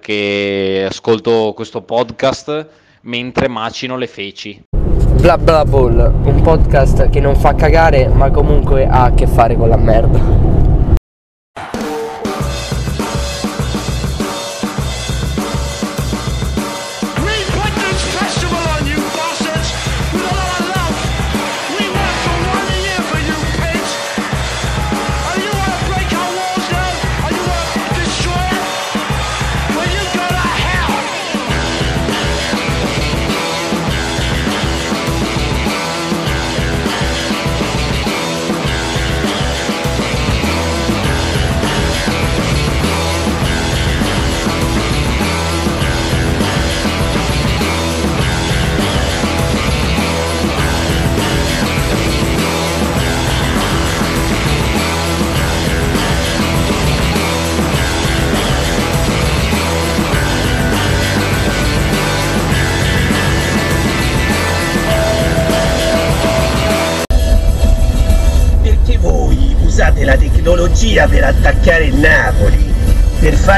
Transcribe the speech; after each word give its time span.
perché 0.00 0.86
ascolto 0.88 1.52
questo 1.54 1.82
podcast 1.82 2.66
mentre 3.02 3.48
macino 3.48 3.96
le 3.96 4.06
feci. 4.06 4.64
Bla 5.20 5.36
bla 5.36 5.64
ball, 5.64 5.98
un 6.24 6.40
podcast 6.42 7.10
che 7.10 7.20
non 7.20 7.36
fa 7.36 7.54
cagare 7.54 8.08
ma 8.08 8.30
comunque 8.30 8.86
ha 8.86 9.04
a 9.04 9.12
che 9.12 9.26
fare 9.26 9.56
con 9.56 9.68
la 9.68 9.76
merda. 9.76 10.49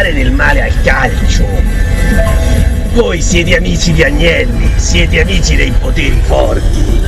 Fare 0.02 0.14
del 0.14 0.32
male 0.32 0.62
al 0.62 0.82
calcio. 0.82 1.46
Voi 2.94 3.22
siete 3.22 3.56
amici 3.56 3.92
di 3.92 4.02
Agnelli, 4.02 4.68
siete 4.74 5.20
amici 5.20 5.54
dei 5.54 5.72
poteri 5.78 6.20
forti. 6.24 7.00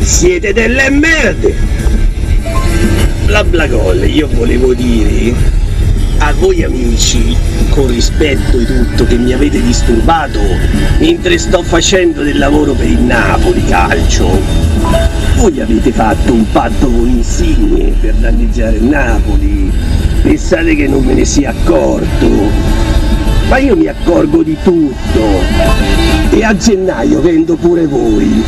Siete 0.00 0.54
delle 0.54 0.88
merde. 0.88 1.54
Bla 3.26 3.44
bla 3.44 3.66
gol, 3.66 4.02
io 4.08 4.28
volevo 4.32 4.72
dire 4.72 5.34
a 6.22 6.32
voi 6.32 6.62
amici, 6.64 7.36
con 7.68 7.88
rispetto 7.88 8.58
e 8.58 8.64
tutto, 8.64 9.04
che 9.04 9.16
mi 9.16 9.34
avete 9.34 9.60
disturbato 9.60 10.40
mentre 11.00 11.36
sto 11.36 11.62
facendo 11.62 12.22
del 12.22 12.38
lavoro 12.38 12.72
per 12.72 12.88
il 12.88 13.00
Napoli 13.00 13.62
calcio. 13.66 14.40
Voi 15.36 15.60
avete 15.60 15.92
fatto 15.92 16.32
un 16.32 16.50
patto 16.50 16.86
con 16.86 17.08
Insigne 17.08 17.92
per 18.00 18.14
danneggiare 18.14 18.76
il 18.76 18.84
Napoli. 18.84 19.59
Pensate 20.22 20.74
che 20.74 20.86
non 20.86 21.02
me 21.04 21.14
ne 21.14 21.24
sia 21.24 21.50
accorto. 21.50 22.28
Ma 23.48 23.58
io 23.58 23.76
mi 23.76 23.86
accorgo 23.86 24.42
di 24.42 24.56
tutto. 24.62 25.20
E 26.30 26.44
a 26.44 26.54
gennaio 26.56 27.20
vendo 27.20 27.56
pure 27.56 27.86
voi. 27.86 28.44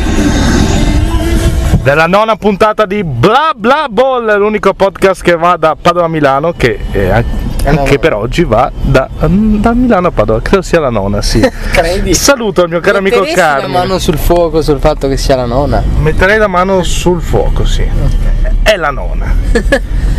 della 1.83 2.07
nona 2.07 2.37
puntata 2.37 2.85
di 2.85 3.03
Bla 3.03 3.51
Bla 3.55 3.87
Ball, 3.89 4.37
l'unico 4.37 4.73
podcast 4.73 5.21
che 5.21 5.35
va 5.35 5.57
da 5.57 5.75
Padova 5.79 6.05
a 6.05 6.07
Milano, 6.07 6.53
che 6.55 6.79
eh, 6.91 7.09
anche 7.65 7.99
per 7.99 8.13
oggi 8.13 8.45
va 8.45 8.71
da, 8.81 9.09
da 9.19 9.73
Milano 9.73 10.07
a 10.07 10.11
Padova, 10.11 10.41
credo 10.41 10.61
sia 10.61 10.79
la 10.79 10.89
nona, 10.89 11.21
sì. 11.21 11.41
Credi? 11.73 12.13
Saluto 12.13 12.63
il 12.63 12.69
mio 12.69 12.79
caro 12.79 12.99
amico 12.99 13.17
Metteresti 13.19 13.39
la 13.41 13.47
Carmine. 13.47 13.77
mano 13.77 13.99
sul 13.99 14.17
fuoco 14.17 14.61
sul 14.61 14.79
fatto 14.79 15.09
che 15.09 15.17
sia 15.17 15.35
la 15.35 15.45
nonna. 15.45 15.83
Metterei 15.99 16.37
la 16.37 16.47
mano 16.47 16.83
sul 16.83 17.21
fuoco, 17.21 17.65
sì. 17.65 17.85
È 18.63 18.77
la 18.77 18.89
nona. 18.91 19.31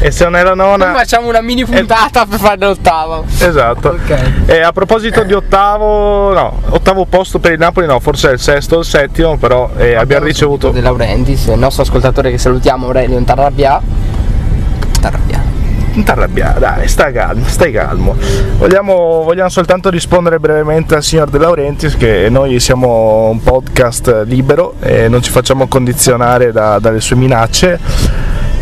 e 0.00 0.10
se 0.10 0.24
non 0.24 0.36
è 0.36 0.42
la 0.42 0.50
Poi 0.50 0.58
nona... 0.58 0.92
facciamo 0.92 1.28
una 1.28 1.40
mini 1.40 1.64
puntata 1.64 2.26
per 2.26 2.38
fare 2.38 2.58
l'ottava. 2.58 3.22
Esatto. 3.38 3.88
Ok. 3.88 4.30
E 4.46 4.60
a 4.60 4.70
proposito 4.70 5.22
di 5.24 5.32
ottavo, 5.32 6.32
no, 6.32 6.60
ottavo 6.68 7.06
posto 7.06 7.38
per 7.38 7.52
il 7.52 7.58
Napoli, 7.58 7.86
no, 7.86 7.98
forse 8.00 8.28
è 8.28 8.32
il 8.32 8.38
sesto 8.38 8.76
o 8.76 8.78
il 8.80 8.84
settimo, 8.84 9.36
però 9.38 9.70
eh, 9.76 9.94
abbiamo 9.94 10.26
ricevuto 10.26 10.70
De 10.70 10.80
Laurentiis, 10.82 11.46
il 11.46 11.58
nostro 11.58 11.82
ascoltatore 11.82 12.30
che 12.30 12.38
salutiamo, 12.38 12.86
Aurelio 12.86 13.20
Tarrabbia. 13.24 13.80
Tarrabbia. 15.00 15.52
Non 15.94 16.02
ti 16.02 16.10
arrabbiare, 16.10 16.58
dai, 16.58 16.88
stai 16.88 17.12
calmo, 17.12 17.44
stai 17.46 17.70
calmo. 17.70 18.16
Vogliamo, 18.58 19.22
vogliamo 19.22 19.48
soltanto 19.48 19.90
rispondere 19.90 20.40
brevemente 20.40 20.96
al 20.96 21.04
signor 21.04 21.30
De 21.30 21.38
Laurentiis 21.38 21.96
che 21.96 22.26
noi 22.30 22.58
siamo 22.58 23.28
un 23.28 23.40
podcast 23.40 24.24
libero 24.26 24.74
e 24.80 25.06
non 25.08 25.22
ci 25.22 25.30
facciamo 25.30 25.68
condizionare 25.68 26.50
da- 26.50 26.80
dalle 26.80 27.00
sue 27.00 27.14
minacce 27.14 27.78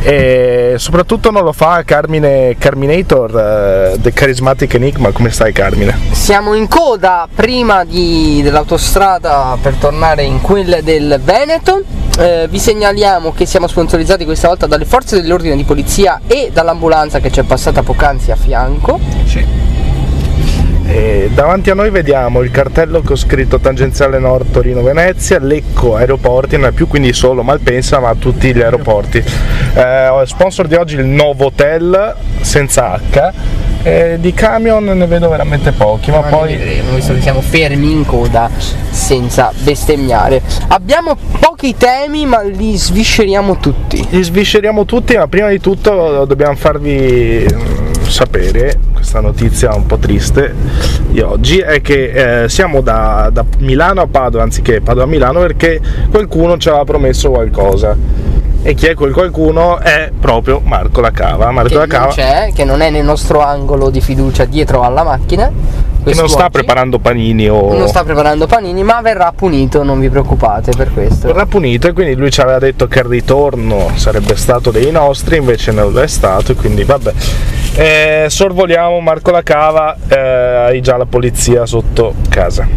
e 0.02 0.74
soprattutto 0.78 1.30
non 1.30 1.44
lo 1.44 1.52
fa 1.52 1.82
Carmine 1.84 2.56
Carminator, 2.58 3.92
eh, 3.94 3.98
The 4.00 4.12
Charismatic 4.12 4.74
Enigma. 4.74 5.10
Come 5.12 5.30
stai 5.30 5.52
Carmine? 5.52 5.96
Siamo 6.10 6.54
in 6.54 6.68
coda 6.68 7.28
prima 7.32 7.84
di- 7.84 8.40
dell'autostrada 8.42 9.56
per 9.60 9.74
tornare 9.74 10.24
in 10.24 10.40
quella 10.40 10.80
del 10.80 11.20
Veneto. 11.22 11.82
Eh, 12.18 12.46
vi 12.50 12.58
segnaliamo 12.58 13.32
che 13.32 13.46
siamo 13.46 13.66
sponsorizzati 13.66 14.24
questa 14.24 14.48
volta 14.48 14.66
dalle 14.66 14.84
forze 14.84 15.20
dell'ordine 15.20 15.56
di 15.56 15.64
polizia 15.64 16.20
e 16.26 16.50
dall'ambulanza 16.52 17.20
che 17.20 17.30
ci 17.30 17.40
è 17.40 17.44
passata 17.44 17.82
poc'anzi 17.82 18.30
a 18.30 18.36
fianco. 18.36 18.98
E 20.84 21.30
davanti 21.32 21.70
a 21.70 21.74
noi 21.74 21.90
vediamo 21.90 22.40
il 22.42 22.50
cartello 22.50 23.02
con 23.02 23.16
scritto 23.16 23.58
tangenziale 23.58 24.18
nord 24.18 24.50
Torino 24.50 24.82
Venezia, 24.82 25.38
Lecco 25.38 25.96
aeroporti, 25.96 26.56
non 26.56 26.66
è 26.66 26.72
più 26.72 26.86
quindi 26.88 27.12
solo 27.12 27.42
Malpensa 27.42 28.00
ma 28.00 28.14
tutti 28.14 28.54
gli 28.54 28.60
aeroporti. 28.60 29.22
Eh, 29.74 30.22
sponsor 30.24 30.66
di 30.66 30.74
oggi 30.74 30.96
il 30.96 31.04
Novotel 31.04 32.14
senza 32.40 32.98
H, 32.98 33.32
e 33.84 34.18
di 34.20 34.32
camion 34.32 34.84
ne 34.84 35.06
vedo 35.06 35.28
veramente 35.28 35.72
pochi, 35.72 36.10
ma 36.10 36.20
Ma 36.20 36.28
poi 36.28 36.56
vedremo, 36.56 36.94
visto 36.94 37.14
che 37.14 37.20
siamo 37.20 37.40
fermi 37.40 37.90
in 37.90 38.06
coda 38.06 38.48
senza 38.90 39.52
bestemmiare. 39.62 40.40
Abbiamo 40.68 41.16
pochi 41.40 41.76
temi 41.76 42.26
ma 42.26 42.42
li 42.42 42.76
svisceriamo 42.76 43.58
tutti. 43.58 44.06
li 44.10 44.22
svisceriamo 44.22 44.84
tutti, 44.84 45.16
ma 45.16 45.26
prima 45.26 45.48
di 45.48 45.58
tutto 45.60 46.24
dobbiamo 46.26 46.54
farvi 46.54 47.44
sapere 48.12 48.78
questa 48.92 49.20
notizia 49.20 49.74
un 49.74 49.86
po' 49.86 49.96
triste 49.96 50.54
di 51.08 51.20
oggi 51.20 51.58
è 51.58 51.80
che 51.80 52.42
eh, 52.44 52.48
siamo 52.48 52.80
da, 52.80 53.30
da 53.32 53.44
Milano 53.58 54.02
a 54.02 54.06
Padova 54.06 54.44
anziché 54.44 54.80
Padova 54.80 55.04
a 55.06 55.08
Milano 55.08 55.40
perché 55.40 55.80
qualcuno 56.10 56.56
ci 56.58 56.68
aveva 56.68 56.84
promesso 56.84 57.30
qualcosa 57.30 57.96
e 58.64 58.74
chi 58.74 58.86
è 58.86 58.94
quel 58.94 59.12
qualcuno 59.12 59.78
è 59.80 60.10
proprio 60.20 60.60
Marco 60.62 61.00
La 61.00 61.10
Cava 61.10 61.50
Marco 61.50 61.70
Che 61.70 61.74
La 61.74 61.86
non 61.86 61.88
Cava 61.88 62.12
c'è, 62.12 62.52
che 62.54 62.64
non 62.64 62.80
è 62.80 62.90
nel 62.90 63.04
nostro 63.04 63.40
angolo 63.40 63.90
di 63.90 64.00
fiducia 64.00 64.44
dietro 64.44 64.82
alla 64.82 65.02
macchina. 65.02 65.50
che 66.04 66.14
non 66.14 66.28
sta 66.28 66.48
preparando 66.48 67.00
panini 67.00 67.48
o 67.48 67.76
Non 67.76 67.88
sta 67.88 68.04
preparando 68.04 68.46
panini, 68.46 68.84
ma 68.84 69.00
verrà 69.00 69.32
punito, 69.34 69.82
non 69.82 69.98
vi 69.98 70.08
preoccupate 70.08 70.70
per 70.76 70.92
questo. 70.92 71.26
verrà 71.26 71.46
punito 71.46 71.88
e 71.88 71.92
quindi 71.92 72.14
lui 72.14 72.30
ci 72.30 72.40
aveva 72.40 72.58
detto 72.60 72.86
che 72.86 73.00
il 73.00 73.06
ritorno 73.06 73.90
sarebbe 73.96 74.36
stato 74.36 74.70
dei 74.70 74.92
nostri, 74.92 75.38
invece 75.38 75.72
non 75.72 75.90
lo 75.92 76.00
è 76.00 76.06
stato, 76.06 76.52
e 76.52 76.54
quindi 76.54 76.84
vabbè. 76.84 77.12
Eh, 77.74 78.26
sorvoliamo 78.28 79.00
Marco 79.00 79.30
La 79.30 79.42
Cava, 79.42 79.96
eh, 80.06 80.16
hai 80.18 80.80
già 80.82 80.98
la 80.98 81.06
polizia 81.06 81.64
sotto 81.64 82.14
casa. 82.28 82.68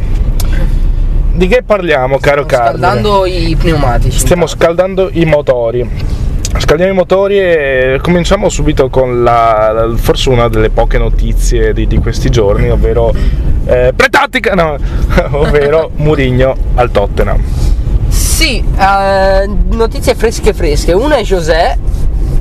Di 1.34 1.48
che 1.48 1.64
parliamo, 1.64 2.18
caro 2.18 2.44
Stiamo 2.46 2.64
Carlo? 2.64 2.78
scaldando 2.78 3.26
i 3.26 3.58
pneumatici. 3.60 4.18
Stiamo 4.18 4.48
scaldando 4.48 5.10
i 5.12 5.26
motori. 5.26 5.90
Scaldiamo 6.58 6.94
i 6.94 6.96
motori 6.96 7.38
e 7.38 8.00
cominciamo 8.02 8.48
subito 8.48 8.88
con 8.90 9.22
la, 9.22 9.92
forse 9.96 10.30
una 10.30 10.48
delle 10.48 10.70
poche 10.70 10.98
notizie 10.98 11.74
di, 11.74 11.88
di 11.88 11.98
questi 11.98 12.30
giorni, 12.30 12.70
ovvero 12.70 13.14
eh, 13.66 13.92
pretattica, 13.94 14.54
no, 14.54 14.78
ovvero 15.32 15.92
Murigno 15.98 16.56
al 16.76 16.90
Tottenham. 16.92 17.44
Sì, 18.08 18.64
eh, 18.80 19.50
notizie 19.72 20.16
fresche 20.16 20.54
fresche. 20.54 20.94
Una 20.94 21.18
è 21.18 21.22
José, 21.24 21.78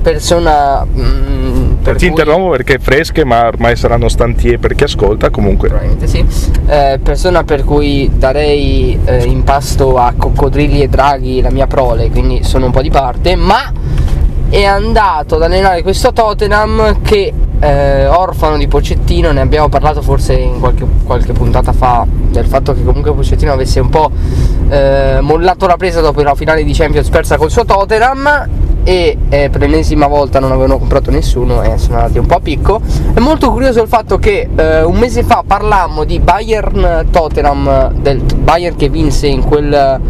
persona... 0.01 0.87
mm, 0.87 1.74
per 1.85 1.97
Ti 1.97 2.09
cui- 2.09 2.09
interrompo 2.09 2.49
perché 2.49 2.79
fresche, 2.79 3.25
ma 3.25 3.47
ormai 3.47 3.77
saranno 3.77 4.09
stantie 4.09 4.59
per 4.59 4.75
chi 4.75 4.85
ascolta. 4.85 5.29
Comunque, 5.29 5.69
Probabilmente 5.69 6.07
sì. 6.07 6.25
Eh, 6.67 6.99
persona 7.03 7.45
per 7.45 7.63
cui 7.63 8.11
darei 8.15 8.99
eh, 9.05 9.25
in 9.25 9.45
pasto 9.45 9.99
a 9.99 10.15
coccodrilli 10.17 10.81
e 10.81 10.89
draghi 10.89 11.43
la 11.43 11.51
mia 11.51 11.67
prole, 11.67 12.11
quindi 12.11 12.43
sono 12.43 12.67
un 12.67 12.73
po' 12.73 12.81
di 12.81 12.91
parte, 12.91 13.37
ma 13.37 13.71
è 14.49 14.65
andato 14.65 15.35
ad 15.37 15.43
allenare 15.43 15.83
questo 15.83 16.13
Tottenham 16.13 17.03
che 17.03 17.33
eh, 17.61 18.07
orfano 18.07 18.57
di 18.57 18.67
Pocettino, 18.67 19.31
ne 19.33 19.41
abbiamo 19.41 19.69
parlato 19.69 20.01
forse 20.01 20.35
in 20.35 20.61
qualche, 20.61 20.87
qualche 21.05 21.33
puntata 21.33 21.73
fa 21.73 22.07
del 22.09 22.47
fatto 22.47 22.73
che 22.73 22.83
comunque 22.85 23.13
Pocettino 23.13 23.53
avesse 23.53 23.81
un 23.81 23.89
po' 23.91 24.11
eh, 24.69 25.19
mollato 25.21 25.67
la 25.67 25.77
presa 25.77 26.01
dopo 26.01 26.23
la 26.23 26.35
finale 26.35 26.65
di 26.65 26.73
Champions 26.73 27.09
persa 27.09 27.37
col 27.37 27.51
suo 27.51 27.65
Tottenham 27.65 28.49
e 28.85 29.17
eh, 29.31 29.49
per 29.51 29.61
l'ennesima 29.63 30.07
volta 30.07 30.39
non 30.39 30.53
avevano 30.53 30.79
comprato 30.79 31.11
nessuno 31.11 31.63
e 31.63 31.79
sono 31.79 31.97
andati 31.97 32.19
un 32.19 32.27
po' 32.27 32.37
a 32.37 32.41
picco. 32.41 32.81
È 33.13 33.19
molto 33.19 33.51
curioso 33.51 33.83
il 33.83 33.89
fatto 33.89 34.19
che 34.19 34.49
eh, 34.55 34.83
un 34.83 34.97
mese 34.97 35.23
fa 35.23 35.43
parlammo 35.47 36.05
di 36.05 36.21
Bayern 36.21 37.07
Tottenham, 37.11 37.93
del 37.95 38.21
Bayern 38.21 38.77
che 38.77 38.89
vinse 38.89 39.27
in 39.27 39.43
quel 39.43 40.01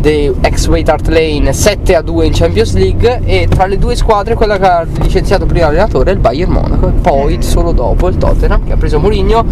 di 0.00 0.32
ex 0.40 0.68
Hart 0.68 1.08
Lane 1.08 1.52
7 1.52 1.96
a 1.96 2.02
2 2.02 2.26
in 2.26 2.32
Champions 2.32 2.72
League 2.74 3.20
e 3.24 3.48
tra 3.48 3.66
le 3.66 3.78
due 3.78 3.96
squadre 3.96 4.34
quella 4.34 4.56
che 4.56 4.64
ha 4.64 4.86
licenziato 5.00 5.44
prima 5.44 5.66
l'allenatore 5.66 6.10
è 6.10 6.14
il 6.14 6.20
Bayern 6.20 6.52
Monaco 6.52 6.88
e 6.88 6.92
poi 6.92 7.42
solo 7.42 7.72
dopo 7.72 8.08
il 8.08 8.16
Tottenham 8.16 8.64
che 8.64 8.72
ha 8.72 8.76
preso 8.76 9.00
Mourinho 9.00 9.44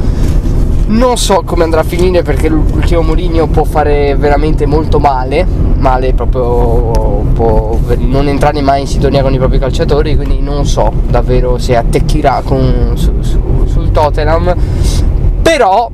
non 0.86 1.16
so 1.16 1.42
come 1.44 1.64
andrà 1.64 1.80
a 1.80 1.84
finire 1.84 2.22
perché 2.22 2.48
l'ultimo 2.48 3.02
Mourinho 3.02 3.46
può 3.46 3.64
fare 3.64 4.14
veramente 4.16 4.66
molto 4.66 4.98
male, 4.98 5.44
male 5.76 6.12
proprio 6.12 7.24
può 7.34 7.78
non 7.98 8.28
entrare 8.28 8.60
mai 8.60 8.82
in 8.82 8.86
sintonia 8.86 9.22
con 9.22 9.32
i 9.32 9.38
propri 9.38 9.58
calciatori, 9.58 10.16
quindi 10.16 10.40
non 10.40 10.64
so 10.64 10.92
davvero 11.08 11.58
se 11.58 11.76
attecchirà 11.76 12.42
con, 12.44 12.92
su, 12.94 13.20
su, 13.20 13.64
sul 13.66 13.90
Tottenham. 13.90 14.54
Però 15.42 15.90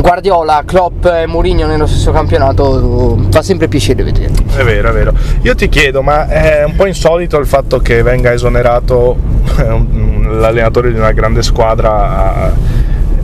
Guardiola, 0.00 0.62
Klopp 0.64 1.06
e 1.06 1.26
Mourinho 1.26 1.66
nello 1.66 1.86
stesso 1.86 2.12
campionato 2.12 3.18
fa 3.30 3.42
sempre 3.42 3.66
piacere 3.66 4.02
vederli. 4.02 4.44
È 4.56 4.62
vero, 4.62 4.90
è 4.90 4.92
vero. 4.92 5.12
Io 5.42 5.54
ti 5.54 5.68
chiedo, 5.68 6.02
ma 6.02 6.28
è 6.28 6.64
un 6.64 6.76
po' 6.76 6.86
insolito 6.86 7.38
il 7.38 7.46
fatto 7.46 7.78
che 7.78 8.02
venga 8.02 8.32
esonerato 8.32 9.16
l'allenatore 9.56 10.92
di 10.92 10.98
una 10.98 11.12
grande 11.12 11.42
squadra 11.42 12.52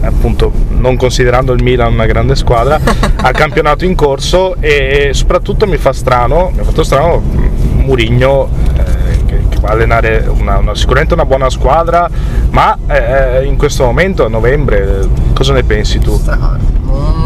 appunto 0.03 0.53
non 0.69 0.97
considerando 0.97 1.53
il 1.53 1.63
Milan 1.63 1.93
una 1.93 2.07
grande 2.07 2.35
squadra 2.35 2.79
al 3.17 3.33
campionato 3.33 3.85
in 3.85 3.95
corso 3.95 4.57
e 4.61 5.11
soprattutto 5.13 5.67
mi 5.67 5.77
fa 5.77 5.93
strano 5.93 6.51
mi 6.53 6.61
ha 6.61 6.65
fatto 6.65 6.83
strano 6.83 7.21
Murigno 7.21 8.49
eh, 8.77 9.25
che, 9.27 9.43
che, 9.49 9.59
va 9.61 9.71
a 9.71 9.73
allenare 9.73 10.25
una, 10.29 10.59
una, 10.59 10.75
sicuramente 10.75 11.15
una 11.15 11.25
buona 11.25 11.51
squadra 11.51 12.09
ma 12.51 12.77
eh, 12.87 13.45
in 13.45 13.57
questo 13.57 13.85
momento 13.85 14.25
a 14.25 14.29
novembre 14.29 15.09
cosa 15.35 15.53
ne 15.53 15.63
pensi 15.65 15.99
tu? 15.99 16.21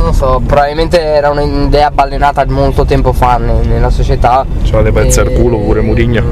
non 0.06 0.14
so, 0.14 0.40
probabilmente 0.46 1.00
era 1.00 1.30
un'idea 1.30 1.90
ballenata 1.90 2.44
molto 2.46 2.84
tempo 2.84 3.12
fa 3.12 3.38
nella 3.38 3.90
società. 3.90 4.46
Cioè 4.62 4.82
le 4.82 4.92
pezze 4.92 5.20
al 5.20 5.32
culo 5.32 5.58
pure 5.58 5.80
Murigno. 5.80 6.22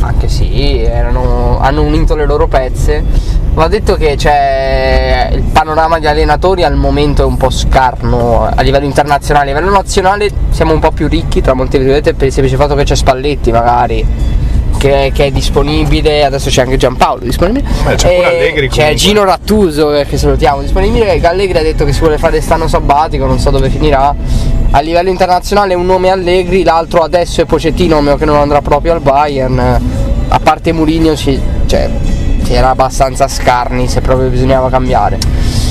Anche 0.00 0.28
sì, 0.28 0.80
erano, 0.82 1.58
hanno 1.60 1.82
unito 1.82 2.14
le 2.14 2.26
loro 2.26 2.46
pezze. 2.46 3.04
Va 3.58 3.66
detto 3.66 3.96
che 3.96 4.16
cioè, 4.16 5.30
il 5.32 5.42
panorama 5.42 5.98
di 5.98 6.06
allenatori 6.06 6.62
al 6.62 6.76
momento 6.76 7.22
è 7.22 7.24
un 7.24 7.36
po' 7.36 7.50
scarno 7.50 8.48
a 8.54 8.62
livello 8.62 8.84
internazionale, 8.84 9.50
a 9.50 9.54
livello 9.54 9.72
nazionale 9.72 10.30
siamo 10.50 10.72
un 10.72 10.78
po' 10.78 10.92
più 10.92 11.08
ricchi 11.08 11.40
tra 11.40 11.54
molte 11.54 11.78
virgolette 11.78 12.14
per 12.14 12.28
il 12.28 12.32
semplice 12.32 12.56
fatto 12.56 12.76
che 12.76 12.84
c'è 12.84 12.94
Spalletti 12.94 13.50
magari 13.50 14.06
che, 14.78 15.10
che, 15.12 15.24
è 15.24 15.30
disponibile, 15.32 16.24
adesso 16.24 16.50
c'è 16.50 16.62
anche 16.62 16.76
Giampaolo 16.76 17.24
disponibile. 17.24 17.66
Beh, 17.82 17.96
c'è 17.96 18.14
pure 18.14 18.26
Allegri. 18.26 18.68
C'è 18.68 18.94
Gino 18.94 19.24
Rattuso 19.24 19.88
che 20.08 20.16
salutiamo 20.16 20.60
disponibile. 20.60 21.20
Allegri 21.20 21.58
ha 21.58 21.62
detto 21.62 21.84
che 21.84 21.92
si 21.92 21.98
vuole 21.98 22.16
fare 22.16 22.40
stanno 22.40 22.68
sabbatico, 22.68 23.26
non 23.26 23.40
so 23.40 23.50
dove 23.50 23.70
finirà. 23.70 24.14
A 24.70 24.80
livello 24.80 25.08
internazionale 25.08 25.74
un 25.74 25.84
nome 25.84 26.10
Allegri, 26.10 26.62
l'altro 26.62 27.00
adesso 27.00 27.40
è 27.40 27.44
Pocettino, 27.44 27.98
a 27.98 28.02
meno 28.02 28.16
che 28.16 28.24
non 28.24 28.36
andrà 28.36 28.62
proprio 28.62 28.92
al 28.92 29.00
Bayern. 29.00 29.58
A 30.28 30.38
parte 30.38 30.70
Mourinho 30.70 31.16
ci, 31.16 31.40
cioè, 31.66 31.90
era 32.54 32.70
abbastanza 32.70 33.28
scarni 33.28 33.88
se 33.88 34.00
proprio 34.00 34.28
bisognava 34.28 34.68
cambiare. 34.68 35.18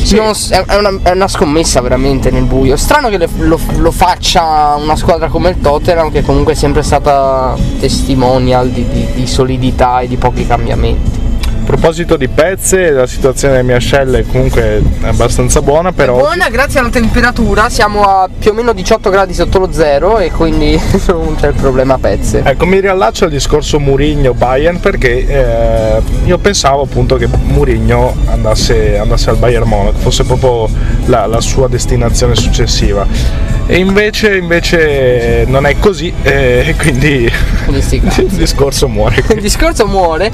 Sì. 0.04 0.16
Non, 0.16 0.34
è, 0.50 0.76
una, 0.76 1.00
è, 1.04 1.12
una, 1.12 1.28
scommessa 1.28 1.82
veramente 1.82 2.32
nel 2.32 2.46
buio. 2.46 2.78
Strano 2.78 3.10
che 3.10 3.28
lo, 3.38 3.60
lo, 3.78 3.92
faccia 3.92 4.76
una 4.76 4.96
squadra 4.96 5.28
come 5.28 5.50
il 5.50 5.60
Tottenham, 5.60 6.12
che 6.12 6.22
comunque 6.22 6.54
è 6.54 6.56
sempre 6.56 6.82
stata 6.82 7.56
testimonial 7.80 8.70
di, 8.70 8.88
di, 8.88 9.08
di 9.14 9.28
solidità 9.28 10.00
e 10.00 10.08
di 10.08 10.16
pochi 10.16 10.48
cambiamenti. 10.48 11.27
A 11.68 11.70
proposito 11.72 12.16
di 12.16 12.30
pezze, 12.30 12.92
la 12.92 13.06
situazione 13.06 13.56
delle 13.56 13.66
mie 13.66 13.76
ascelle 13.76 14.26
comunque 14.26 14.82
è 15.02 15.06
abbastanza 15.06 15.62
buona, 15.62 15.92
però. 15.92 16.16
È 16.16 16.22
buona 16.22 16.48
grazie 16.50 16.80
alla 16.80 16.88
temperatura, 16.88 17.68
siamo 17.68 18.04
a 18.04 18.30
più 18.40 18.52
o 18.52 18.54
meno 18.54 18.72
18 18.72 19.10
gradi 19.10 19.34
sotto 19.34 19.60
lo 19.60 19.70
zero 19.74 20.18
e 20.18 20.32
quindi 20.32 20.80
non 21.08 21.36
c'è 21.38 21.50
il 21.50 21.56
problema 21.56 21.98
pezze. 21.98 22.42
Ecco, 22.46 22.66
mi 22.66 22.80
riallaccio 22.80 23.26
al 23.26 23.32
discorso 23.32 23.80
Murigno-Bayern 23.80 24.80
perché 24.80 25.28
eh, 25.28 26.02
io 26.24 26.38
pensavo 26.38 26.84
appunto 26.84 27.18
che 27.18 27.28
Murigno 27.28 28.16
andasse, 28.28 28.98
andasse, 28.98 29.30
al 29.32 29.36
Bayern 29.36 29.68
Monaco, 29.68 29.98
fosse 29.98 30.24
proprio 30.24 30.70
la, 31.08 31.26
la 31.26 31.42
sua 31.42 31.68
destinazione 31.68 32.36
successiva. 32.36 33.06
E 33.70 33.78
invece, 33.80 34.38
invece 34.38 35.44
non 35.48 35.66
è 35.66 35.78
così 35.78 36.14
e 36.22 36.74
quindi 36.78 37.30
il 37.68 38.28
discorso 38.30 38.88
muore. 38.88 39.24
il 39.30 39.42
discorso 39.42 39.86
muore. 39.88 40.32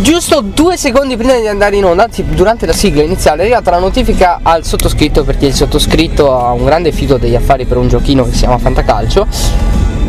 Giusto 0.00 0.40
due 0.40 0.76
secondi 0.76 1.16
prima 1.16 1.36
di 1.36 1.48
andare 1.48 1.76
in 1.76 1.84
onda, 1.84 2.08
durante 2.30 2.64
la 2.64 2.72
sigla 2.72 3.02
iniziale, 3.02 3.42
è 3.42 3.44
arrivata 3.46 3.72
la 3.72 3.78
notifica 3.78 4.38
al 4.42 4.64
sottoscritto 4.64 5.24
perché 5.24 5.46
il 5.46 5.54
sottoscritto 5.54 6.32
ha 6.32 6.52
un 6.52 6.64
grande 6.64 6.92
fido 6.92 7.16
degli 7.16 7.34
affari 7.34 7.64
per 7.64 7.76
un 7.76 7.88
giochino 7.88 8.24
che 8.24 8.32
si 8.32 8.38
chiama 8.38 8.58
Fantacalcio 8.58 9.26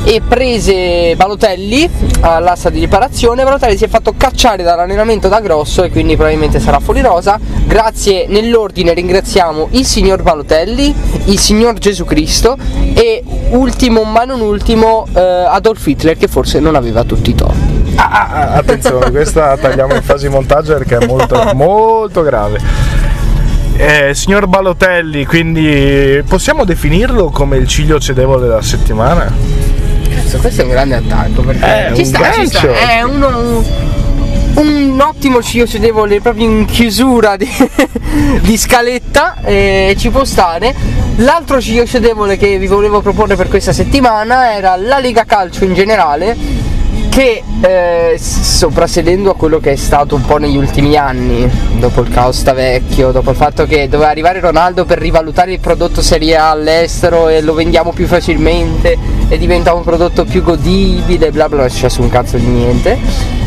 e 0.03 0.21
prese 0.21 1.15
Balotelli 1.15 1.89
all'asta 2.21 2.69
di 2.69 2.79
riparazione. 2.79 3.43
Balotelli 3.43 3.77
si 3.77 3.85
è 3.85 3.87
fatto 3.87 4.13
cacciare 4.17 4.63
dall'allenamento 4.63 5.27
da 5.27 5.39
grosso 5.39 5.83
e 5.83 5.89
quindi 5.89 6.15
probabilmente 6.15 6.59
sarà 6.59 6.79
fuori 6.79 7.01
rosa. 7.01 7.39
Grazie 7.65 8.27
nell'ordine 8.27 8.93
ringraziamo 8.93 9.69
il 9.71 9.85
signor 9.85 10.21
Balotelli, 10.21 10.93
il 11.25 11.39
signor 11.39 11.75
Gesù 11.75 12.05
Cristo 12.05 12.57
e 12.93 13.23
ultimo 13.51 14.03
ma 14.03 14.23
non 14.23 14.41
ultimo 14.41 15.05
eh, 15.13 15.19
Adolf 15.19 15.85
Hitler 15.85 16.17
che 16.17 16.27
forse 16.27 16.59
non 16.59 16.75
aveva 16.75 17.03
tutti 17.03 17.29
i 17.31 17.35
torti. 17.35 17.93
Ah, 17.95 18.09
ah, 18.09 18.29
ah, 18.31 18.53
attenzione, 18.53 19.11
questa 19.11 19.57
tagliamo 19.57 19.93
in 19.93 20.03
fase 20.03 20.29
montaggio 20.29 20.77
perché 20.77 20.97
è 20.97 21.05
molto, 21.05 21.51
molto 21.53 22.21
grave. 22.21 22.59
Eh, 23.75 24.13
signor 24.13 24.47
Balotelli, 24.47 25.25
quindi 25.25 26.21
possiamo 26.27 26.65
definirlo 26.65 27.29
come 27.29 27.55
il 27.55 27.65
ciglio 27.65 27.97
cedevole 27.97 28.41
della 28.41 28.61
settimana? 28.61 29.68
Cazzo, 30.29 30.37
questo 30.37 30.61
è 30.61 30.63
un 30.65 30.69
grande 30.69 30.95
attacco 30.95 31.41
perché 31.41 31.87
è 31.87 31.93
ci, 31.95 32.05
sta, 32.05 32.31
ci 32.33 32.45
sta, 32.45 32.71
è 32.71 33.01
uno, 33.01 33.63
un 34.53 34.99
ottimo 35.01 35.41
ciglio 35.41 35.65
cedevole 35.65 36.21
proprio 36.21 36.45
in 36.45 36.65
chiusura 36.65 37.35
di, 37.35 37.49
di 38.41 38.55
scaletta 38.55 39.37
e 39.41 39.95
ci 39.97 40.09
può 40.11 40.23
stare. 40.23 40.75
L'altro 41.15 41.59
ciglio 41.59 41.83
cedevole 41.87 42.37
che 42.37 42.59
vi 42.59 42.67
volevo 42.67 43.01
proporre 43.01 43.35
per 43.35 43.47
questa 43.47 43.73
settimana 43.73 44.53
era 44.53 44.75
la 44.75 44.99
Lega 44.99 45.25
Calcio 45.25 45.63
in 45.63 45.73
generale 45.73 46.37
che 47.09 47.43
eh, 47.61 48.17
soprassedendo 48.19 49.31
a 49.31 49.35
quello 49.35 49.59
che 49.59 49.71
è 49.71 49.75
stato 49.75 50.15
un 50.15 50.25
po' 50.25 50.37
negli 50.37 50.55
ultimi 50.55 50.95
anni, 50.95 51.49
dopo 51.77 52.01
il 52.01 52.09
caos 52.09 52.43
vecchio, 52.53 53.11
dopo 53.11 53.31
il 53.31 53.35
fatto 53.35 53.65
che 53.65 53.89
doveva 53.89 54.09
arrivare 54.09 54.39
Ronaldo 54.39 54.85
per 54.85 54.99
rivalutare 54.99 55.53
il 55.53 55.59
prodotto 55.59 56.01
Serie 56.01 56.37
A 56.37 56.51
all'estero 56.51 57.27
e 57.27 57.41
lo 57.41 57.53
vendiamo 57.53 57.91
più 57.91 58.07
facilmente 58.07 58.97
e 59.27 59.37
diventa 59.37 59.73
un 59.73 59.83
prodotto 59.83 60.23
più 60.23 60.43
godibile, 60.43 61.31
bla 61.31 61.49
bla, 61.49 61.57
non 61.57 61.65
è 61.65 61.69
successo 61.69 62.01
un 62.01 62.09
cazzo 62.09 62.37
di 62.37 62.45
niente. 62.45 62.97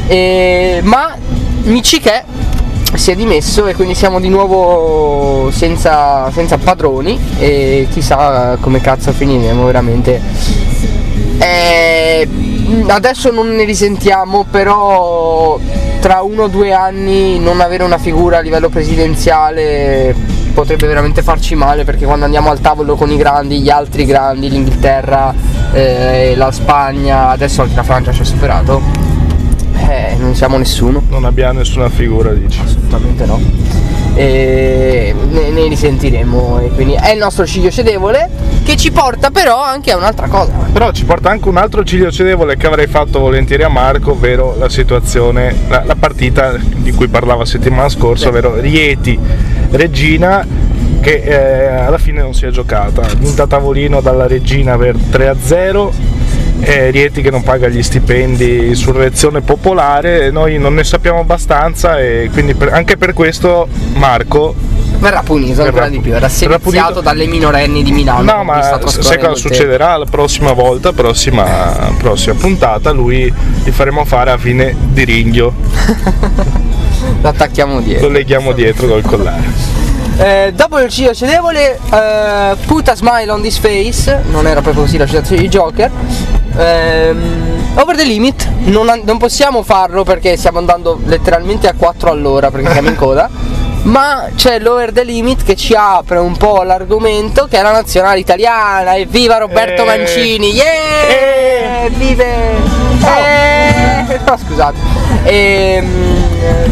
E, 0.07 0.81
ma 0.83 1.17
Michiché 1.63 2.25
si 2.95 3.11
è 3.11 3.15
dimesso 3.15 3.67
e 3.67 3.75
quindi 3.75 3.95
siamo 3.95 4.21
di 4.21 4.29
nuovo 4.29 5.51
senza, 5.51 6.31
senza 6.31 6.59
padroni 6.59 7.19
e 7.39 7.87
chissà 7.91 8.57
come 8.61 8.81
cazzo 8.81 9.13
finiremo 9.13 9.65
veramente. 9.65 10.21
Eh, 11.39 12.29
adesso 12.89 13.31
non 13.31 13.55
ne 13.55 13.65
risentiamo, 13.65 14.45
però 14.51 15.59
tra 16.01 16.23
uno 16.23 16.45
o 16.45 16.49
due 16.49 16.73
anni 16.73 17.39
non 17.39 17.61
avere 17.61 17.85
una 17.85 17.99
figura 17.99 18.39
a 18.39 18.41
livello 18.41 18.69
presidenziale 18.69 20.15
potrebbe 20.53 20.87
veramente 20.87 21.23
farci 21.23 21.55
male 21.55 21.85
perché 21.85 22.05
quando 22.05 22.25
andiamo 22.25 22.51
al 22.51 22.61
tavolo 22.61 22.95
con 22.97 23.11
i 23.11 23.17
grandi, 23.17 23.61
gli 23.61 23.71
altri 23.71 24.05
grandi, 24.05 24.51
l'Inghilterra, 24.51 25.35
eh, 25.73 26.35
la 26.37 26.51
Spagna, 26.51 27.29
adesso 27.29 27.63
anche 27.63 27.75
la 27.75 27.83
Francia 27.83 28.13
ci 28.13 28.23
ha 28.23 28.25
superato, 28.25 28.83
eh, 29.89 30.15
non 30.19 30.35
siamo 30.35 30.57
nessuno. 30.59 31.03
Non 31.09 31.25
abbiamo 31.25 31.59
nessuna 31.59 31.89
figura, 31.89 32.33
dici? 32.33 32.61
Assolutamente 32.63 33.27
no. 33.27 33.41
E 34.15 35.15
ne, 35.31 35.51
ne 35.51 35.69
risentiremo 35.69 36.61
e 36.61 36.69
quindi 36.69 36.95
è 36.95 37.13
il 37.13 37.19
nostro 37.19 37.47
ciglio 37.47 37.71
cedevole 37.71 38.29
che 38.65 38.77
ci 38.77 38.91
porta 38.93 39.31
però 39.31 39.63
anche 39.63 39.91
a 39.91 39.97
un'altra 39.97 40.29
cosa. 40.29 40.53
Però 40.73 40.93
ci 40.93 41.05
porta 41.05 41.31
anche 41.31 41.49
un 41.49 41.57
altro 41.57 41.83
ciglio 41.85 42.11
cedevole 42.11 42.57
che 42.57 42.67
avrei 42.67 42.87
fatto 42.87 43.19
volentieri 43.19 43.63
a 43.63 43.69
Marco, 43.69 44.13
ovvero 44.13 44.55
la 44.59 44.69
situazione, 44.69 45.55
la, 45.69 45.83
la 45.85 45.97
partita 45.97 46.57
di 46.59 46.93
cui 46.93 47.09
parlava 47.09 47.45
settimana 47.45 47.89
scorsa, 47.89 48.25
sì. 48.25 48.29
ovvero 48.29 48.61
Rieti 48.61 49.19
Regina 49.71 50.47
che 51.01 51.21
eh, 51.21 51.67
alla 51.67 51.99
fine 51.99 52.21
non 52.21 52.33
si 52.33 52.47
è 52.47 52.51
giocata. 52.51 53.03
Vinta 53.19 53.43
a 53.43 53.47
tavolino 53.47 54.01
dalla 54.01 54.27
Regina 54.27 54.77
per 54.77 54.95
3-0 54.97 55.91
eh, 56.65 56.91
Rieti 56.91 57.23
che 57.23 57.31
non 57.31 57.43
paga 57.43 57.69
gli 57.69 57.83
stipendi 57.83 58.75
su 58.75 58.93
reazione 58.93 59.41
popolare, 59.41 60.31
noi 60.31 60.59
non 60.59 60.75
ne 60.75 60.85
sappiamo 60.85 61.21
abbastanza 61.21 61.99
e 61.99 62.31
quindi 62.33 62.55
per, 62.55 62.73
anche 62.73 62.97
per 62.97 63.13
questo 63.13 63.69
Marco 63.95 64.55
Verrà 65.03 65.23
punito 65.25 65.63
ancora 65.63 65.71
Verrà 65.73 65.89
di 65.89 65.99
più, 65.99 66.11
era 66.13 66.29
verrà 66.29 66.33
seviziato 66.33 67.01
dalle 67.01 67.27
minorenni 67.27 67.83
di 67.83 67.91
Milano. 67.91 68.23
No, 68.23 68.45
ma 68.45 68.63
sai 68.63 69.19
cosa 69.19 69.35
succederà 69.35 69.97
la 69.97 70.05
prossima 70.05 70.53
volta, 70.53 70.93
prossima, 70.93 71.93
prossima 71.99 72.35
puntata? 72.35 72.93
Lui 72.93 73.33
li 73.65 73.71
faremo 73.73 74.05
fare 74.05 74.31
a 74.31 74.39
fine 74.39 74.77
di 74.93 75.03
ringhio, 75.03 75.53
Lo 77.21 77.29
attacchiamo 77.29 77.75
lo 77.75 77.81
dietro. 77.81 78.09
leghiamo 78.09 78.53
dietro 78.53 78.87
col 78.87 79.03
collare. 79.03 79.43
Eh, 80.19 80.53
dopo 80.55 80.79
il 80.79 80.89
Cio 80.89 81.13
cedevole, 81.13 81.81
eh, 81.93 82.57
Put 82.67 82.89
a 82.89 82.95
Smile 82.95 83.31
on 83.33 83.43
This 83.43 83.59
Face, 83.59 84.23
non 84.31 84.47
era 84.47 84.61
proprio 84.61 84.85
così 84.85 84.99
la 84.99 85.07
citazione 85.07 85.43
di 85.43 85.49
Joker. 85.49 85.91
Ehm, 86.57 87.73
over 87.77 87.97
the 87.97 88.05
limit, 88.05 88.47
non, 88.65 89.03
non 89.05 89.19
possiamo 89.19 89.63
farlo 89.63 90.05
perché 90.05 90.37
stiamo 90.37 90.59
andando 90.59 91.01
letteralmente 91.05 91.69
a 91.69 91.75
4 91.75 92.11
all'ora 92.11 92.51
perché 92.51 92.73
siamo 92.73 92.89
in 92.89 92.97
coda. 92.97 93.29
Ma 93.83 94.29
c'è 94.37 94.61
l'over 94.61 94.93
the 94.93 95.03
limit 95.03 95.43
che 95.43 95.57
ci 95.57 95.75
apre 95.75 96.19
un 96.19 96.37
po' 96.37 96.63
l'argomento 96.63 97.47
che 97.51 97.59
è 97.59 97.63
la 97.63 97.73
nazionale 97.73 98.21
italiana. 98.21 98.95
Evviva 98.97 99.39
Roberto 99.39 99.83
Eh. 99.83 99.87
Mancini! 99.87 100.51
Yeah! 100.51 101.87
Eh. 101.87 101.91
Vive! 101.91 102.25
Eh. 103.05 104.21
No, 104.25 104.37
scusate. 104.37 104.77
Ehm, 105.25 106.22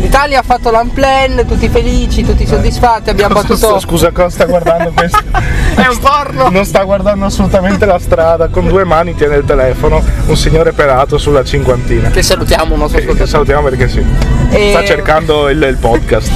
L'Italia 0.01 0.41
ha 0.41 0.43
fatto 0.43 0.71
l'unplan, 0.71 1.45
tutti 1.47 1.69
felici, 1.69 2.25
tutti 2.25 2.47
soddisfatti, 2.47 3.11
abbiamo 3.11 3.35
Cosa 3.35 3.49
battuto. 3.49 3.79
Scusa, 3.81 4.11
cosa 4.11 4.29
sta 4.31 4.45
guardando 4.47 4.93
questo? 4.93 5.23
È 5.75 5.87
un 5.87 5.99
porno! 5.99 6.49
Non 6.51 6.65
sta 6.65 6.83
guardando 6.83 7.27
assolutamente 7.27 7.87
la 7.87 7.99
strada, 7.99 8.49
con 8.49 8.67
due 8.67 8.85
mani 8.85 9.15
tiene 9.15 9.37
il 9.37 9.45
telefono, 9.45 10.03
un 10.27 10.37
signore 10.37 10.73
pelato 10.73 11.19
sulla 11.19 11.45
cinquantina. 11.45 12.11
Che 12.11 12.23
salutiamo 12.23 12.75
un 12.75 12.81
nostro 12.81 13.01
Che, 13.01 13.27
salutiamo 13.27 13.69
perché 13.69 13.89
sì. 13.89 14.05
E- 14.51 14.71
Sta 14.71 14.85
cercando 14.85 15.49
il, 15.49 15.63
il 15.63 15.77
podcast. 15.77 16.31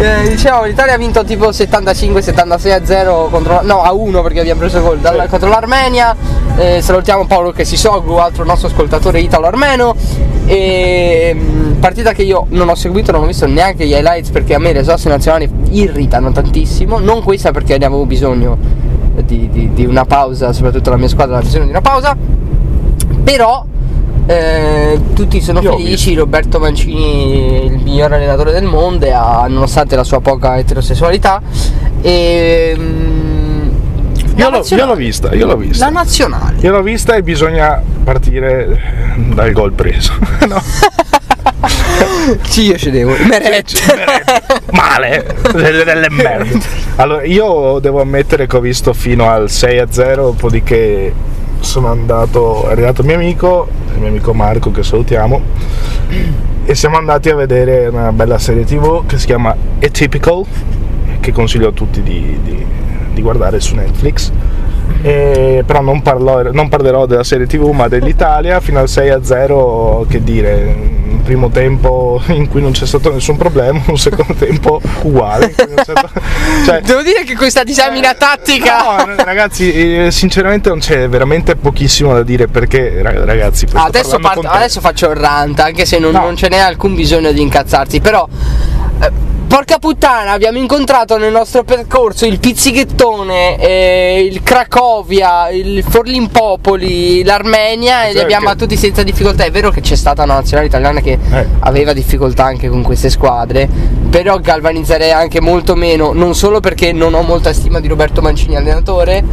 Eh, 0.00 0.28
diciamo, 0.28 0.62
l'Italia 0.64 0.94
ha 0.94 0.96
vinto 0.96 1.24
tipo 1.24 1.48
75-76 1.48 2.70
a 2.70 2.84
0 2.84 3.28
contro 3.32 3.62
no 3.62 3.82
a 3.82 3.92
1 3.92 4.22
perché 4.22 4.38
abbiamo 4.38 4.60
preso 4.60 4.80
gol 4.80 4.98
dalla- 5.00 5.24
Sì. 5.24 5.28
contro 5.28 5.48
l'Armenia. 5.48 6.14
Eh, 6.56 6.80
salutiamo 6.80 7.26
Paolo 7.26 7.50
Chessisoglu, 7.50 8.14
altro 8.14 8.44
nostro 8.44 8.68
ascoltatore 8.68 9.18
italo-armeno. 9.20 9.96
E 10.46 11.34
mm, 11.34 11.72
partita 11.80 12.12
che 12.12 12.22
io 12.22 12.46
non 12.50 12.68
ho 12.68 12.76
seguito, 12.76 13.10
non 13.10 13.24
ho 13.24 13.26
visto 13.26 13.46
neanche 13.48 13.86
gli 13.86 13.92
highlights 13.92 14.30
perché 14.30 14.54
a 14.54 14.58
me 14.60 14.72
le 14.72 14.84
soste 14.84 15.08
nazionali 15.08 15.50
irritano 15.70 16.30
tantissimo. 16.30 17.00
Non 17.00 17.24
questa 17.24 17.50
perché 17.50 17.76
ne 17.76 17.84
avevo 17.86 18.06
bisogno 18.06 18.56
di, 19.24 19.48
di- 19.50 19.72
di 19.72 19.84
una 19.84 20.04
pausa, 20.04 20.52
soprattutto 20.52 20.90
la 20.90 20.96
mia 20.96 21.08
squadra 21.08 21.38
ha 21.38 21.42
bisogno 21.42 21.64
di 21.64 21.70
una 21.70 21.80
pausa. 21.80 22.16
Però 23.24 23.64
eh, 24.28 25.00
tutti 25.14 25.40
sono 25.40 25.60
Io 25.60 25.76
felici, 25.76 26.14
Roberto 26.14 26.58
Mancini 26.58 27.64
il 27.64 27.78
miglior 27.82 28.12
allenatore 28.12 28.52
del 28.52 28.64
mondo, 28.64 29.06
ha- 29.10 29.46
nonostante 29.48 29.96
la 29.96 30.04
sua 30.04 30.20
poca 30.20 30.58
eterosessualità. 30.58 31.40
E, 32.02 32.76
la 34.36 34.44
Io 34.44 34.50
l'ho, 34.50 34.66
io 34.68 34.86
l'ho 34.86 34.94
vista, 34.94 35.34
io 35.34 35.46
l'ho 35.46 35.56
vista. 35.56 35.86
La 35.86 35.90
nazionale. 35.90 36.58
Io 36.60 36.70
l'ho 36.72 36.82
vista 36.82 37.14
e 37.16 37.22
bisogna 37.22 37.82
partire 38.04 38.78
dal 39.32 39.50
gol 39.52 39.72
preso. 39.72 40.12
no, 40.46 40.62
Sì, 42.42 42.66
io 42.66 42.76
cedevo. 42.76 43.16
Meret. 43.26 43.72
male, 44.72 45.36
delle, 45.52 46.10
merde. 46.10 46.60
Allora, 46.96 47.24
io 47.24 47.78
devo 47.80 48.00
ammettere 48.00 48.46
che 48.46 48.56
ho 48.56 48.60
visto 48.60 48.92
fino 48.92 49.30
al 49.30 49.48
6 49.48 49.78
a 49.78 49.86
0, 49.88 50.22
dopodiché 50.24 51.12
sono 51.60 51.88
andato, 51.90 52.68
è 52.68 52.72
arrivato 52.72 53.02
mio 53.02 53.14
amico, 53.14 53.68
il 53.94 54.00
mio 54.00 54.08
amico 54.08 54.32
Marco 54.34 54.70
che 54.70 54.82
salutiamo, 54.82 55.40
e 56.64 56.74
siamo 56.74 56.96
andati 56.96 57.28
a 57.30 57.34
vedere 57.34 57.86
una 57.88 58.12
bella 58.12 58.38
serie 58.38 58.64
tv 58.64 59.06
che 59.06 59.18
si 59.18 59.26
chiama 59.26 59.54
Atypical, 59.82 60.44
che 61.20 61.32
consiglio 61.32 61.68
a 61.68 61.72
tutti 61.72 62.02
di, 62.02 62.38
di- 62.42 62.66
di 63.12 63.22
guardare 63.22 63.60
su 63.60 63.74
Netflix. 63.74 64.30
E- 65.02 65.62
però 65.66 65.80
non, 65.80 66.02
parlo- 66.02 66.50
non 66.52 66.68
parlerò 66.68 67.06
della 67.06 67.24
serie 67.24 67.46
tv 67.46 67.70
ma 67.70 67.88
dell'Italia 67.88 68.60
fino 68.60 68.80
al 68.80 68.88
6 68.88 69.08
a 69.10 69.22
0 69.22 70.06
che 70.08 70.22
dire 70.22 70.74
un 71.18 71.22
primo 71.22 71.50
tempo 71.50 72.22
in 72.28 72.48
cui 72.48 72.60
non 72.62 72.72
c'è 72.72 72.86
stato 72.86 73.12
nessun 73.12 73.36
problema 73.36 73.80
un 73.86 73.98
secondo 73.98 74.34
tempo 74.34 74.80
uguale 75.02 75.52
stato- 75.52 76.10
cioè, 76.64 76.80
Devo 76.80 77.02
dire 77.02 77.24
che 77.24 77.34
questa 77.36 77.64
disamina 77.64 78.14
tattica. 78.14 79.04
No, 79.04 79.14
ragazzi, 79.24 79.72
eh, 80.06 80.10
sinceramente 80.10 80.68
non 80.68 80.78
c'è 80.78 81.08
veramente 81.08 81.56
pochissimo 81.56 82.12
da 82.14 82.22
dire 82.22 82.46
perché, 82.46 83.02
ra- 83.02 83.24
ragazzi, 83.24 83.66
adesso, 83.72 84.18
parto- 84.18 84.40
adesso 84.48 84.80
faccio 84.80 85.10
il 85.10 85.16
rant, 85.16 85.58
anche 85.60 85.84
se 85.84 85.98
non, 85.98 86.12
No. 86.12 86.20
non 86.20 86.36
ce 86.36 86.48
n'è 86.48 86.58
alcun 86.58 86.94
bisogno 86.94 87.32
di 87.32 87.40
incazzarsi, 87.40 88.00
però. 88.00 88.26
Porca 89.48 89.78
puttana, 89.78 90.32
abbiamo 90.32 90.58
incontrato 90.58 91.16
nel 91.16 91.32
nostro 91.32 91.64
percorso 91.64 92.26
il 92.26 92.38
pizzichettone, 92.38 93.58
eh, 93.58 94.28
il 94.30 94.42
Cracovia, 94.42 95.48
il 95.48 95.82
Forlimpopoli, 95.82 97.24
l'Armenia 97.24 98.04
e 98.04 98.12
li 98.12 98.20
abbiamo 98.20 98.44
battuti 98.44 98.76
senza 98.76 99.02
difficoltà. 99.02 99.44
È 99.44 99.50
vero 99.50 99.70
che 99.70 99.80
c'è 99.80 99.96
stata 99.96 100.22
una 100.24 100.34
nazionale 100.34 100.68
italiana 100.68 101.00
che 101.00 101.18
Eh. 101.32 101.46
aveva 101.60 101.94
difficoltà 101.94 102.44
anche 102.44 102.68
con 102.68 102.82
queste 102.82 103.08
squadre, 103.08 103.66
però 104.10 104.38
galvanizzerei 104.38 105.12
anche 105.12 105.40
molto 105.40 105.74
meno, 105.74 106.12
non 106.12 106.34
solo 106.34 106.60
perché 106.60 106.92
non 106.92 107.14
ho 107.14 107.22
molta 107.22 107.54
stima 107.54 107.80
di 107.80 107.88
Roberto 107.88 108.20
Mancini 108.20 108.54
allenatore, 108.54 109.24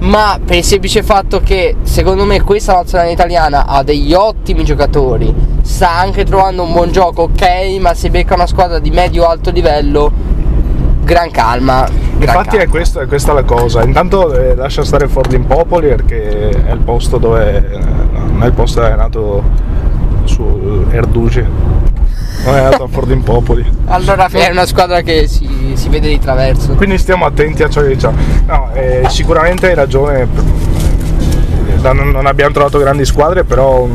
ma 0.00 0.38
per 0.44 0.56
il 0.58 0.64
semplice 0.64 1.02
fatto 1.02 1.40
che 1.40 1.76
secondo 1.82 2.24
me 2.24 2.42
questa 2.42 2.74
nazionale 2.74 3.10
italiana 3.10 3.64
ha 3.66 3.82
degli 3.82 4.12
ottimi 4.12 4.64
giocatori, 4.64 5.34
sta 5.62 5.90
anche 5.96 6.24
trovando 6.24 6.62
un 6.62 6.72
buon 6.72 6.92
gioco, 6.92 7.22
ok, 7.22 7.78
ma 7.80 7.94
se 7.94 8.10
becca 8.10 8.34
una 8.34 8.46
squadra 8.46 8.78
di 8.78 8.90
medio-alto 8.90 9.50
livello, 9.50 10.12
gran 11.02 11.30
calma. 11.30 11.86
Gran 12.18 12.36
Infatti 12.36 12.56
è 12.56 12.68
questa, 12.68 13.02
è 13.02 13.06
questa 13.06 13.32
la 13.32 13.42
cosa. 13.42 13.82
Intanto 13.82 14.32
eh, 14.34 14.54
lascia 14.54 14.84
stare 14.84 15.08
Ford 15.08 15.32
in 15.32 15.46
Popoli 15.46 15.88
perché 15.88 16.50
è 16.50 16.72
il 16.72 16.80
posto 16.80 17.18
dove. 17.18 17.70
eh, 17.70 17.78
non 17.78 18.42
è 18.42 18.46
il 18.46 18.52
posto 18.52 18.80
dove 18.80 18.92
è 18.92 18.96
nato 18.96 19.42
su 20.24 20.86
Erduce. 20.90 21.46
Non 22.44 22.56
è 22.56 22.62
nato 22.62 22.84
a 22.84 22.88
Ford 22.88 23.10
in 23.10 23.22
Popoli. 23.22 23.64
Allora 23.86 24.28
è 24.28 24.50
una 24.50 24.66
squadra 24.66 25.00
che 25.00 25.26
si, 25.28 25.72
si 25.74 25.88
vede 25.88 26.08
di 26.08 26.18
traverso. 26.18 26.74
Quindi 26.74 26.98
stiamo 26.98 27.24
attenti 27.24 27.62
a 27.62 27.68
ciò 27.68 27.82
che 27.82 27.88
diciamo. 27.88 28.16
No, 28.46 28.70
eh, 28.72 29.04
sicuramente 29.08 29.66
hai 29.68 29.74
ragione. 29.74 30.28
Non 31.82 32.10
non 32.10 32.26
abbiamo 32.26 32.52
trovato 32.52 32.78
grandi 32.78 33.04
squadre, 33.04 33.42
però 33.42 33.88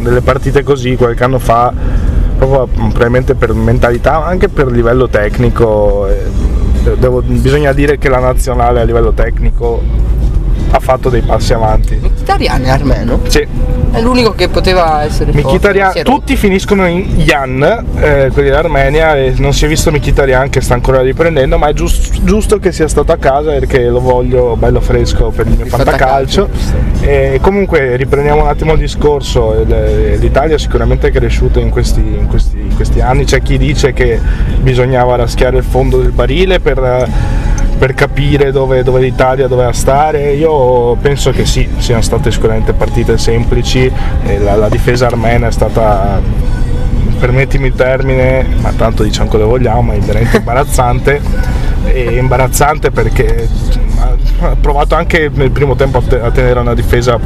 delle 0.00 0.20
partite 0.20 0.62
così 0.62 0.96
qualche 0.96 1.24
anno 1.24 1.38
fa, 1.38 1.72
proprio 2.36 2.66
probabilmente 2.66 3.34
per 3.34 3.52
mentalità, 3.52 4.20
ma 4.20 4.26
anche 4.26 4.48
per 4.48 4.70
livello 4.70 5.08
tecnico, 5.08 6.06
eh, 6.06 6.96
devo- 6.98 7.22
bisogna 7.22 7.72
dire 7.72 7.98
che 7.98 8.08
la 8.08 8.18
nazionale 8.20 8.80
a 8.80 8.84
livello 8.84 9.12
tecnico 9.12 9.82
ha 10.70 10.80
fatto 10.80 11.08
dei 11.08 11.22
passi 11.22 11.52
avanti. 11.52 11.94
Mkhitaryan 12.00 12.64
è 12.64 12.68
armeno, 12.68 13.20
Sì, 13.28 13.46
è 13.90 14.00
l'unico 14.00 14.32
che 14.32 14.48
poteva 14.48 15.02
essere 15.04 15.32
forte, 15.32 15.46
Mkhitaryan, 15.48 15.92
rotto. 15.94 16.02
tutti 16.12 16.36
finiscono 16.36 16.86
in 16.86 17.06
Yan, 17.20 17.62
eh, 18.00 18.30
quelli 18.32 18.48
dell'Armenia, 18.48 19.16
e 19.16 19.34
non 19.38 19.52
si 19.52 19.64
è 19.64 19.68
visto 19.68 19.90
Mkhitaryan 19.90 20.50
che 20.50 20.60
sta 20.60 20.74
ancora 20.74 21.00
riprendendo, 21.00 21.56
ma 21.58 21.68
è 21.68 21.72
gius- 21.72 22.22
giusto 22.22 22.58
che 22.58 22.72
sia 22.72 22.88
stato 22.88 23.12
a 23.12 23.16
casa 23.16 23.50
perché 23.50 23.84
lo 23.88 24.00
voglio 24.00 24.56
bello 24.56 24.80
fresco 24.80 25.30
per 25.30 25.46
il 25.46 25.56
mio 25.56 25.66
fantacalcio. 25.66 26.48
E 27.00 27.38
comunque 27.40 27.96
riprendiamo 27.96 28.42
un 28.42 28.48
attimo 28.48 28.72
il 28.74 28.78
discorso, 28.78 29.64
l'Italia 30.18 30.58
sicuramente 30.58 31.08
è 31.08 31.10
cresciuta 31.10 31.60
in 31.60 31.70
questi, 31.70 32.00
in 32.00 32.26
questi- 32.28 32.58
in 32.58 32.74
questi 32.74 33.00
anni, 33.00 33.24
c'è 33.24 33.40
chi 33.40 33.56
dice 33.56 33.92
che 33.92 34.20
bisognava 34.60 35.16
raschiare 35.16 35.56
il 35.58 35.64
fondo 35.64 35.98
del 35.98 36.10
barile 36.12 36.60
per 36.60 37.08
per 37.78 37.94
capire 37.94 38.50
dove, 38.50 38.82
dove 38.82 39.00
l'Italia 39.00 39.46
doveva 39.46 39.72
stare. 39.72 40.32
Io 40.32 40.96
penso 40.96 41.30
che 41.30 41.46
sì, 41.46 41.68
siano 41.78 42.02
state 42.02 42.30
sicuramente 42.30 42.72
partite 42.72 43.16
semplici, 43.16 43.90
la, 44.40 44.56
la 44.56 44.68
difesa 44.68 45.06
armena 45.06 45.46
è 45.46 45.52
stata, 45.52 46.20
permettimi 47.18 47.68
il 47.68 47.74
termine, 47.74 48.46
ma 48.60 48.72
tanto 48.72 49.02
diciamo 49.02 49.28
quello 49.28 49.46
vogliamo, 49.46 49.92
è 49.92 49.98
veramente 49.98 50.38
imbarazzante. 50.38 51.20
E 51.84 52.16
imbarazzante 52.16 52.90
perché 52.90 53.48
ha 54.40 54.56
provato 54.60 54.94
anche 54.94 55.30
nel 55.32 55.50
primo 55.50 55.74
tempo 55.74 55.98
a 55.98 56.02
te- 56.02 56.20
a 56.20 56.30
tenere 56.30 56.60
una 56.60 56.74
difesa 56.74 57.18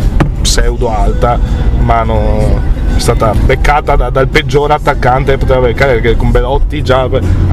pseudo 0.43 0.91
alta, 0.91 1.39
ma 1.81 2.03
no- 2.03 2.81
è 2.95 2.99
stata 2.99 3.33
beccata 3.33 3.97
da- 3.97 4.11
dal 4.11 4.29
peggiore 4.29 4.75
attaccante 4.75 5.33
che 5.33 5.39
poteva 5.39 5.61
beccare 5.61 5.95
perché 5.95 6.17
con 6.17 6.31
Belotti 6.31 6.83
già 6.83 7.09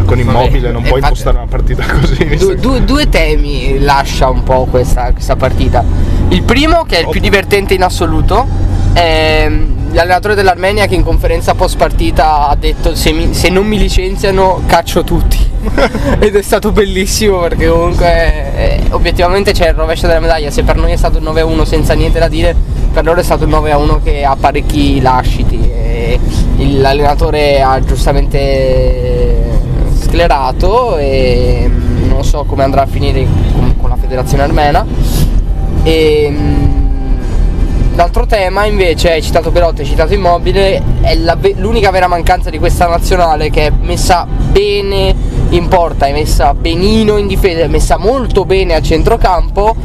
con 0.06 0.20
immobile 0.20 0.72
non 0.72 0.84
puoi 0.84 1.00
impostare 1.00 1.38
una 1.38 1.48
partita 1.48 1.84
così. 2.00 2.24
visto 2.26 2.48
Du- 2.48 2.54
che- 2.56 2.60
du- 2.60 2.86
due 2.86 3.10
temi 3.10 3.80
lascia 3.80 4.30
un 4.30 4.44
po' 4.44 4.68
questa, 4.70 5.12
questa 5.12 5.36
partita. 5.36 5.84
Il 6.30 6.44
primo, 6.44 6.84
che 6.84 6.98
è 6.98 7.00
il 7.02 7.10
più 7.10 7.20
divertente 7.22 7.74
in 7.74 7.84
assoluto, 7.84 8.46
è 8.94 9.50
l'allenatore 9.92 10.36
dell'Armenia 10.36 10.86
che 10.88 10.96
in 10.96 11.04
conferenza 11.04 11.54
post 11.56 11.78
partita 11.78 12.48
ha 12.50 12.56
detto 12.56 12.94
se, 12.96 13.12
mi- 13.12 13.34
se 13.34 13.50
non 13.50 13.66
mi 13.66 13.78
licenziano 13.78 14.62
caccio 14.68 15.04
tutti. 15.04 15.49
Ed 16.20 16.36
è 16.36 16.42
stato 16.42 16.72
bellissimo 16.72 17.40
perché 17.40 17.68
comunque 17.68 18.56
eh, 18.56 18.82
obiettivamente 18.92 19.52
c'è 19.52 19.70
il 19.70 19.74
rovescio 19.74 20.08
della 20.08 20.20
medaglia. 20.20 20.50
Se 20.52 20.64
per 20.64 20.76
noi 20.76 20.92
è 20.92 20.96
stato 20.96 21.18
il 21.18 21.24
9-1 21.24 21.64
senza 21.64 21.94
niente 21.94 22.20
da 22.20 22.28
dire, 22.28 22.56
per 22.92 23.04
loro 23.04 23.20
è 23.20 23.24
stato 23.24 23.44
il 23.44 23.50
9-1 23.50 24.02
che 24.04 24.24
ha 24.24 24.36
parecchi 24.40 25.02
lasciti. 25.02 25.60
E 25.72 26.20
l'allenatore 26.58 27.62
ha 27.62 27.80
giustamente 27.82 29.58
sclerato 30.00 30.98
e 30.98 31.70
mm, 31.70 32.20
so 32.22 32.44
come 32.46 32.64
andrà 32.64 32.84
a 32.84 32.88
finire 32.88 33.26
con, 33.54 33.76
con 33.78 33.90
la 33.90 33.98
federazione 33.98 34.44
armena. 34.44 34.86
E, 35.84 36.28
mm, 36.30 37.96
l'altro 37.96 38.26
tema 38.26 38.66
invece, 38.66 39.12
hai 39.12 39.22
citato 39.22 39.52
Belotti, 39.52 39.82
hai 39.82 39.88
citato 39.88 40.14
Immobile, 40.14 40.82
è 41.02 41.16
la 41.16 41.38
l'unica 41.56 41.92
vera 41.92 42.08
mancanza 42.08 42.50
di 42.50 42.58
questa 42.60 42.88
nazionale 42.88 43.50
che 43.50 43.68
è 43.68 43.72
messa 43.82 44.26
bene 44.26 45.39
in 45.50 45.68
porta, 45.68 46.06
è 46.06 46.12
messa 46.12 46.54
benino 46.54 47.18
in 47.18 47.28
difesa, 47.28 47.62
è 47.62 47.68
messa 47.68 47.98
molto 47.98 48.46
bene 48.46 48.76
a 48.76 48.82
centrocampo 48.82 49.76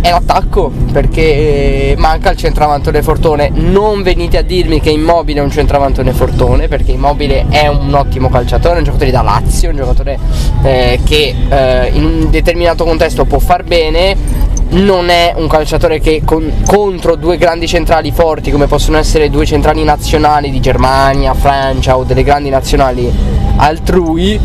è 0.00 0.10
l'attacco 0.10 0.72
perché 0.92 1.94
manca 1.98 2.30
il 2.30 2.36
centravanto 2.36 2.90
Fortone. 3.02 3.50
Non 3.52 4.02
venite 4.02 4.38
a 4.38 4.42
dirmi 4.42 4.80
che 4.80 4.90
Immobile 4.90 5.40
è 5.40 5.42
un 5.42 5.50
centravanto 5.50 6.02
Fortone 6.12 6.68
perché 6.68 6.92
Immobile 6.92 7.46
è 7.48 7.66
un 7.68 7.92
ottimo 7.94 8.28
calciatore 8.30 8.78
un 8.78 8.84
giocatore 8.84 9.10
da 9.10 9.22
Lazio 9.22 9.70
un 9.70 9.76
giocatore 9.76 10.18
eh, 10.62 11.00
che 11.04 11.34
eh, 11.48 11.90
in 11.92 12.04
un 12.04 12.30
determinato 12.30 12.84
contesto 12.84 13.24
può 13.24 13.38
far 13.38 13.64
bene. 13.64 14.48
Non 14.70 15.08
è 15.08 15.34
un 15.36 15.48
calciatore 15.48 15.98
che 15.98 16.22
con- 16.24 16.62
contro 16.64 17.16
due 17.16 17.36
grandi 17.36 17.66
centrali 17.66 18.12
forti 18.12 18.52
come 18.52 18.68
possono 18.68 18.98
essere 18.98 19.28
due 19.28 19.44
centrali 19.44 19.82
nazionali 19.82 20.50
di 20.50 20.60
Germania, 20.60 21.34
Francia 21.34 21.96
o 21.96 22.04
delle 22.04 22.22
grandi 22.22 22.50
nazionali 22.50 23.12
altrui 23.56 24.38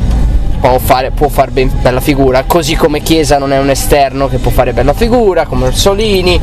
può 0.68 0.80
fare 0.80 1.12
può 1.12 1.28
far 1.28 1.52
ben 1.52 1.72
bella 1.80 2.00
figura, 2.00 2.44
così 2.48 2.76
come 2.76 3.02
Chiesa 3.02 3.38
non 3.38 3.54
è 3.54 3.60
un 3.60 3.70
esterno 3.70 4.28
che 4.28 4.40
può 4.40 4.50
fare 4.50 4.74
bella 4.74 4.94
figura, 4.94 5.46
come 5.46 5.68
Orsolini, 5.68 6.40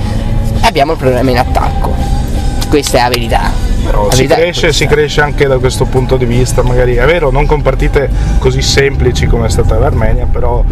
abbiamo 0.63 0.93
il 0.93 0.99
problema 0.99 1.31
in 1.31 1.39
attacco. 1.39 1.93
Questa 2.69 2.99
è 2.99 3.03
la 3.03 3.09
verità. 3.09 3.51
Però 3.85 4.07
La 4.07 4.13
si 4.13 4.27
cresce, 4.27 4.73
si 4.73 4.87
cresce 4.87 5.21
anche 5.21 5.47
da 5.47 5.59
questo 5.59 5.87
punto 5.87 6.17
di 6.17 6.25
vista, 6.25 6.63
magari 6.63 6.95
è 6.95 7.05
vero, 7.05 7.31
non 7.31 7.47
con 7.47 7.63
partite 7.63 8.09
così 8.39 8.63
semplici 8.63 9.27
come 9.27 9.47
è 9.47 9.51
stata 9.51 9.77
l'Armenia, 9.77 10.27
però 10.31 10.65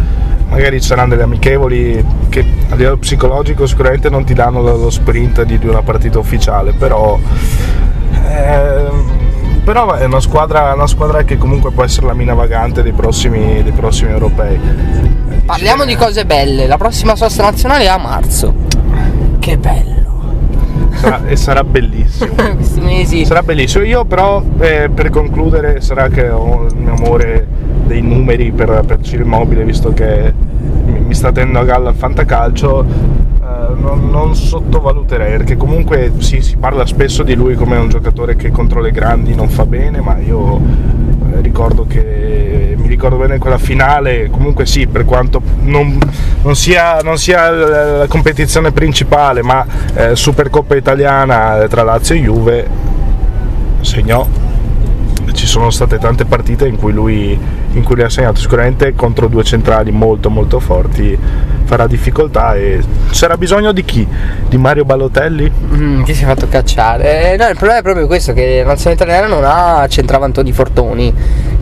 magari 0.47 0.79
ci 0.81 0.87
saranno 0.87 1.09
delle 1.09 1.23
amichevoli 1.23 2.03
che 2.29 2.45
a 2.69 2.75
livello 2.75 2.97
psicologico 2.97 3.67
sicuramente 3.67 4.09
non 4.09 4.23
ti 4.23 4.33
danno 4.33 4.61
lo 4.61 4.89
sprint 4.89 5.43
di, 5.43 5.59
di 5.59 5.67
una 5.67 5.81
partita 5.81 6.19
ufficiale, 6.19 6.71
però, 6.71 7.19
ehm, 8.27 9.20
però 9.63 9.93
è 9.93 10.05
una 10.05 10.19
squadra, 10.19 10.73
una 10.73 10.87
squadra 10.87 11.23
che 11.23 11.37
comunque 11.37 11.71
può 11.71 11.83
essere 11.83 12.07
la 12.07 12.13
mina 12.13 12.33
vagante 12.33 12.81
dei 12.81 12.93
prossimi, 12.93 13.61
dei 13.61 13.71
prossimi 13.71 14.11
europei. 14.11 14.59
Parliamo 15.45 15.85
di 15.85 15.95
cose 15.95 16.25
belle, 16.25 16.67
la 16.67 16.77
prossima 16.77 17.15
sosta 17.15 17.43
nazionale 17.43 17.83
è 17.83 17.87
a 17.87 17.97
marzo. 17.97 18.53
Che 19.39 19.57
bello. 19.57 19.99
Sarà- 20.93 21.25
e 21.25 21.35
sarà 21.35 21.63
bellissimo. 21.63 22.33
Questi 22.55 22.79
mesi. 22.79 23.25
Sarà 23.25 23.43
bellissimo. 23.43 23.83
Io 23.83 24.05
però 24.05 24.43
eh, 24.59 24.89
per 24.93 25.09
concludere 25.09 25.81
sarà 25.81 26.09
che 26.09 26.29
ho 26.29 26.65
il 26.65 26.75
mio 26.75 26.93
amore 26.93 27.47
dei 27.85 28.01
numeri 28.01 28.51
per, 28.51 28.83
per 28.85 29.01
Ciro 29.01 29.23
Immobile, 29.23 29.63
visto 29.63 29.93
che 29.93 30.33
mi, 31.11 31.13
sta 31.13 31.31
tenendo 31.33 31.59
a 31.59 31.63
galla 31.65 31.89
il 31.89 31.95
fantacalcio, 31.95 32.85
eh, 32.85 33.73
non, 33.75 34.09
non 34.09 34.33
sottovaluterei, 34.33 35.37
perché 35.37 35.57
comunque 35.57 36.13
sì, 36.19 36.39
si 36.41 36.55
parla 36.55 36.85
spesso 36.85 37.23
di 37.23 37.35
lui 37.35 37.55
come 37.55 37.77
un 37.77 37.89
giocatore 37.89 38.35
che 38.37 38.49
contro 38.49 38.79
le 38.79 38.91
grandi 38.91 39.35
non 39.35 39.49
fa 39.49 39.65
bene, 39.65 39.99
ma 39.99 40.17
io 40.19 40.55
eh, 40.57 41.41
ricordo 41.41 41.85
che 41.85 42.75
mi 42.77 42.87
ricordo 42.87 43.17
bene 43.17 43.39
quella 43.39 43.57
finale, 43.57 44.29
comunque 44.29 44.65
sì, 44.65 44.87
per 44.87 45.03
quanto 45.03 45.41
non, 45.63 45.97
non 46.43 46.55
sia, 46.55 46.99
non 46.99 47.17
sia 47.17 47.49
la 47.49 48.07
competizione 48.07 48.71
principale, 48.71 49.43
ma 49.43 49.65
eh, 49.93 50.15
Supercoppa 50.15 50.75
italiana 50.75 51.67
tra 51.67 51.83
Lazio 51.83 52.15
e 52.15 52.19
Juve, 52.19 52.67
segnò. 53.81 54.40
Ci 55.41 55.47
sono 55.47 55.71
state 55.71 55.97
tante 55.97 56.25
partite 56.25 56.67
in 56.67 56.75
cui, 56.75 56.93
lui, 56.93 57.31
in 57.71 57.81
cui 57.81 57.95
lui 57.95 58.03
ha 58.03 58.09
segnato, 58.11 58.39
sicuramente 58.39 58.93
contro 58.93 59.27
due 59.27 59.43
centrali 59.43 59.89
molto 59.89 60.29
molto 60.29 60.59
forti 60.59 61.17
farà 61.65 61.87
difficoltà 61.87 62.53
e 62.53 62.79
c'era 63.09 63.37
bisogno 63.37 63.71
di 63.71 63.83
chi? 63.83 64.07
Di 64.47 64.57
Mario 64.57 64.85
Balotelli? 64.85 65.51
Mm, 65.73 66.03
che 66.03 66.13
si 66.13 66.21
è 66.21 66.27
fatto 66.27 66.47
cacciare. 66.47 67.31
Eh, 67.33 67.37
no, 67.37 67.47
il 67.47 67.55
problema 67.55 67.79
è 67.79 67.81
proprio 67.81 68.05
questo: 68.05 68.33
che 68.33 68.59
la 68.59 68.67
nazionale 68.67 69.01
italiana 69.01 69.25
non 69.25 69.43
ha 69.43 69.87
centravantoni 69.87 70.51
fortoni, 70.51 71.11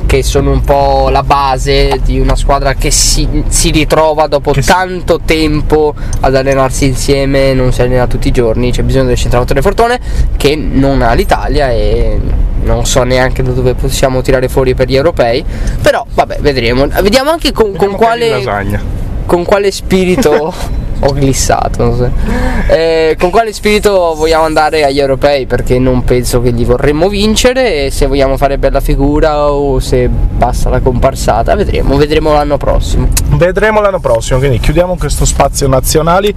che 0.06 0.24
sono 0.24 0.52
un 0.52 0.62
po' 0.62 1.08
la 1.10 1.24
base 1.24 2.02
di 2.04 2.20
una 2.20 2.36
squadra 2.36 2.74
che 2.74 2.92
si, 2.92 3.46
si 3.48 3.72
ritrova 3.72 4.28
dopo 4.28 4.52
Che 4.52 4.62
si- 4.62 4.68
tanto 4.68 5.22
tempo 5.24 5.96
ad 6.20 6.36
allenarsi 6.36 6.86
insieme, 6.86 7.54
non 7.54 7.72
si 7.72 7.82
allena 7.82 8.08
tutti 8.08 8.28
i 8.28 8.32
giorni. 8.32 8.74
C'è 8.74 8.84
bisogno 8.84 9.06
del 9.06 9.16
centravanti 9.16 9.62
fortone 9.62 10.02
che 10.36 10.58
non 10.58 11.02
ha 11.02 11.14
l'Italia 11.14 11.72
e 11.72 12.20
non 12.64 12.86
so 12.86 13.04
neanche 13.04 13.44
da 13.44 13.52
dove 13.52 13.74
possiamo 13.74 14.22
tirare 14.22 14.48
fuori 14.48 14.74
per 14.76 14.88
gli 14.88 14.96
europei. 14.96 15.44
Però 15.82 16.06
vabbè, 16.14 16.38
vedremo. 16.40 16.88
Vediamo 17.02 17.32
anche 17.32 17.52
con, 17.52 17.76
con 17.76 17.96
quale 17.96 18.78
con 19.26 19.46
quale 19.46 19.70
spirito 19.70 20.52
ho 21.02 21.14
glissato 21.14 21.96
so. 21.96 22.12
Eh, 22.68 23.16
con 23.20 23.30
quale 23.30 23.54
spirito 23.54 24.16
vogliamo 24.16 24.44
andare 24.44 24.84
agli 24.84 25.00
europei 25.00 25.46
perché 25.46 25.78
non 25.78 26.04
penso 26.04 26.42
che 26.42 26.50
li 26.50 26.66
vorremmo 26.66 27.08
vincere 27.08 27.86
e 27.86 27.92
se 27.92 28.08
vogliamo 28.08 28.38
fare 28.38 28.58
bella 28.58 28.80
figura 28.80 29.52
o 29.52 29.80
se 29.80 30.10
basta 30.10 30.70
la 30.70 30.80
comparsata 30.80 31.54
vedremo 31.54 31.96
vedremo 31.96 32.34
l'anno 32.34 32.58
prossimo 32.58 33.08
Vedremo 33.40 33.80
l'anno 33.80 34.00
prossimo, 34.00 34.40
quindi 34.40 34.60
chiudiamo 34.60 34.98
questo 34.98 35.24
spazio 35.24 35.68
nazionali. 35.68 36.34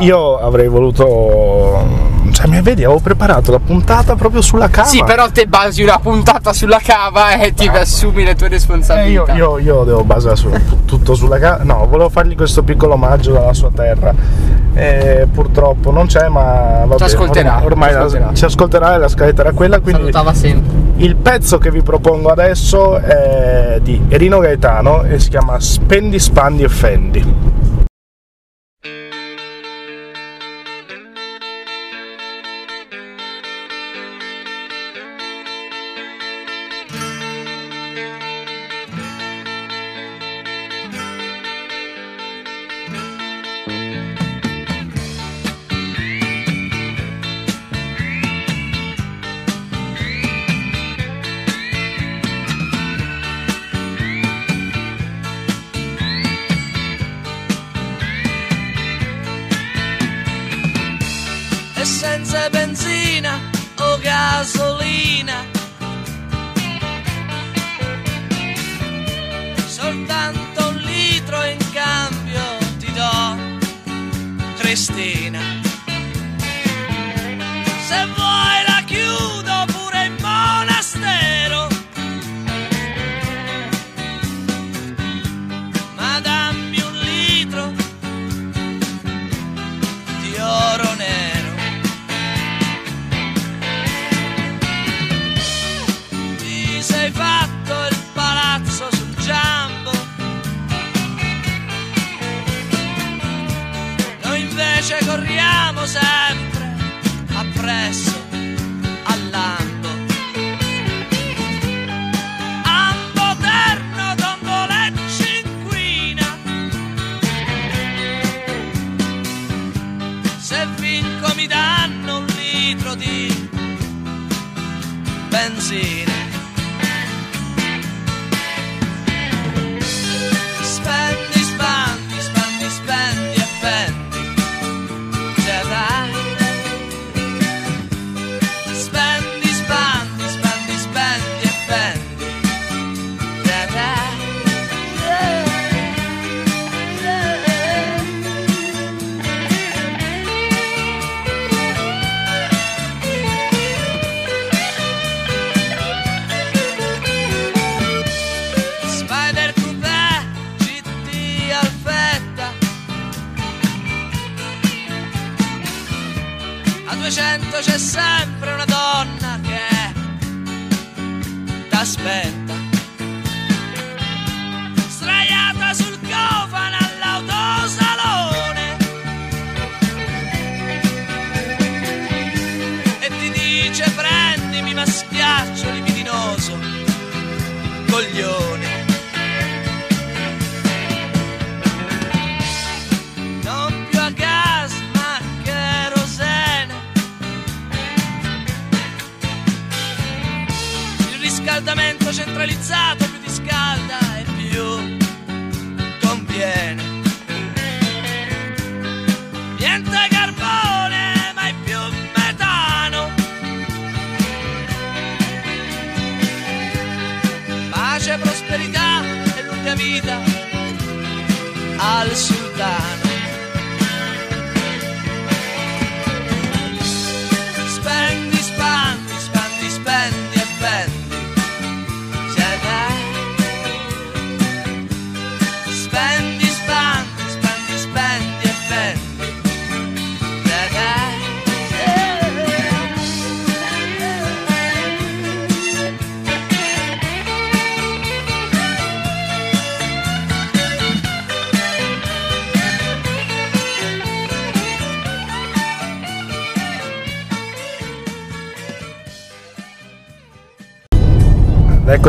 io 0.00 0.38
avrei 0.38 0.68
voluto. 0.68 2.11
Cioè, 2.32 2.46
mi 2.46 2.60
vedi, 2.62 2.82
avevo 2.84 2.98
preparato 3.00 3.50
la 3.52 3.58
puntata 3.58 4.14
proprio 4.16 4.40
sulla 4.40 4.68
cava. 4.68 4.86
sì 4.88 5.02
però 5.04 5.30
te 5.30 5.46
basi 5.46 5.82
una 5.82 5.98
puntata 5.98 6.52
sulla 6.52 6.80
cava 6.82 7.34
e 7.38 7.52
ti 7.54 7.68
assumi 7.68 8.24
le 8.24 8.34
tue 8.34 8.46
Eh, 8.46 8.50
io, 8.50 8.56
responsabilità 8.56 9.32
io- 9.34 9.58
io 9.58 9.84
devo 9.84 10.02
basare 10.04 10.36
su, 10.36 10.50
tutto 10.84 11.14
sulla 11.14 11.38
cava. 11.38 11.62
No, 11.64 11.86
volevo 11.86 12.08
fargli 12.08 12.34
questo 12.34 12.62
piccolo 12.62 12.94
omaggio 12.94 13.32
dalla 13.32 13.52
sua 13.52 13.70
terra. 13.74 14.14
Eh, 14.74 15.26
purtroppo 15.30 15.90
non 15.90 16.06
c'è, 16.06 16.28
ma 16.28 16.84
va 16.86 16.96
Ci 16.96 17.02
ascolterà, 17.04 17.56
Ormai, 17.62 17.66
ormai 17.66 17.88
ci 17.90 17.94
la- 17.94 18.00
ascolterà. 18.04 18.34
ci 18.34 18.44
ascolterà 18.46 18.94
e 18.94 18.98
la 18.98 19.08
scaletta 19.08 19.42
era 19.42 19.52
quella. 19.52 19.80
Quindi 19.80 20.00
salutava 20.00 20.32
sempre 20.34 20.80
il 20.96 21.16
pezzo 21.16 21.58
che 21.58 21.70
vi 21.70 21.82
propongo 21.82 22.28
adesso 22.30 22.96
è 22.96 23.78
di 23.82 24.00
Erino 24.08 24.38
Gaetano 24.38 25.02
e 25.02 25.18
si 25.18 25.28
chiama 25.28 25.60
Spendi, 25.60 26.18
Spandi 26.18 26.62
e 26.62 26.68
Fendi. 26.68 27.34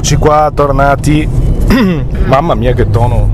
Eccoci 0.04 0.18
qua, 0.18 0.52
tornati. 0.54 1.26
Mamma 2.26 2.56
mia 2.56 2.74
che 2.74 2.90
tono. 2.90 3.30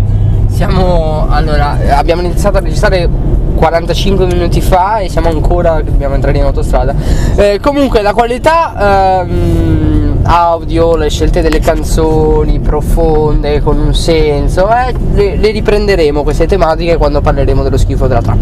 Siamo 0.50 1.26
allora, 1.28 1.80
abbiamo 1.98 2.22
iniziato 2.22 2.58
a 2.58 2.60
registrare 2.60 3.10
45 3.56 4.28
minuti 4.28 4.62
fa 4.62 5.00
e 5.00 5.10
siamo 5.10 5.30
ancora 5.30 5.82
dobbiamo 5.82 6.14
entrare 6.14 6.38
in 6.38 6.44
autostrada. 6.44 6.94
Eh, 7.36 7.60
comunque 7.60 8.04
la 8.04 8.14
qualità 8.14 9.24
ehm, 9.24 9.79
audio, 10.32 10.96
le 10.96 11.10
scelte 11.10 11.42
delle 11.42 11.60
canzoni 11.60 12.60
profonde 12.60 13.62
con 13.62 13.80
un 13.80 13.96
senso, 13.96 14.68
eh, 14.70 14.94
le, 15.16 15.36
le 15.38 15.52
riprenderemo 15.52 16.22
queste 16.22 16.46
tematiche 16.46 16.98
quando 16.98 17.20
parleremo 17.22 17.64
dello 17.64 17.78
schifo 17.78 18.06
della 18.08 18.22
trap. 18.22 18.38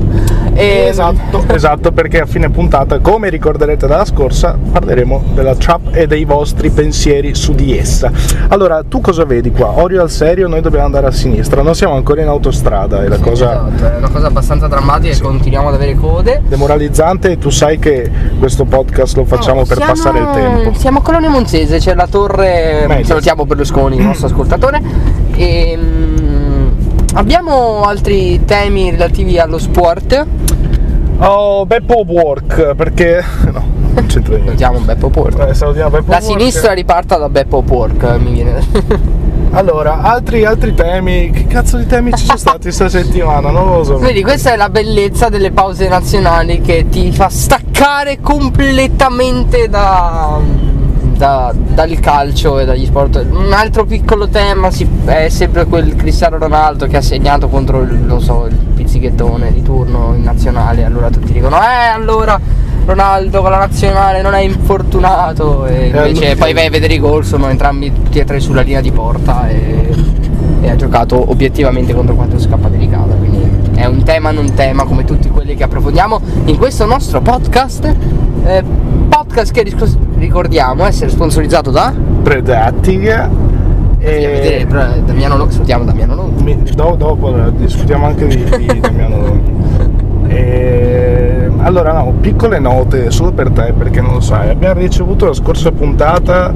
E, 0.53 0.87
Esatto, 0.89 1.45
esatto, 1.53 1.91
perché 1.93 2.19
a 2.21 2.25
fine 2.25 2.49
puntata, 2.49 2.99
come 2.99 3.29
ricorderete 3.29 3.87
dalla 3.87 4.03
scorsa, 4.05 4.57
parleremo 4.71 5.23
della 5.33 5.55
trap 5.55 5.89
e 5.95 6.07
dei 6.07 6.25
vostri 6.25 6.69
pensieri 6.71 7.33
su 7.35 7.53
di 7.53 7.77
essa. 7.77 8.11
Allora, 8.49 8.83
tu 8.87 8.99
cosa 8.99 9.23
vedi 9.23 9.51
qua? 9.51 9.79
Orio 9.81 10.01
al 10.01 10.09
serio, 10.09 10.47
noi 10.47 10.59
dobbiamo 10.61 10.85
andare 10.85 11.07
a 11.07 11.11
sinistra, 11.11 11.61
non 11.61 11.73
siamo 11.73 11.95
ancora 11.95 12.21
in 12.21 12.27
autostrada, 12.27 13.03
è 13.03 13.07
la 13.07 13.19
cosa 13.19 13.35
Esatto, 13.67 13.93
è 13.93 13.97
una 13.97 14.09
cosa 14.09 14.27
abbastanza 14.27 14.67
drammatica 14.67 15.15
e 15.15 15.19
continuiamo 15.21 15.69
ad 15.69 15.73
avere 15.75 15.95
code. 15.95 16.41
demoralizzante 16.47 17.37
tu 17.37 17.49
sai 17.49 17.79
che 17.79 18.09
questo 18.39 18.65
podcast 18.65 19.15
lo 19.15 19.23
facciamo 19.25 19.59
No, 19.61 19.65
per 19.65 19.77
siamo- 19.77 19.91
passare 19.93 20.19
il 20.19 20.27
tempo. 20.33 20.73
Siamo 20.77 20.99
a 20.99 21.01
Colonia 21.01 21.29
Monzese, 21.29 21.76
c'è 21.79 21.93
la 21.95 22.07
torre. 22.07 22.85
Meglio. 22.87 23.05
Salutiamo 23.05 23.45
Berlusconi, 23.45 23.97
il 23.97 24.03
nostro 24.03 24.27
ascoltatore. 24.27 24.81
E, 25.35 25.77
mm, 25.77 26.67
abbiamo 27.13 27.83
altri 27.83 28.43
temi 28.45 28.91
relativi 28.91 29.39
allo 29.39 29.57
sport. 29.57 30.25
Oh, 31.19 31.65
Beppo 31.65 32.03
Work, 32.07 32.75
perché... 32.75 33.23
no, 33.51 33.63
non 33.93 34.05
c'entra 34.05 34.35
niente. 34.35 34.57
Salutiamo 34.57 34.79
Beppo 34.79 35.09
Pork. 35.09 35.49
Eh, 35.49 35.53
salutiamo 35.53 35.89
Beppo 35.89 36.11
La 36.11 36.19
Work. 36.21 36.39
sinistra 36.39 36.73
riparta 36.73 37.17
da 37.17 37.29
Beppo 37.29 37.61
Pork, 37.61 38.03
mi 38.19 38.31
viene. 38.31 39.25
Allora, 39.51 40.01
altri, 40.01 40.45
altri 40.45 40.75
temi, 40.75 41.31
che 41.31 41.47
cazzo 41.47 41.77
di 41.77 41.87
temi 41.87 42.11
ci 42.15 42.25
sono 42.25 42.37
stati 42.37 42.63
questa 42.63 42.89
settimana? 42.89 43.49
Non 43.49 43.77
lo 43.77 43.83
so. 43.83 43.97
Vedi, 43.97 44.21
questa 44.21 44.53
è 44.53 44.55
la 44.55 44.69
bellezza 44.69 45.29
delle 45.29 45.51
pause 45.51 45.87
nazionali 45.87 46.61
che 46.61 46.87
ti 46.89 47.11
fa 47.11 47.29
staccare 47.29 48.19
completamente 48.21 49.67
da, 49.67 50.39
da- 51.17 51.53
dal 51.55 51.99
calcio 51.99 52.59
e 52.59 52.65
dagli 52.65 52.85
sport. 52.85 53.25
Un 53.31 53.51
altro 53.51 53.85
piccolo 53.85 54.27
tema 54.27 54.71
si- 54.71 54.87
è 55.05 55.27
sempre 55.29 55.65
quel 55.65 55.95
Cristiano 55.95 56.37
Ronaldo 56.37 56.85
che 56.87 56.97
ha 56.97 57.01
segnato 57.01 57.47
contro 57.49 57.81
il, 57.81 58.15
so, 58.19 58.45
il 58.49 58.55
pizzichettone 58.55 59.51
di 59.51 59.61
turno 59.63 60.13
in 60.15 60.23
nazionale. 60.23 60.83
Allora 60.85 61.09
tutti 61.09 61.33
dicono, 61.33 61.57
eh 61.57 61.87
allora 61.93 62.39
Ronaldo 62.85 63.41
con 63.41 63.51
la 63.51 63.57
nazionale 63.57 64.21
non 64.21 64.33
è 64.33 64.39
infortunato. 64.41 65.65
E 65.65 65.87
invece 65.87 66.25
allora- 66.25 66.35
poi 66.39 66.53
vai 66.53 66.65
a 66.67 66.69
vedere 66.69 66.93
i 66.93 66.99
gol, 66.99 67.25
sono 67.25 67.49
entrambi 67.49 67.91
tutti 67.91 68.19
e 68.19 68.23
tre 68.23 68.39
sulla 68.39 68.61
linea 68.61 68.81
di 68.81 68.91
porta 68.91 69.47
e, 69.49 69.93
e 70.61 70.69
ha 70.69 70.75
giocato 70.75 71.29
obiettivamente 71.31 71.93
contro 71.93 72.15
quanto 72.15 72.39
scappa 72.39 72.67
delicata. 72.69 73.13
Quindi 73.15 73.75
è 73.75 73.85
un 73.85 74.03
tema 74.03 74.31
non 74.31 74.53
tema 74.53 74.85
come 74.85 75.03
tutti 75.03 75.29
quelli 75.29 75.55
che 75.55 75.63
approfondiamo 75.63 76.21
in 76.45 76.57
questo 76.57 76.85
nostro 76.85 77.21
podcast. 77.21 77.93
eh, 78.45 78.63
podcast 79.37 79.53
che 79.53 79.75
ricordiamo 80.17 80.83
essere 80.83 81.11
sponsorizzato 81.11 81.69
da 81.69 81.93
vedere, 83.99 84.61
E... 84.61 84.65
però, 84.65 84.81
eh, 84.95 85.03
Damiano 85.03 85.37
Lo- 85.37 85.49
salutiamo 85.51 85.83
Damiano 85.85 86.15
Longo. 86.15 86.41
Mi- 86.41 86.63
do- 86.73 86.95
dopo 86.97 87.35
eh, 87.45 87.53
discutiamo 87.55 88.07
anche 88.07 88.25
di, 88.25 88.43
di 88.43 88.79
Damiano 88.81 89.17
Longhi. 89.19 89.51
E, 90.29 91.51
allora 91.59 91.93
no, 91.93 92.13
piccole 92.19 92.57
note 92.57 93.11
solo 93.11 93.31
per 93.31 93.51
te 93.51 93.73
perché 93.77 94.01
non 94.01 94.13
lo 94.13 94.21
sai. 94.21 94.49
Abbiamo 94.49 94.79
ricevuto 94.79 95.27
la 95.27 95.33
scorsa 95.33 95.71
puntata 95.71 96.51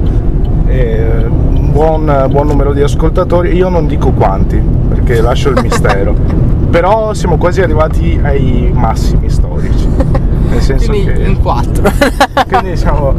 eh, 0.66 1.26
un 1.28 1.70
buon, 1.72 2.26
buon 2.32 2.48
numero 2.48 2.74
di 2.74 2.82
ascoltatori, 2.82 3.56
io 3.56 3.70
non 3.70 3.86
dico 3.86 4.10
quanti 4.10 4.60
perché 4.90 5.22
lascio 5.22 5.50
il 5.50 5.60
mistero. 5.62 6.16
Però 6.72 7.14
siamo 7.14 7.38
quasi 7.38 7.62
arrivati 7.62 8.20
ai 8.24 8.72
massimi 8.74 9.30
storici. 9.30 9.88
Nel 10.52 10.62
senso 10.62 10.88
Quindi 10.88 11.14
che 11.14 11.22
in 11.24 11.42
quattro. 11.42 11.84
quindi 12.48 12.78
siamo 12.78 13.14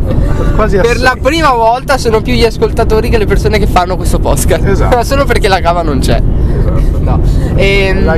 quasi 0.54 0.78
a 0.78 0.82
per 0.82 1.00
la 1.00 1.16
prima 1.20 1.52
volta 1.52 1.96
sono 1.98 2.20
più 2.20 2.34
gli 2.34 2.44
ascoltatori 2.44 3.08
che 3.08 3.18
le 3.18 3.26
persone 3.26 3.58
che 3.58 3.66
fanno 3.66 3.96
questo 3.96 4.18
podcast. 4.18 4.64
Esatto. 4.66 5.02
Solo 5.04 5.24
perché 5.24 5.48
la 5.48 5.60
cava 5.60 5.82
non 5.82 5.98
c'è. 5.98 6.20
Esatto. 6.58 6.98
No. 7.00 7.20
Ehm, 7.54 8.04
La 8.04 8.16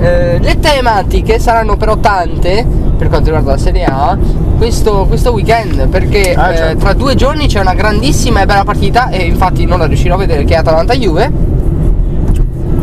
eh, 0.00 0.38
le 0.40 0.58
tematiche 0.60 1.38
saranno 1.38 1.76
però 1.76 1.96
tante 1.96 2.66
per 2.96 3.08
quanto 3.08 3.26
riguarda 3.26 3.52
la 3.52 3.58
Serie 3.58 3.84
A 3.84 4.16
questo, 4.58 5.06
questo 5.06 5.32
weekend 5.32 5.88
perché 5.88 6.34
Ah, 6.34 6.52
eh, 6.52 6.56
certo. 6.56 6.78
tra 6.78 6.92
due 6.92 7.14
giorni 7.14 7.46
c'è 7.46 7.60
una 7.60 7.74
grandissima 7.74 8.42
e 8.42 8.46
bella 8.46 8.64
partita 8.64 9.08
e 9.08 9.22
infatti 9.24 9.64
non 9.64 9.78
la 9.78 9.86
riuscirò 9.86 10.14
a 10.14 10.18
vedere 10.18 10.44
che 10.44 10.54
è 10.54 10.58
Atalanta-Juve 10.58 11.53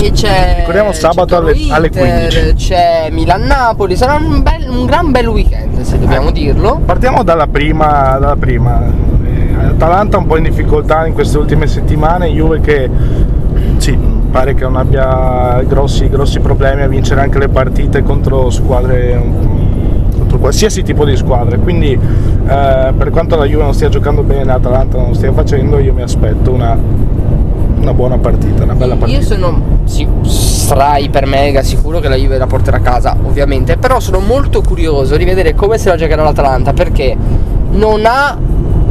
e 0.05 0.11
c'è 0.11 0.55
Ricordiamo 0.59 0.91
sabato 0.91 1.35
c'è 1.35 1.41
alle- 1.41 1.71
alle 1.71 1.87
Inter, 1.87 2.29
15. 2.29 2.53
c'è 2.55 3.09
Milan-Napoli 3.11 3.95
sarà 3.95 4.13
un, 4.15 4.41
bel- 4.41 4.67
un 4.69 4.85
gran 4.85 5.11
bel 5.11 5.27
weekend 5.27 5.81
se 5.81 5.99
dobbiamo 5.99 6.29
Eh. 6.29 6.33
dirlo 6.33 6.79
Partiamo 6.85 7.23
dalla 7.23 7.47
prima, 7.47 8.17
dalla 8.19 8.35
prima. 8.35 8.81
Eh, 9.23 9.63
Atalanta 9.65 10.17
un 10.17 10.25
po' 10.27 10.37
in 10.37 10.43
difficoltà 10.43 11.05
in 11.05 11.13
queste 11.13 11.37
ultime 11.37 11.67
settimane, 11.67 12.27
Juve 12.27 12.59
che 12.61 12.89
sì, 13.77 13.97
pare 14.31 14.53
che 14.53 14.63
non 14.63 14.75
abbia 14.75 15.61
grossi, 15.67 16.07
grossi 16.09 16.39
problemi 16.39 16.81
a 16.83 16.87
vincere 16.87 17.21
anche 17.21 17.37
le 17.39 17.47
partite 17.49 18.03
contro 18.03 18.49
squadre 18.49 19.21
contro 20.17 20.37
qualsiasi 20.39 20.83
tipo 20.83 21.03
di 21.05 21.15
squadre. 21.15 21.57
Quindi 21.57 21.91
eh, 21.93 22.93
per 22.97 23.09
quanto 23.11 23.35
la 23.35 23.45
Juve 23.45 23.63
non 23.63 23.73
stia 23.73 23.89
giocando 23.89 24.23
bene, 24.23 24.51
Atalanta 24.51 24.97
non 24.97 25.09
lo 25.09 25.13
stia 25.13 25.31
facendo, 25.33 25.79
io 25.79 25.93
mi 25.93 26.01
aspetto 26.01 26.51
una, 26.51 26.77
una 27.81 27.93
buona 27.93 28.17
partita, 28.17 28.63
una 28.63 28.75
bella 28.75 28.95
partita. 28.95 29.19
Io 29.19 29.25
sono 29.25 29.79
sì, 29.85 30.07
stra 30.23 30.97
iper 30.97 31.25
mega 31.25 31.63
sicuro 31.63 31.99
che 31.99 32.07
la 32.07 32.15
Juve 32.15 32.37
la 32.37 32.47
porterà 32.47 32.77
a 32.77 32.81
casa, 32.81 33.17
ovviamente, 33.23 33.77
però 33.77 33.99
sono 33.99 34.19
molto 34.19 34.61
curioso 34.61 35.17
di 35.17 35.25
vedere 35.25 35.55
come 35.55 35.77
se 35.77 35.89
la 35.89 35.95
giocherà 35.95 36.23
l'Atalanta 36.23 36.73
perché 36.73 37.15
non 37.71 38.05
ha 38.05 38.37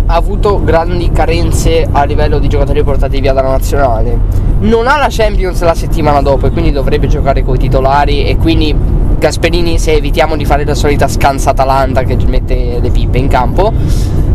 avuto 0.07 0.63
grandi 0.63 1.11
carenze 1.13 1.87
a 1.91 2.05
livello 2.05 2.39
di 2.39 2.49
giocatori 2.49 2.83
portati 2.83 3.21
via 3.21 3.33
dalla 3.33 3.51
nazionale. 3.51 4.49
Non 4.61 4.89
ha 4.89 4.99
la 4.99 5.07
Champions 5.09 5.63
la 5.63 5.75
settimana 5.75 6.21
dopo 6.21 6.47
e 6.47 6.51
quindi 6.51 6.73
dovrebbe 6.73 7.07
giocare 7.07 7.43
con 7.45 7.55
i 7.55 7.59
titolari 7.59 8.25
e 8.25 8.37
quindi 8.37 8.75
Gasperini 9.19 9.79
se 9.79 9.93
evitiamo 9.93 10.37
di 10.37 10.45
fare 10.45 10.65
la 10.65 10.75
solita 10.75 11.07
scansa 11.07 11.51
Atalanta 11.51 12.03
che 12.03 12.17
mette 12.27 12.79
le 12.81 12.91
pippe 12.91 13.19
in 13.19 13.29
campo. 13.29 13.73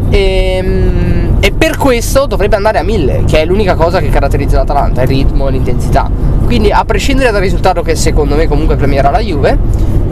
Ehm, 0.10 1.15
E, 1.40 1.52
per 1.52 1.78
questo 1.78 2.26
dovrebbe 2.26 2.56
andare 2.56 2.80
a 2.80 2.84
1000, 2.84 3.24
che 3.26 3.42
è 3.42 3.46
l'unica 3.46 3.76
cosa 3.76 4.00
che 4.00 4.10
caratterizza 4.10 4.58
l'Atalanta, 4.58 5.02
il 5.02 5.08
ritmo 5.08 5.48
e 5.48 5.52
l'intensità. 5.52 6.10
Quindi 6.46 6.72
a 6.72 6.84
prescindere 6.86 7.32
dal 7.32 7.42
risultato 7.42 7.82
che 7.82 7.96
secondo 7.96 8.36
me 8.36 8.48
comunque 8.48 8.76
premierà 8.76 9.10
la 9.10 9.20
Juve, 9.20 9.58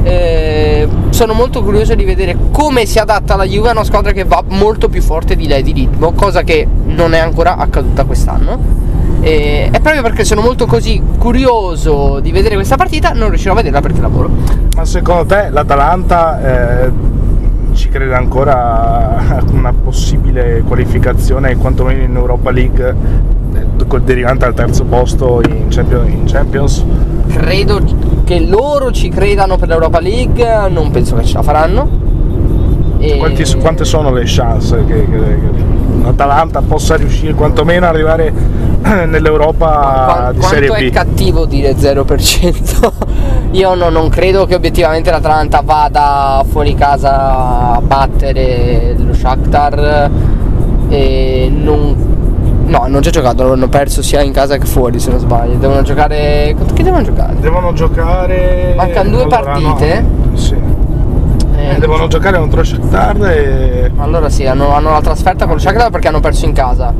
eh, 0.03 0.87
sono 1.09 1.33
molto 1.33 1.63
curioso 1.63 1.95
di 1.95 2.03
vedere 2.03 2.35
come 2.51 2.85
si 2.85 2.99
adatta 2.99 3.35
la 3.35 3.45
Juve 3.45 3.69
a 3.69 3.71
una 3.71 3.83
squadra 3.83 4.11
che 4.11 4.25
va 4.25 4.43
molto 4.47 4.89
più 4.89 5.01
forte 5.01 5.35
di 5.35 5.47
lei 5.47 5.63
di 5.63 5.71
ritmo, 5.71 6.11
cosa 6.13 6.43
che 6.43 6.67
non 6.85 7.13
è 7.13 7.19
ancora 7.19 7.57
accaduta 7.57 8.03
quest'anno. 8.03 8.81
E, 9.21 9.69
e 9.71 9.79
proprio 9.79 10.01
perché 10.01 10.25
sono 10.25 10.41
molto 10.41 10.65
così 10.65 11.01
curioso 11.17 12.19
di 12.19 12.31
vedere 12.31 12.55
questa 12.55 12.75
partita, 12.75 13.11
non 13.11 13.29
riuscirò 13.29 13.53
a 13.53 13.57
vederla 13.57 13.79
perché 13.79 14.01
lavoro. 14.01 14.29
Ma 14.75 14.85
secondo 14.85 15.25
te 15.25 15.49
l'Atalanta 15.49 16.85
eh, 16.85 16.91
ci 17.73 17.89
crede 17.89 18.13
ancora 18.13 19.17
a 19.37 19.43
una 19.51 19.73
possibile 19.73 20.63
qualificazione, 20.67 21.55
quantomeno 21.57 22.03
in 22.03 22.15
Europa 22.15 22.51
League, 22.51 22.95
eh, 23.53 23.99
derivante 24.01 24.45
al 24.45 24.53
terzo 24.53 24.83
posto 24.85 25.41
in 25.47 25.67
Champions? 26.25 26.83
Credo 27.27 27.79
che 28.23 28.39
loro 28.39 28.91
ci 28.91 29.09
credano 29.09 29.57
per 29.57 29.67
l'Europa 29.67 29.99
League, 29.99 30.69
non 30.69 30.91
penso 30.91 31.15
che 31.15 31.23
ce 31.23 31.33
la 31.35 31.43
faranno. 31.43 32.11
E- 32.99 33.17
Quanti- 33.17 33.57
quante 33.57 33.83
sono 33.85 34.11
le 34.13 34.23
chance 34.25 34.83
che, 34.85 34.93
che- 35.05 35.17
che 35.19 35.39
l'Atalanta 36.03 36.61
possa 36.61 36.95
riuscire 36.95 37.33
quantomeno 37.33 37.85
ad 37.85 37.93
arrivare 37.93 38.31
nell'Europa 39.07 39.67
Qua- 39.67 40.31
di 40.31 40.37
quanto 40.39 40.55
Serie 40.55 40.69
è 40.69 40.89
B? 40.89 40.93
cattivo 40.93 41.45
dire 41.45 41.75
0%? 41.75 42.91
Io 43.53 43.75
no- 43.75 43.89
non 43.89 44.09
credo 44.09 44.45
che 44.47 44.55
obiettivamente 44.55 45.11
l'Atalanta 45.11 45.61
vada 45.63 46.43
fuori 46.49 46.73
casa 46.73 47.75
a 47.75 47.81
battere 47.81 48.95
lo 48.97 49.13
Shakhtar 49.13 50.09
e 50.89 51.51
non... 51.53 52.11
No, 52.65 52.79
hanno 52.79 52.99
già 52.99 53.11
giocato, 53.11 53.51
hanno 53.51 53.67
perso 53.67 54.01
sia 54.01 54.21
in 54.21 54.31
casa 54.33 54.57
che 54.57 54.65
fuori 54.65 54.97
se 54.99 55.11
non 55.11 55.19
sbaglio. 55.19 55.57
Devono 55.57 55.83
giocare... 55.83 56.55
Chi 56.73 56.81
devono 56.81 57.03
giocare? 57.03 57.35
Devono 57.39 57.73
giocare. 57.73 58.73
Mancano 58.75 59.09
due 59.11 59.21
allora, 59.21 59.41
partite? 59.43 60.01
no, 60.01 60.35
sì. 60.35 60.55
Eh, 61.55 61.75
Eh, 61.75 61.77
devono 61.77 62.07
giocare 62.07 62.39
contro 62.39 62.63
Shakhtar 62.63 63.23
e. 63.27 63.91
Allora 63.97 64.29
sì, 64.29 64.47
hanno, 64.47 64.73
hanno 64.73 64.91
la 64.91 65.01
trasferta 65.01 65.45
con 65.45 65.55
lo 65.55 65.59
Shakhtar 65.59 65.91
perché 65.91 66.07
hanno 66.07 66.21
perso 66.21 66.45
in 66.45 66.53
casa. 66.53 66.91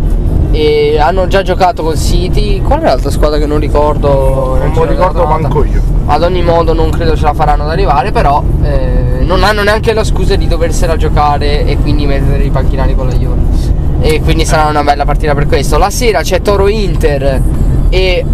E 0.52 1.00
hanno 1.00 1.26
già 1.26 1.42
giocato 1.42 1.82
col 1.82 1.98
City. 1.98 2.62
Qual 2.62 2.80
è 2.80 2.84
l'altra 2.84 3.10
squadra 3.10 3.40
che 3.40 3.48
non 3.48 3.58
ricordo? 3.58 4.58
Non 4.60 4.72
c'era 4.74 4.86
ricordo 4.86 5.26
manco 5.26 5.64
io. 5.66 5.93
Ad 6.06 6.22
ogni 6.24 6.42
modo 6.42 6.74
non 6.74 6.90
credo 6.90 7.16
ce 7.16 7.24
la 7.24 7.34
faranno 7.34 7.64
ad 7.64 7.70
arrivare, 7.70 8.12
però 8.12 8.44
eh, 8.62 9.24
non 9.24 9.44
hanno 9.44 9.64
neanche 9.64 9.94
la 9.94 10.04
scusa 10.04 10.36
di 10.36 10.48
doversela 10.48 10.98
giocare 10.98 11.66
e 11.66 11.78
quindi 11.78 12.06
mettere 12.06 12.44
i 12.44 12.50
panchinari 12.50 12.94
con 12.96 13.08
la 13.08 13.14
Juve. 13.14 13.42
E 14.02 14.22
quindi 14.22 14.46
sarà 14.46 14.70
una 14.70 14.84
bella 14.84 15.06
partita 15.06 15.34
per 15.34 15.48
questo. 15.48 15.78
La 15.78 15.90
sera 15.90 16.22
c'è 16.22 16.42
Toro 16.42 16.68
Inter 16.68 17.42
e 17.90 18.26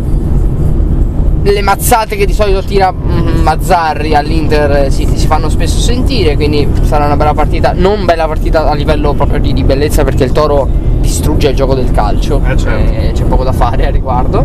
le 1.42 1.62
mazzate 1.62 2.16
che 2.16 2.26
di 2.26 2.34
solito 2.34 2.62
tira 2.64 2.92
mm, 2.92 3.42
Mazzarri 3.42 4.14
all'Inter 4.14 4.72
eh, 4.86 4.90
si, 4.92 5.08
si 5.14 5.26
fanno 5.28 5.48
spesso 5.50 5.78
sentire, 5.80 6.36
quindi 6.36 6.68
sarà 6.84 7.06
una 7.06 7.16
bella 7.16 7.34
partita, 7.34 7.72
non 7.76 8.04
bella 8.06 8.28
partita 8.28 8.68
a 8.68 8.74
livello 8.74 9.14
proprio 9.14 9.40
di, 9.40 9.54
di 9.54 9.64
bellezza 9.64 10.04
perché 10.04 10.24
il 10.26 10.32
Toro 10.32 10.68
distrugge 11.00 11.50
il 11.50 11.56
gioco 11.56 11.76
del 11.76 11.92
calcio, 11.92 12.42
Eh, 12.46 12.58
certo. 12.58 12.92
e 12.94 13.12
c'è 13.14 13.24
poco 13.24 13.44
da 13.44 13.54
fare 13.54 13.86
a 13.86 13.90
riguardo, 13.90 14.44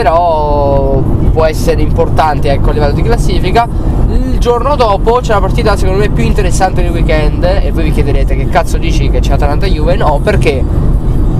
però 0.00 1.00
può 1.32 1.46
essere 1.46 1.80
importante 1.80 2.50
ecco, 2.50 2.68
a 2.68 2.72
livello 2.74 2.92
di 2.92 3.00
classifica. 3.02 3.66
Il 4.10 4.36
giorno 4.38 4.76
dopo 4.76 5.20
c'è 5.22 5.32
la 5.32 5.40
partita 5.40 5.74
secondo 5.74 6.00
me 6.00 6.10
più 6.10 6.22
interessante 6.22 6.82
del 6.82 6.90
weekend 6.90 7.42
e 7.44 7.70
voi 7.72 7.84
vi 7.84 7.92
chiederete 7.92 8.36
che 8.36 8.46
cazzo 8.50 8.76
dici 8.76 9.08
che 9.08 9.20
c'è 9.20 9.32
Atalanta 9.32 9.64
Juve? 9.66 9.96
No, 9.96 10.20
perché 10.22 10.62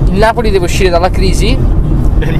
il 0.06 0.12
Napoli 0.16 0.50
deve 0.50 0.64
uscire 0.64 0.88
dalla 0.88 1.10
crisi 1.10 1.56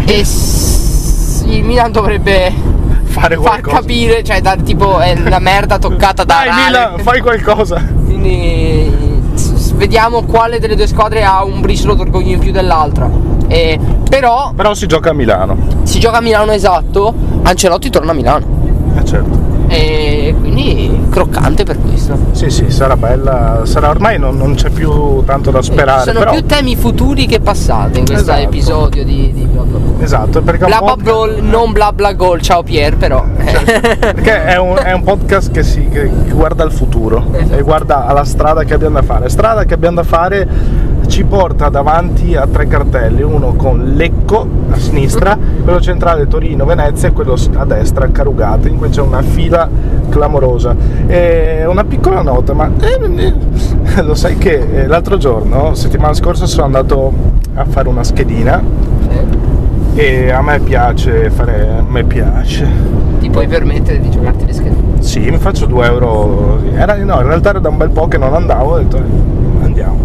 e 0.06 0.24
s- 0.24 1.44
il 1.48 1.62
Milan 1.64 1.92
dovrebbe 1.92 2.50
Fare 3.04 3.34
far 3.36 3.42
qualcosa. 3.60 3.76
capire, 3.78 4.22
cioè 4.24 4.40
da, 4.40 4.56
tipo 4.56 4.98
è 4.98 5.14
la 5.16 5.38
merda 5.38 5.78
toccata 5.78 6.24
da 6.24 6.42
Dai. 6.46 6.64
Milan, 6.66 6.98
fai 7.00 7.20
qualcosa! 7.20 7.82
Quindi 8.04 8.90
s- 9.34 9.72
vediamo 9.72 10.22
quale 10.22 10.58
delle 10.60 10.76
due 10.76 10.86
squadre 10.86 11.24
ha 11.24 11.44
un 11.44 11.60
briciolo 11.60 11.94
d'orgoglio 11.94 12.32
in 12.32 12.38
più 12.38 12.52
dell'altra. 12.52 13.08
E, 13.48 13.78
però 14.08 14.52
Però 14.54 14.74
si 14.74 14.86
gioca 14.86 15.10
a 15.10 15.12
Milano. 15.12 15.56
si 15.84 15.98
gioca 15.98 16.18
a 16.18 16.20
Milano 16.20 16.52
esatto, 16.52 17.14
Ancelotti 17.42 17.90
torna 17.90 18.10
a 18.10 18.14
Milano. 18.14 18.46
Eh 18.96 19.04
certo. 19.04 19.38
E 19.68 20.34
quindi 20.40 21.05
croccante 21.16 21.64
per 21.64 21.78
questo. 21.80 22.14
Sì, 22.32 22.50
sì, 22.50 22.70
sarà 22.70 22.94
bella. 22.94 23.62
Sarà 23.64 23.88
ormai 23.88 24.18
non, 24.18 24.36
non 24.36 24.54
c'è 24.54 24.68
più 24.68 25.22
tanto 25.24 25.50
da 25.50 25.62
sperare. 25.62 26.02
Sono 26.02 26.18
però... 26.18 26.32
più 26.32 26.44
temi 26.44 26.76
futuri 26.76 27.26
che 27.26 27.40
passati 27.40 28.00
in 28.00 28.04
questo 28.04 28.30
Esatto. 28.32 28.42
episodio 28.42 29.04
di, 29.04 29.32
di 29.32 29.44
bla 29.46 29.62
bla 29.62 29.78
bla. 29.78 30.04
Esatto, 30.04 30.42
perché 30.42 30.66
Bla 30.66 30.78
bla 30.78 30.94
podcast- 30.94 31.40
non 31.40 31.72
bla 31.72 31.92
bla 31.92 32.12
gol, 32.12 32.42
ciao 32.42 32.62
Pier 32.62 32.96
però. 32.96 33.24
Perché 33.34 34.44
è 34.44 34.58
un, 34.58 34.76
è 34.76 34.92
un 34.92 35.02
podcast 35.04 35.50
che, 35.50 35.62
si, 35.62 35.88
che 35.88 36.06
guarda 36.30 36.62
al 36.62 36.72
futuro 36.72 37.24
Esatto. 37.32 37.56
e 37.56 37.62
guarda 37.62 38.06
alla 38.06 38.24
strada 38.24 38.64
che 38.64 38.74
abbiamo 38.74 39.00
da 39.00 39.02
fare. 39.02 39.30
Strada 39.30 39.64
che 39.64 39.72
abbiamo 39.72 39.96
da 39.96 40.02
fare 40.02 40.48
ci 41.06 41.24
porta 41.24 41.68
davanti 41.68 42.34
a 42.34 42.46
tre 42.46 42.66
cartelli, 42.66 43.22
uno 43.22 43.54
con 43.54 43.92
Lecco 43.94 44.46
a 44.70 44.76
sinistra, 44.76 45.38
quello 45.62 45.80
centrale 45.80 46.26
Torino-Venezia 46.26 47.08
e 47.08 47.12
quello 47.12 47.36
a 47.54 47.64
destra 47.64 48.10
Carugate, 48.10 48.68
in 48.68 48.76
cui 48.76 48.88
c'è 48.88 49.00
una 49.00 49.22
fila 49.22 49.68
clamorosa. 50.08 50.74
E 51.08 51.64
una 51.66 51.84
piccola 51.84 52.20
nota, 52.22 52.52
ma 52.52 52.68
eh, 52.80 54.02
lo 54.02 54.14
sai 54.14 54.36
che 54.38 54.58
eh, 54.82 54.86
l'altro 54.86 55.16
giorno, 55.18 55.74
settimana 55.74 56.12
scorsa, 56.14 56.46
sono 56.46 56.64
andato 56.64 57.12
a 57.54 57.64
fare 57.64 57.88
una 57.88 58.02
schedina 58.02 58.60
e 59.94 60.30
a 60.30 60.42
me 60.42 60.58
piace 60.60 61.30
fare, 61.30 61.68
a 61.78 61.82
me 61.86 62.02
piace. 62.04 62.66
Ti 63.20 63.30
puoi 63.30 63.46
permettere 63.46 64.00
di 64.00 64.10
giocarti 64.10 64.46
le 64.46 64.52
schede. 64.52 64.74
Sì, 64.98 65.20
mi 65.30 65.38
faccio 65.38 65.66
2 65.66 65.86
euro. 65.86 66.58
Era, 66.74 66.96
no, 66.96 67.20
in 67.20 67.26
realtà 67.26 67.50
era 67.50 67.60
da 67.60 67.68
un 67.68 67.76
bel 67.76 67.90
po' 67.90 68.08
che 68.08 68.18
non 68.18 68.34
andavo, 68.34 68.72
ho 68.74 68.78
detto 68.78 68.96
eh, 68.96 69.64
andiamo. 69.64 69.98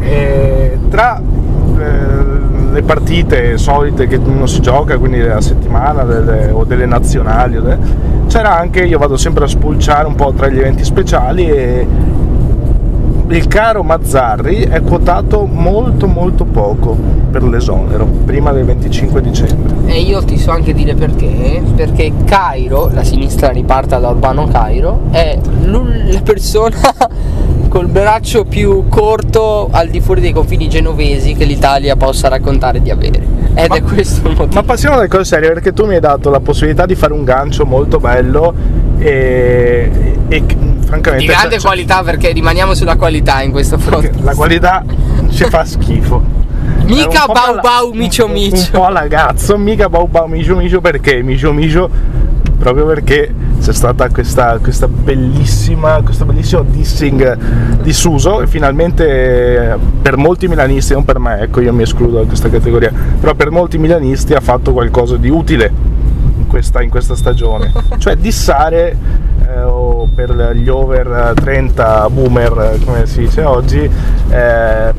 E 0.00 0.76
tra 0.90 1.18
eh, 1.18 2.72
le 2.72 2.82
partite 2.82 3.56
solite 3.58 4.06
che 4.08 4.16
uno 4.16 4.46
si 4.46 4.60
gioca, 4.60 4.98
quindi 4.98 5.18
della 5.20 5.40
settimana 5.40 6.02
delle- 6.02 6.50
o 6.50 6.64
delle 6.64 6.84
nazionali, 6.86 7.56
o 7.56 7.62
de- 7.62 7.78
c'era 8.26 8.58
anche, 8.58 8.84
io 8.84 8.98
vado 8.98 9.16
sempre 9.16 9.44
a 9.44 9.48
spulciare 9.48 10.06
un 10.06 10.14
po' 10.14 10.32
tra 10.32 10.48
gli 10.48 10.58
eventi 10.58 10.84
speciali 10.84 11.48
e 11.48 11.86
il 13.28 13.48
caro 13.48 13.82
Mazzarri 13.82 14.62
è 14.62 14.80
quotato 14.82 15.46
molto 15.46 16.06
molto 16.06 16.44
poco 16.44 16.96
per 17.30 17.42
l'esonero, 17.42 18.06
prima 18.24 18.52
del 18.52 18.64
25 18.64 19.20
dicembre. 19.20 19.74
E 19.92 20.00
io 20.00 20.22
ti 20.22 20.38
so 20.38 20.52
anche 20.52 20.72
dire 20.72 20.94
perché. 20.94 21.62
Perché 21.74 22.12
Cairo, 22.24 22.88
la 22.92 23.02
sinistra 23.02 23.50
riparta 23.50 23.98
da 23.98 24.10
Urbano 24.10 24.46
Cairo, 24.46 25.00
è 25.10 25.38
la 25.64 26.20
persona 26.22 26.76
col 27.68 27.86
braccio 27.88 28.44
più 28.44 28.88
corto 28.88 29.68
al 29.70 29.88
di 29.88 30.00
fuori 30.00 30.20
dei 30.20 30.32
confini 30.32 30.68
genovesi 30.68 31.34
che 31.34 31.44
l'Italia 31.44 31.96
possa 31.96 32.28
raccontare 32.28 32.80
di 32.82 32.90
avere. 32.90 33.34
Ed 33.54 33.72
è 33.72 33.82
questo 33.82 34.28
il 34.28 34.36
motivo. 34.36 34.54
Ma 34.54 34.62
passiamo 34.62 34.96
alle 34.96 35.08
cose 35.08 35.24
serie 35.24 35.48
perché 35.48 35.72
tu 35.72 35.86
mi 35.86 35.94
hai 35.94 36.00
dato 36.00 36.28
la 36.30 36.40
possibilità 36.40 36.84
di 36.86 36.94
fare 36.94 37.12
un 37.12 37.24
gancio 37.24 37.64
molto 37.64 37.98
bello 37.98 38.54
e, 38.98 39.90
e- 40.28 40.44
francamente 40.84 41.24
di 41.24 41.26
grande 41.26 41.50
cioè- 41.58 41.60
qualità 41.60 42.02
perché 42.02 42.32
rimaniamo 42.32 42.74
sulla 42.74 42.96
qualità 42.96 43.42
in 43.42 43.50
questo 43.52 43.76
podcast. 43.76 44.20
la 44.20 44.34
qualità 44.34 44.84
ci 45.30 45.44
fa 45.44 45.64
schifo. 45.64 46.34
Mica 46.86 47.26
bau 47.26 47.60
bau 47.60 47.92
micio 47.92 48.28
micio. 48.28 48.56
Un 48.56 48.70
po' 48.70 48.92
ragazzo, 48.92 49.56
mica 49.56 49.88
bau 49.88 50.06
bau 50.06 50.26
micio 50.26 50.54
micio 50.54 50.80
perché 50.80 51.22
micio 51.22 51.52
micio 51.52 51.88
proprio 52.58 52.86
perché 52.86 53.32
c'è 53.60 53.72
stata 53.72 54.08
questa, 54.10 54.58
questa 54.60 54.88
bellissima 54.88 56.00
questo 56.02 56.24
bellissimo 56.24 56.62
dissing 56.62 57.38
di 57.82 57.92
Suso 57.92 58.42
e 58.42 58.46
finalmente 58.46 59.78
per 60.02 60.16
molti 60.16 60.48
milanisti 60.48 60.92
non 60.92 61.04
per 61.04 61.18
me 61.18 61.40
ecco 61.40 61.60
io 61.60 61.72
mi 61.72 61.82
escludo 61.82 62.18
da 62.18 62.24
questa 62.24 62.48
categoria 62.48 62.92
però 63.20 63.34
per 63.34 63.50
molti 63.50 63.78
milanisti 63.78 64.34
ha 64.34 64.40
fatto 64.40 64.72
qualcosa 64.72 65.16
di 65.16 65.28
utile 65.28 65.96
in 66.38 66.46
questa, 66.46 66.82
in 66.82 66.90
questa 66.90 67.14
stagione. 67.14 67.72
Cioè 67.98 68.16
dissare 68.16 68.96
eh, 69.46 69.62
o 69.62 70.08
per 70.14 70.52
gli 70.54 70.68
over 70.68 71.32
30 71.34 72.10
boomer 72.10 72.78
come 72.84 73.06
si 73.06 73.20
dice 73.20 73.42
oggi 73.42 73.90
eh, 74.30 74.92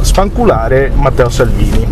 sfanculare 0.00 0.92
Matteo 0.94 1.28
Salvini 1.28 1.86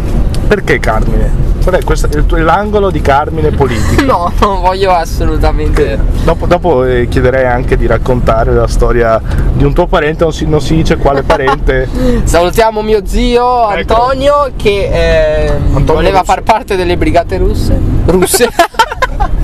perché 0.51 0.81
Carmine? 0.81 1.31
Qual 1.63 1.77
è 1.77 1.85
questo, 1.85 2.09
il 2.09 2.43
l'angolo 2.43 2.91
di 2.91 3.01
Carmine 3.01 3.53
politico? 3.53 4.03
No, 4.11 4.33
non 4.41 4.61
voglio 4.61 4.91
assolutamente. 4.91 5.97
Dopo, 6.25 6.47
dopo, 6.47 6.85
eh, 6.85 7.07
chiederei 7.09 7.47
anche 7.47 7.77
di 7.77 7.87
raccontare 7.87 8.53
la 8.53 8.67
storia 8.67 9.23
di 9.53 9.63
un 9.63 9.73
tuo 9.73 9.87
parente, 9.87 10.25
non 10.25 10.33
si, 10.33 10.47
non 10.47 10.61
si 10.61 10.75
dice 10.75 10.97
quale 10.97 11.23
parente. 11.23 11.89
Salutiamo 12.25 12.83
mio 12.83 13.07
zio 13.07 13.71
Ecco. 13.71 13.95
Antonio 13.95 14.51
che 14.57 14.89
eh, 14.91 15.51
Antonio 15.51 15.95
voleva 15.95 16.19
Russo. 16.19 16.33
far 16.33 16.43
parte 16.43 16.75
delle 16.75 16.97
brigate 16.97 17.39
russe. 17.39 17.81
Russe. 18.07 18.49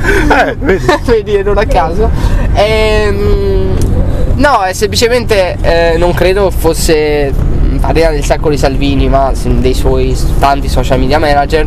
Eh, 0.07 0.57
vedi? 0.59 0.85
Vedi, 1.05 1.43
non 1.43 1.59
a 1.59 1.65
caso. 1.67 2.09
Ehm, 2.55 3.77
no, 4.35 4.63
è 4.63 4.73
semplicemente 4.73 5.57
eh, 5.61 5.97
non 5.99 6.15
credo 6.15 6.51
fosse 6.51 7.33
parere 7.79 8.15
del 8.15 8.25
sacco 8.25 8.51
di 8.51 8.57
Salvini, 8.57 9.09
ma 9.09 9.33
dei 9.45 9.75
suoi 9.75 10.17
tanti 10.39 10.69
social 10.69 10.99
media 10.99 11.19
manager. 11.19 11.67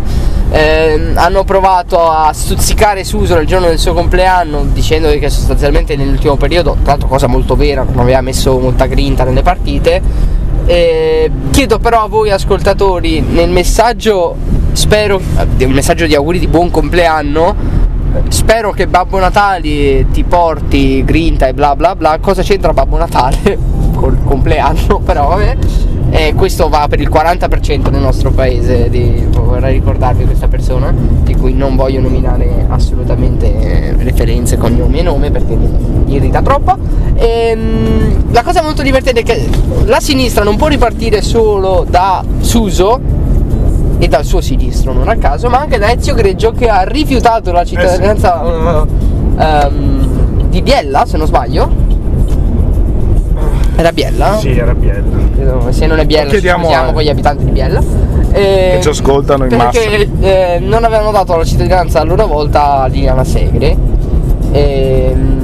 ehm, 0.52 1.18
hanno 1.18 1.44
provato 1.44 2.10
a 2.10 2.32
stuzzicare 2.34 3.04
Suso 3.04 3.36
nel 3.36 3.46
giorno 3.46 3.68
del 3.68 3.78
suo 3.78 3.94
compleanno 3.94 4.66
dicendo 4.74 5.10
che 5.10 5.30
sostanzialmente 5.30 5.96
nell'ultimo 5.96 6.36
periodo, 6.38 6.76
tra 6.82 6.92
l'altro 6.92 7.08
cosa 7.08 7.28
molto 7.28 7.56
vera, 7.56 7.84
non 7.84 8.00
aveva 8.00 8.22
messo 8.22 8.58
molta 8.60 8.86
grinta 8.86 9.24
nelle 9.24 9.42
partite. 9.42 10.02
Eh, 10.66 11.32
chiedo 11.50 11.80
però 11.80 12.04
a 12.04 12.08
voi 12.08 12.30
ascoltatori 12.30 13.22
nel 13.22 13.50
messaggio, 13.50 14.36
spero, 14.74 15.20
eh, 15.58 15.66
un 15.66 15.72
messaggio 15.72 16.06
di 16.06 16.14
auguri 16.14 16.38
di 16.38 16.48
buon 16.48 16.70
compleanno, 16.70 17.56
eh, 18.14 18.22
spero 18.30 18.72
che 18.72 18.88
Babbo 18.88 19.18
Natale 19.18 20.08
ti 20.12 20.24
porti 20.24 21.04
grinta 21.04 21.48
e 21.48 21.54
bla 21.54 21.76
bla 21.76 21.96
bla, 21.96 22.20
cosa 22.22 22.44
c'entra 22.44 22.72
Babbo 22.74 22.98
Natale 22.98 23.58
col 23.96 24.18
compleanno, 24.24 25.00
però 25.00 25.30
vabbè. 25.30 25.58
E 26.40 26.42
questo 26.42 26.70
va 26.70 26.88
per 26.88 27.02
il 27.02 27.10
40% 27.10 27.92
nel 27.92 28.00
nostro 28.00 28.32
paese, 28.32 28.90
di- 28.90 29.28
vorrei 29.30 29.74
ricordarvi 29.74 30.24
questa 30.24 30.48
persona, 30.48 30.94
di 30.96 31.36
cui 31.36 31.54
non 31.54 31.76
voglio 31.76 32.00
nominare 32.00 32.66
assolutamente 32.70 33.94
referenze 33.98 34.56
con 34.56 34.74
nome 34.74 35.00
e 35.00 35.02
nome 35.02 35.32
perché 35.32 35.58
mi 35.58 35.70
irrita 36.14 36.42
troppo. 36.42 36.78
Ehm, 37.16 38.32
la 38.32 38.42
cosa 38.44 38.62
molto 38.62 38.84
divertente 38.84 39.20
è 39.20 39.24
che 39.24 39.50
la 39.84 40.00
sinistra 40.00 40.46
non 40.46 40.56
può 40.56 40.68
ripartire 40.68 41.22
solo 41.22 41.86
da 41.86 42.24
Suso 42.40 43.02
e 43.98 44.08
dal 44.08 44.24
suo 44.24 44.40
sinistro, 44.40 44.94
non 44.94 45.10
a 45.10 45.18
caso, 45.18 45.50
ma 45.50 45.60
anche 45.60 45.78
da 45.78 45.92
Ezio 45.92 46.14
Greggio 46.14 46.54
che 46.54 46.70
ha 46.70 46.84
rifiutato 46.84 47.52
la 47.52 47.66
cittadinanza 47.66 48.86
eh, 49.38 49.44
ehm, 49.44 50.48
di 50.48 50.62
Biella, 50.62 51.06
se 51.06 51.18
non 51.18 51.28
sbaglio. 51.28 51.89
Era 53.80 53.94
Biella? 53.94 54.38
Sì, 54.40 54.58
era 54.58 54.76
Biella. 54.76 55.18
Credo, 55.34 55.68
Se 55.72 55.86
non 55.88 56.00
è 56.00 56.06
Biella, 56.06 56.26
ci 56.26 56.32
Chiediamo 56.32 56.64
scusiamo 56.64 56.90
a- 56.90 56.94
con 56.94 57.02
gli 57.02 57.08
abitanti 57.10 57.46
di 57.46 57.52
Biella. 57.52 57.82
Eh, 58.34 58.72
Che 58.76 58.80
ci 58.82 58.90
ascoltano 58.90 59.46
in 59.46 59.50
perché, 59.56 60.10
eh, 60.20 60.60
non 60.60 60.84
avevano 60.84 61.12
dato 61.12 61.38
la 61.38 61.46
cittadinanza 61.46 62.02
a 62.02 62.04
loro 62.04 62.28
volta 62.28 62.82
a 62.82 62.88
Liliana 62.88 63.24
Segre. 63.24 63.78
Ehm, 64.52 65.38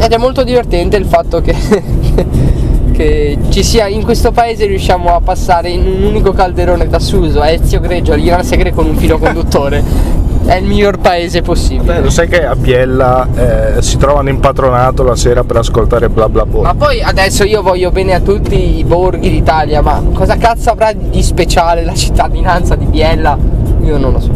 ed 0.00 0.12
è 0.12 0.16
molto 0.16 0.42
divertente 0.42 0.96
il 0.96 1.04
fatto 1.04 1.40
che, 1.40 1.54
che 2.92 3.38
ci 3.50 3.62
sia 3.62 3.86
in 3.86 4.02
questo 4.02 4.32
paese 4.32 4.66
riusciamo 4.66 5.14
a 5.14 5.20
passare 5.20 5.68
in 5.70 5.86
un 5.86 6.02
unico 6.02 6.32
calderone 6.32 6.88
da 6.88 6.98
Suso 6.98 7.40
a 7.40 7.48
Ezio 7.50 7.78
Greggio 7.80 8.12
a 8.12 8.16
Liliana 8.16 8.42
Segre 8.42 8.72
con 8.72 8.86
un 8.86 8.96
filo 8.96 9.18
conduttore. 9.18 9.82
è 10.44 10.56
il 10.56 10.64
miglior 10.64 10.98
paese 10.98 11.42
possibile. 11.42 11.94
Beh, 11.94 12.00
lo 12.00 12.10
sai 12.10 12.28
che 12.28 12.44
a 12.44 12.56
Biella 12.56 13.28
eh, 13.76 13.82
si 13.82 13.96
trovano 13.96 14.28
in 14.28 14.40
patronato 14.40 15.02
la 15.02 15.16
sera 15.16 15.44
per 15.44 15.56
ascoltare 15.56 16.08
bla 16.08 16.28
bla 16.28 16.46
bla. 16.46 16.62
Ma 16.62 16.74
poi 16.74 17.02
adesso 17.02 17.44
io 17.44 17.62
voglio 17.62 17.90
bene 17.90 18.14
a 18.14 18.20
tutti 18.20 18.78
i 18.78 18.84
borghi 18.84 19.30
d'Italia, 19.30 19.82
ma 19.82 20.02
cosa 20.12 20.36
cazzo 20.36 20.70
avrà 20.70 20.92
di 20.92 21.22
speciale 21.22 21.84
la 21.84 21.94
cittadinanza 21.94 22.74
di 22.74 22.86
Biella? 22.86 23.38
Io 23.82 23.98
non 23.98 24.12
lo 24.12 24.20
so. 24.20 24.30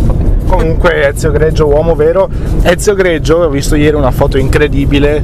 Comunque 0.46 1.08
Ezio 1.08 1.30
Greggio, 1.30 1.66
uomo 1.66 1.94
vero. 1.94 2.28
Ezio 2.62 2.94
Greggio, 2.94 3.36
ho 3.38 3.48
visto 3.48 3.74
ieri 3.74 3.96
una 3.96 4.10
foto 4.10 4.38
incredibile 4.38 5.22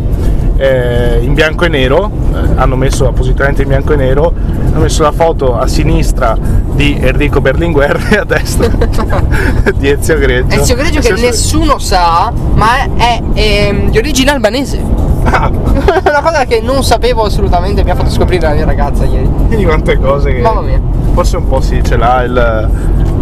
eh, 0.56 1.20
in 1.22 1.34
bianco 1.34 1.64
e 1.64 1.68
nero, 1.68 2.10
eh, 2.34 2.38
hanno 2.56 2.76
messo 2.76 3.06
appositamente 3.06 3.62
in 3.62 3.68
bianco 3.68 3.92
e 3.92 3.96
nero, 3.96 4.32
hanno 4.72 4.80
messo 4.80 5.02
la 5.02 5.12
foto 5.12 5.56
a 5.58 5.66
sinistra 5.66 6.36
di 6.72 6.98
Enrico 7.00 7.40
Berlinguer 7.40 8.08
e 8.10 8.16
a 8.16 8.24
destra 8.24 8.68
di 9.76 9.88
Ezio 9.88 10.18
Greggio. 10.18 10.60
Ezio 10.60 10.74
Greggio 10.74 11.00
che 11.00 11.06
senso- 11.06 11.24
nessuno 11.24 11.78
sa, 11.78 12.32
ma 12.54 12.84
è, 12.96 13.20
ehm, 13.32 13.90
di 13.90 13.98
origine 13.98 14.30
albanese. 14.30 14.82
Ah, 15.24 15.50
Una 16.04 16.22
cosa 16.22 16.44
che 16.44 16.60
non 16.60 16.82
sapevo 16.82 17.24
assolutamente, 17.24 17.84
mi 17.84 17.90
ha 17.90 17.94
fatto 17.94 18.10
scoprire 18.10 18.46
la 18.48 18.54
mia 18.54 18.64
ragazza 18.64 19.04
ieri. 19.04 19.28
quindi 19.46 19.64
quante 19.64 19.98
cose 19.98 20.32
che... 20.32 20.40
Mamma 20.40 20.62
mia. 20.62 20.80
Forse 21.12 21.36
un 21.36 21.46
po' 21.46 21.60
sì, 21.60 21.82
ce 21.82 21.96
l'ha 21.96 22.22
il... 22.22 22.70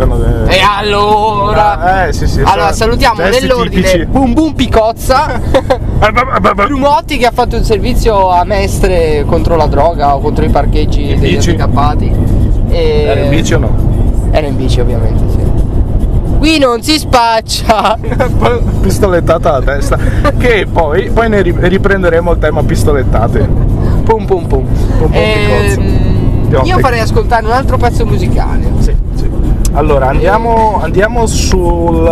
quando- 0.06 0.46
E 0.46 0.58
allora? 0.60 2.06
Eh, 2.08 2.12
sì, 2.12 2.26
sì, 2.26 2.40
Allora 2.40 2.68
sa- 2.68 2.72
salutiamo 2.74 3.16
gesti 3.22 3.42
nell'ordine 3.46 3.82
tipici. 3.82 4.06
Boom 4.06 4.32
Boom 4.32 4.52
Picozza, 4.54 5.40
bah. 6.40 6.54
Brumotti 6.54 7.16
che 7.18 7.26
ha 7.26 7.30
fatto 7.32 7.56
il 7.56 7.64
servizio 7.64 8.30
a 8.30 8.44
Mestre 8.44 9.24
contro 9.26 9.56
la 9.56 9.66
droga 9.66 10.14
o 10.14 10.20
contro 10.20 10.44
i 10.44 10.48
parcheggi 10.48 11.10
In 11.12 11.20
degli 11.20 11.34
bici? 11.36 11.50
handicappati. 11.50 12.12
E... 12.70 13.02
Era 13.06 13.20
in 13.20 13.28
bici 13.30 13.54
o 13.54 13.58
no? 13.58 13.70
Era 14.30 14.46
in 14.46 14.56
bici 14.56 14.80
ovviamente, 14.80 15.24
sì. 15.30 15.46
Qui 16.38 16.58
non 16.58 16.82
si 16.82 16.98
spaccia! 16.98 17.98
pistolettata 18.80 19.54
a 19.54 19.60
testa 19.62 19.98
che 20.38 20.66
poi, 20.72 21.10
poi 21.10 21.28
ne 21.28 21.42
ri- 21.42 21.54
riprenderemo 21.58 22.32
il 22.32 22.38
tema 22.38 22.62
pistolettate 22.62 23.40
Pum 24.04 24.24
pum 24.24 24.46
pum. 24.46 24.66
pum 24.98 25.08
Ehm, 25.12 26.46
Pionte. 26.48 26.68
io 26.68 26.78
farei 26.78 27.00
ascoltare 27.00 27.44
un 27.44 27.52
altro 27.52 27.76
pezzo 27.76 28.06
musicale. 28.06 28.70
sì, 28.78 28.94
sì. 29.16 29.28
Allora 29.78 30.08
andiamo, 30.08 30.80
andiamo 30.82 31.26
sul 31.26 32.06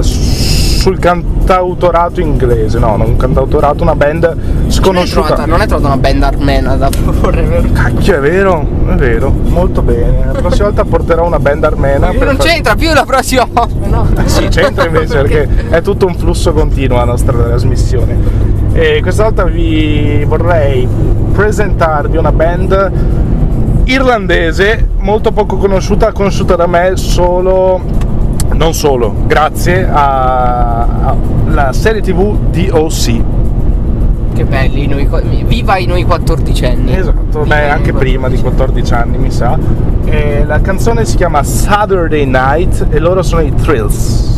sul 0.00 0.98
cantautorato 0.98 2.20
inglese 2.20 2.78
no 2.78 2.96
non 2.96 3.16
cantautorato 3.16 3.82
una 3.82 3.94
band 3.94 4.22
Non 4.24 4.66
è, 4.66 4.70
sconosciuta 4.70 5.26
trovata, 5.26 5.46
non 5.46 5.60
è 5.60 5.66
trovata 5.66 5.88
una 5.88 5.96
band 5.98 6.22
armena 6.22 6.76
da 6.76 6.88
proporre, 6.88 7.42
vero? 7.42 7.68
cacchio 7.72 8.16
è 8.16 8.20
vero 8.20 8.66
è 8.86 8.94
vero 8.94 9.30
molto 9.30 9.82
bene 9.82 10.30
la 10.32 10.40
prossima 10.40 10.68
volta 10.68 10.84
porterò 10.84 11.26
una 11.26 11.38
band 11.38 11.64
armena 11.64 12.12
Non 12.12 12.36
far- 12.36 12.36
c'entra 12.38 12.74
più 12.76 12.94
la 12.94 13.04
prossima 13.04 13.46
volta, 13.52 13.86
no? 13.86 14.06
Sì, 14.24 14.48
c'entra 14.48 14.86
invece 14.86 15.20
perché 15.20 15.48
è 15.68 15.82
tutto 15.82 16.06
un 16.06 16.14
flusso 16.14 16.52
continuo 16.54 16.96
la 16.96 17.04
nostra 17.04 17.36
trasmissione. 17.36 18.16
E 18.72 19.00
questa 19.02 19.24
volta 19.24 19.44
vi 19.44 20.24
vorrei 20.26 20.88
presentarvi 21.32 22.16
una 22.16 22.32
band 22.32 22.92
irlandese 23.88 24.86
molto 24.98 25.32
poco 25.32 25.56
conosciuta, 25.56 26.12
conosciuta 26.12 26.56
da 26.56 26.66
me 26.66 26.92
solo, 26.96 27.80
non 28.52 28.74
solo, 28.74 29.14
grazie 29.26 29.88
alla 29.90 31.16
serie 31.72 32.02
tv 32.02 32.36
DOC. 32.50 33.22
Che 34.34 34.44
belli, 34.44 34.86
noi, 34.86 35.08
viva 35.46 35.78
i 35.78 35.86
noi 35.86 36.04
quattordicenni. 36.04 36.94
Esatto, 36.94 37.42
Viva 37.42 37.56
beh, 37.56 37.70
anche 37.70 37.92
prima 37.92 38.28
di 38.28 38.38
14 38.38 38.94
anni 38.94 39.18
mi 39.18 39.30
sa. 39.30 39.58
E 40.04 40.44
la 40.44 40.60
canzone 40.60 41.04
si 41.04 41.16
chiama 41.16 41.42
Saturday 41.42 42.24
Night 42.24 42.86
e 42.90 42.98
loro 42.98 43.22
sono 43.22 43.40
i 43.40 43.52
Thrills. 43.54 44.37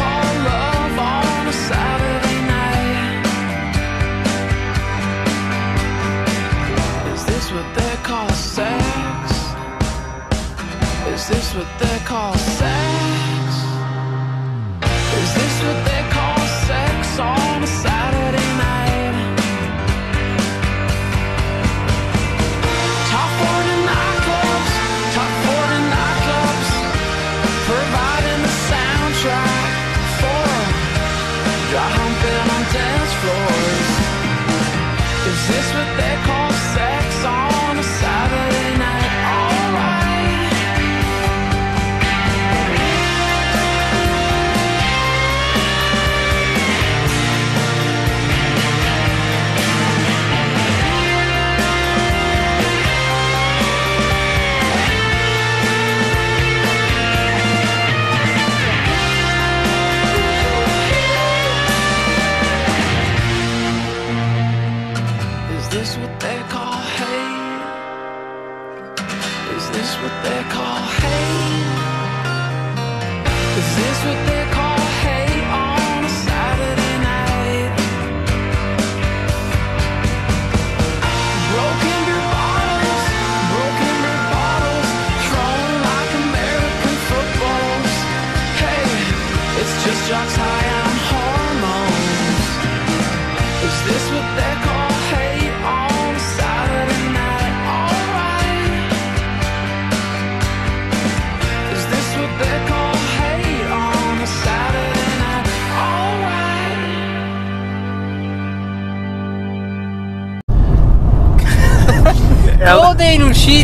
what 11.55 11.67
they're 11.79 11.99
called. 11.99 12.60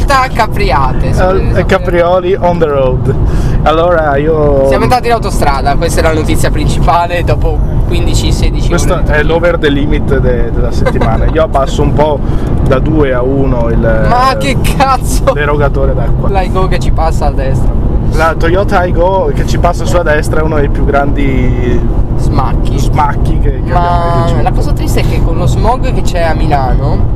Uscita 0.07 0.27
capriate. 0.33 1.09
Eh, 1.57 1.65
Caprioli 1.65 2.35
on 2.39 2.57
the 2.57 2.65
road. 2.65 3.15
Allora 3.63 4.15
io. 4.17 4.67
Siamo 4.67 4.83
entrati 4.85 5.07
in 5.07 5.13
autostrada, 5.13 5.75
questa 5.75 5.99
è 5.99 6.03
la 6.03 6.13
notizia 6.13 6.49
principale 6.49 7.23
dopo 7.23 7.57
15-16 7.89 8.67
Questo 8.69 8.93
ore. 8.93 9.03
è 9.05 9.23
l'over 9.23 9.57
the 9.57 9.69
limit 9.69 10.17
de- 10.19 10.51
della 10.51 10.71
settimana. 10.71 11.25
Io 11.25 11.43
abbasso 11.43 11.81
un 11.81 11.93
po' 11.93 12.19
da 12.63 12.79
2 12.79 13.13
a 13.13 13.21
1 13.21 13.69
il 13.69 14.05
Ma 14.09 14.35
che 14.37 14.57
cazzo! 14.77 15.33
l'erogatore 15.33 15.93
d'acqua. 15.93 16.29
L'Aigo 16.29 16.67
che 16.67 16.79
ci 16.79 16.91
passa 16.91 17.25
a 17.27 17.31
destra. 17.31 17.85
La 18.13 18.33
Toyota 18.37 18.79
Aygo 18.79 19.31
che 19.35 19.45
ci 19.45 19.57
passa 19.59 19.85
sulla 19.85 20.01
destra 20.03 20.39
è 20.39 20.43
uno 20.43 20.55
dei 20.55 20.69
più 20.69 20.85
grandi 20.85 21.79
Smacchi. 22.15 22.79
smacchi 22.79 23.37
che, 23.39 23.51
che 23.51 23.57
abbiamo 23.57 23.79
Ma 23.79 24.21
ricevuto. 24.23 24.41
la 24.43 24.51
cosa 24.51 24.71
triste 24.73 25.01
è 25.01 25.03
che 25.07 25.21
con 25.21 25.37
lo 25.37 25.45
smog 25.45 25.93
che 25.93 26.01
c'è 26.01 26.21
a 26.23 26.33
Milano, 26.33 27.15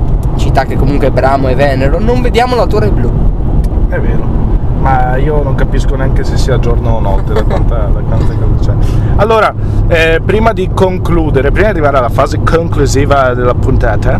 città 0.51 0.65
che 0.65 0.75
comunque 0.75 1.07
è 1.07 1.11
Bramo 1.11 1.47
e 1.47 1.55
Venero, 1.55 1.97
non 1.99 2.21
vediamo 2.21 2.55
la 2.55 2.65
torre 2.65 2.91
blu. 2.91 3.09
È 3.87 3.97
vero, 3.99 4.23
ma 4.81 5.15
io 5.15 5.41
non 5.41 5.55
capisco 5.55 5.95
neanche 5.95 6.25
se 6.25 6.35
sia 6.35 6.59
giorno 6.59 6.95
o 6.95 6.99
notte 6.99 7.31
da 7.31 7.43
quanta, 7.43 7.77
da 7.87 8.01
quante 8.01 8.35
cose 8.37 8.71
c'è. 8.71 8.73
Allora, 9.15 9.53
eh, 9.87 10.21
prima 10.23 10.51
di 10.51 10.69
concludere, 10.73 11.51
prima 11.51 11.67
di 11.67 11.73
arrivare 11.73 11.97
alla 11.97 12.09
fase 12.09 12.41
conclusiva 12.43 13.33
della 13.33 13.53
puntata, 13.53 14.19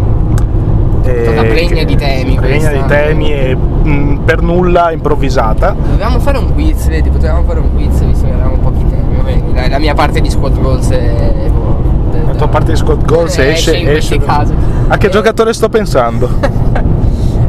eh, 1.03 1.23
Stata 1.23 1.41
pregna 1.41 1.83
di 1.83 1.95
temi 1.95 2.35
pregna 2.35 2.69
di 2.69 2.83
temi 2.85 3.33
e 3.33 3.55
mh, 3.55 4.21
per 4.23 4.41
nulla 4.41 4.91
improvvisata. 4.91 5.75
Dovevamo 5.77 6.19
fare 6.19 6.37
un 6.37 6.53
quiz, 6.53 6.87
vedi, 6.87 7.09
potevamo 7.09 7.43
fare 7.43 7.59
un 7.59 7.73
quiz 7.73 7.99
visto 8.03 8.25
che 8.25 8.31
avevamo 8.31 8.57
pochi 8.57 8.85
temi. 8.87 9.43
Vabbè, 9.51 9.67
la 9.69 9.79
mia 9.79 9.93
parte 9.95 10.21
di 10.21 10.29
squad 10.29 10.59
goals 10.61 10.89
è. 10.91 11.49
La 12.41 12.47
tua 12.47 12.55
parte 12.59 12.71
di 12.71 12.77
Scott 12.79 13.05
Goals 13.05 13.37
Eh, 13.37 13.51
esce, 13.51 13.71
esce 13.77 14.15
esce. 14.15 14.17
casi. 14.17 14.51
A 14.87 14.97
che 14.97 15.05
Eh. 15.07 15.09
giocatore 15.11 15.53
sto 15.53 15.69
pensando? 15.69 16.27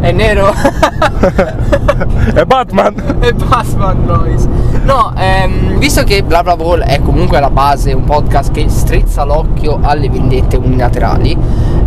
È 0.01 0.12
nero. 0.12 0.53
è 2.34 2.45
Batman! 2.45 2.93
e 3.20 3.32
Batman 3.32 4.05
Noise. 4.05 4.47
No, 4.84 5.14
ehm, 5.16 5.78
visto 5.78 6.03
che 6.05 6.22
Bla 6.22 6.43
Bla 6.43 6.57
Ball 6.57 6.80
è 6.82 7.01
comunque 7.01 7.40
la 7.40 7.49
base, 7.49 7.93
un 7.95 8.05
podcast 8.05 8.51
che 8.51 8.68
strizza 8.68 9.24
l'occhio 9.24 9.78
alle 9.80 10.11
vendette 10.11 10.57
unilaterali, 10.57 11.38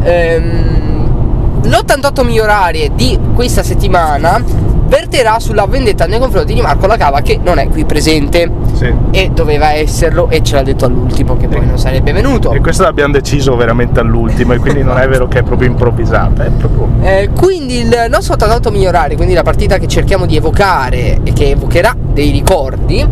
ehm, 0.01 1.59
l'88 1.63 2.23
migliorarie 2.25 2.89
di 2.95 3.19
questa 3.35 3.61
settimana 3.61 4.41
verterà 4.87 5.39
sulla 5.39 5.65
vendetta 5.65 6.05
nei 6.05 6.19
confronti 6.19 6.53
di 6.53 6.61
Marco 6.61 6.87
Lacava 6.87 7.21
che 7.21 7.39
non 7.41 7.57
è 7.57 7.67
qui 7.69 7.85
presente 7.85 8.49
Sì. 8.73 8.93
e 9.11 9.29
doveva 9.33 9.73
esserlo 9.73 10.29
e 10.29 10.43
ce 10.43 10.55
l'ha 10.55 10.63
detto 10.63 10.85
all'ultimo 10.85 11.37
che 11.37 11.47
poi 11.47 11.65
non 11.65 11.77
sarebbe 11.77 12.11
venuto. 12.11 12.51
E 12.51 12.59
questo 12.59 12.83
l'abbiamo 12.83 13.13
deciso 13.13 13.55
veramente 13.55 13.99
all'ultimo 13.99 14.53
e 14.53 14.57
quindi 14.59 14.83
non 14.83 14.97
è 14.97 15.07
vero 15.07 15.27
che 15.27 15.39
è 15.39 15.43
proprio 15.43 15.69
improvvisata, 15.69 16.45
è 16.45 16.49
proprio... 16.49 16.87
Eh, 17.01 17.29
quindi 17.35 17.79
il 17.79 18.05
nostro 18.09 18.33
88 18.33 18.71
migliorare, 18.71 19.15
quindi 19.15 19.33
la 19.33 19.43
partita 19.43 19.77
che 19.77 19.87
cerchiamo 19.87 20.25
di 20.25 20.35
evocare 20.35 21.19
e 21.23 21.33
che 21.33 21.51
evocherà 21.51 21.95
dei 21.97 22.31
ricordi, 22.31 23.05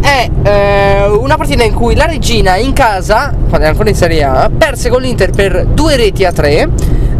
è 0.00 0.28
eh, 0.42 1.06
una 1.08 1.36
partita 1.36 1.62
in 1.62 1.74
cui 1.74 1.94
la 1.94 2.06
regina 2.06 2.56
in 2.56 2.72
casa, 2.72 3.32
quando 3.48 3.66
è 3.66 3.70
ancora 3.70 3.88
in 3.88 3.94
Serie 3.94 4.24
A, 4.24 4.50
perse 4.56 4.88
con 4.88 5.00
l'Inter 5.00 5.30
per 5.30 5.66
due 5.66 5.96
reti 5.96 6.24
a 6.24 6.32
tre. 6.32 6.68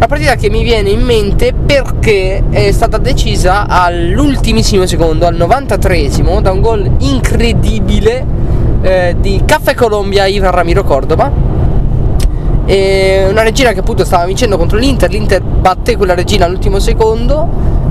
La 0.03 0.09
partita 0.09 0.35
che 0.35 0.49
mi 0.49 0.63
viene 0.63 0.89
in 0.89 0.99
mente 0.99 1.53
perché 1.53 2.43
è 2.49 2.73
stata 2.73 2.97
decisa 2.97 3.67
all'ultimissimo 3.69 4.85
secondo, 4.85 5.25
al 5.25 5.35
93esimo, 5.35 6.41
da 6.41 6.51
un 6.51 6.59
gol 6.59 6.91
incredibile 6.97 8.25
eh, 8.81 9.15
di 9.17 9.41
Caffè 9.45 9.73
Colombia 9.73 10.25
Ivan 10.25 10.51
Ramiro 10.51 10.83
Cordoba. 10.83 11.31
E 12.65 13.27
una 13.29 13.43
regina 13.43 13.71
che 13.71 13.79
appunto 13.79 14.03
stava 14.03 14.25
vincendo 14.25 14.57
contro 14.57 14.77
l'Inter, 14.77 15.09
l'Inter 15.09 15.41
batté 15.41 15.95
quella 15.95 16.15
regina 16.15 16.47
all'ultimo 16.47 16.79
secondo 16.79 17.47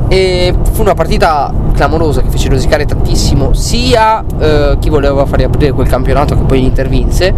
e 0.08 0.54
fu 0.72 0.82
una 0.82 0.92
partita 0.92 1.50
clamorosa 1.72 2.20
che 2.20 2.28
fece 2.28 2.50
rosicare 2.50 2.84
tantissimo 2.84 3.54
sia 3.54 4.22
eh, 4.38 4.76
chi 4.78 4.90
voleva 4.90 5.24
fare 5.24 5.44
aprire 5.44 5.72
quel 5.72 5.88
campionato 5.88 6.36
che 6.36 6.42
poi 6.42 6.60
l'Inter 6.60 6.88
vinse 6.88 7.32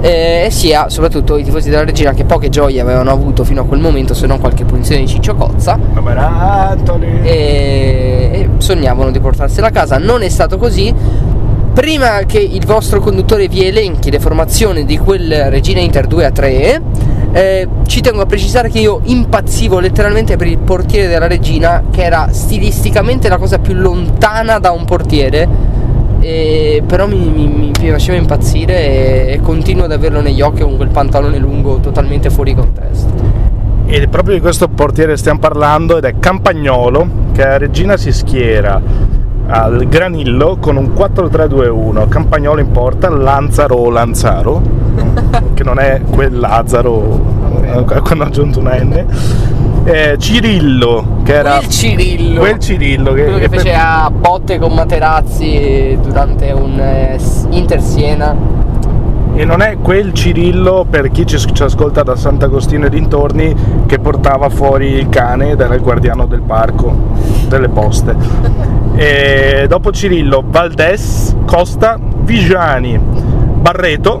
eh, 0.00 0.44
e 0.46 0.50
sia 0.50 0.88
soprattutto 0.88 1.36
i 1.36 1.44
tifosi 1.44 1.68
della 1.70 1.84
regina 1.84 2.12
che 2.12 2.24
poche 2.24 2.48
gioie 2.48 2.80
avevano 2.80 3.10
avuto 3.10 3.44
fino 3.44 3.62
a 3.62 3.64
quel 3.64 3.80
momento 3.80 4.14
se 4.14 4.26
non 4.26 4.38
qualche 4.38 4.64
punizione 4.64 5.02
di 5.02 5.08
Ciccio 5.08 5.34
Cozza 5.34 5.78
e, 7.22 8.30
e 8.32 8.48
sognavano 8.58 9.10
di 9.10 9.20
portarsela 9.20 9.68
a 9.68 9.70
casa. 9.70 9.98
Non 9.98 10.22
è 10.22 10.28
stato 10.28 10.58
così. 10.58 10.94
Prima 11.72 12.24
che 12.26 12.38
il 12.38 12.66
vostro 12.66 13.00
conduttore 13.00 13.46
vi 13.46 13.64
elenchi 13.64 14.10
le 14.10 14.18
formazioni 14.18 14.84
di 14.84 14.98
quel 14.98 15.50
Regina 15.50 15.80
Inter 15.80 16.06
2 16.08 16.24
a 16.24 16.30
3, 16.30 16.82
eh, 17.32 17.68
ci 17.86 18.00
tengo 18.00 18.22
a 18.22 18.26
precisare 18.26 18.68
che 18.68 18.80
io 18.80 19.00
impazzivo 19.04 19.78
letteralmente 19.78 20.36
per 20.36 20.48
il 20.48 20.58
portiere 20.58 21.06
della 21.06 21.28
Regina, 21.28 21.84
che 21.90 22.02
era 22.02 22.28
stilisticamente 22.32 23.28
la 23.28 23.38
cosa 23.38 23.58
più 23.58 23.74
lontana 23.74 24.58
da 24.58 24.72
un 24.72 24.84
portiere. 24.84 25.48
E- 26.20 26.82
però 26.86 27.06
mi, 27.06 27.18
mi- 27.18 27.72
mi 27.80 27.90
faceva 27.90 28.16
impazzire 28.18 29.26
e, 29.28 29.32
e 29.34 29.40
continuo 29.40 29.84
ad 29.84 29.92
averlo 29.92 30.20
negli 30.20 30.40
occhi 30.40 30.62
con 30.62 30.76
quel 30.76 30.88
pantalone 30.88 31.38
lungo 31.38 31.78
totalmente 31.80 32.30
fuori 32.30 32.54
contesto. 32.54 33.08
E 33.86 34.06
proprio 34.06 34.34
di 34.34 34.40
questo 34.40 34.68
portiere 34.68 35.16
stiamo 35.16 35.40
parlando 35.40 35.96
ed 35.98 36.04
è 36.04 36.14
Campagnolo 36.20 37.08
che 37.32 37.42
a 37.42 37.58
Regina 37.58 37.96
si 37.96 38.12
schiera 38.12 38.80
al 39.48 39.86
granillo 39.88 40.58
con 40.60 40.76
un 40.76 40.92
4-3-2-1 40.96 42.06
Campagnolo 42.08 42.60
in 42.60 42.70
porta, 42.70 43.08
Lanzaro 43.08 43.90
Lanzaro 43.90 44.62
che 45.54 45.64
non 45.64 45.80
è 45.80 46.02
quel 46.08 46.38
Lazzaro 46.38 47.20
eh, 47.62 47.82
quando 48.00 48.24
ho 48.24 48.26
aggiunto 48.28 48.60
una 48.60 48.76
N 48.76 49.06
eh, 49.84 50.16
Cirillo 50.18 51.18
che 51.22 51.34
era 51.34 51.56
Quel 51.56 51.68
Cirillo. 51.68 52.40
quel 52.40 52.58
Cirillo 52.58 53.12
che, 53.12 53.22
quello 53.22 53.38
che 53.38 53.48
che 53.48 53.56
fece 53.58 53.74
a 53.74 54.10
botte 54.10 54.58
con 54.58 54.72
Materazzi 54.72 55.98
durante 56.02 56.52
un 56.52 56.78
eh, 56.78 57.18
Inter 57.50 57.80
Siena 57.80 58.36
E 59.34 59.44
non 59.44 59.62
è 59.62 59.78
quel 59.80 60.12
Cirillo 60.12 60.86
per 60.88 61.10
chi 61.10 61.24
ci, 61.26 61.38
ci 61.38 61.62
ascolta 61.62 62.02
da 62.02 62.14
Sant'Agostino 62.16 62.86
e 62.86 62.90
dintorni 62.90 63.54
che 63.86 63.98
portava 63.98 64.48
fuori 64.50 64.86
il 64.92 65.08
cane 65.08 65.50
ed 65.52 65.60
era 65.60 65.74
il 65.74 65.80
guardiano 65.80 66.26
del 66.26 66.42
parco 66.42 66.94
delle 67.48 67.68
poste. 67.68 68.68
E 68.92 69.64
dopo 69.66 69.92
Cirillo, 69.92 70.42
Valdes, 70.46 71.34
Costa, 71.46 71.98
Vigiani, 71.98 72.98
Barreto. 72.98 74.20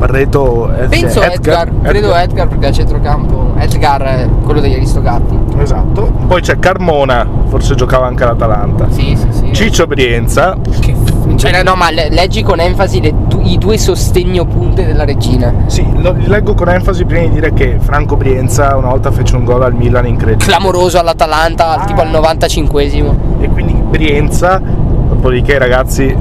Barreto 0.00 0.72
è 0.72 0.86
penso 0.88 1.20
Edgar, 1.20 1.70
credo 1.82 2.14
Edgar. 2.14 2.48
Perché 2.48 2.68
a 2.68 2.72
centrocampo 2.72 3.52
Edgar 3.58 4.00
è 4.02 4.28
quello 4.42 4.60
degli 4.60 4.72
Aristogatti. 4.72 5.38
Esatto. 5.58 6.10
Poi 6.26 6.40
c'è 6.40 6.58
Carmona, 6.58 7.26
forse 7.48 7.74
giocava 7.74 8.06
anche 8.06 8.22
all'Atalanta. 8.24 8.86
sì 8.90 9.14
sì 9.14 9.26
sì. 9.30 9.52
Ciccio 9.52 9.86
Brienza, 9.86 10.56
Che 10.80 10.94
f- 10.94 11.34
cioè, 11.36 11.62
no 11.62 11.74
ma 11.74 11.90
le- 11.90 12.08
leggi 12.08 12.42
con 12.42 12.60
enfasi 12.60 13.02
le 13.02 13.12
tu- 13.28 13.40
i 13.42 13.58
due 13.58 13.76
sostegno 13.76 14.46
punte 14.46 14.86
della 14.86 15.04
regina. 15.04 15.52
Sì, 15.66 15.86
lo 15.96 16.12
li 16.12 16.26
leggo 16.28 16.54
con 16.54 16.70
enfasi 16.70 17.04
prima 17.04 17.24
di 17.24 17.30
dire 17.32 17.52
che 17.52 17.76
Franco 17.78 18.16
Brienza 18.16 18.74
una 18.78 18.88
volta 18.88 19.10
fece 19.10 19.36
un 19.36 19.44
gol 19.44 19.62
al 19.62 19.74
Milan 19.74 20.06
incredibile. 20.06 20.46
clamoroso 20.50 20.98
all'Atalanta 20.98 21.84
tipo 21.86 22.00
al 22.00 22.08
95esimo 22.08 23.14
e 23.40 23.48
quindi 23.50 23.74
Brienza 23.74 24.58
dopodiché 24.62 25.58
ragazzi 25.58 26.16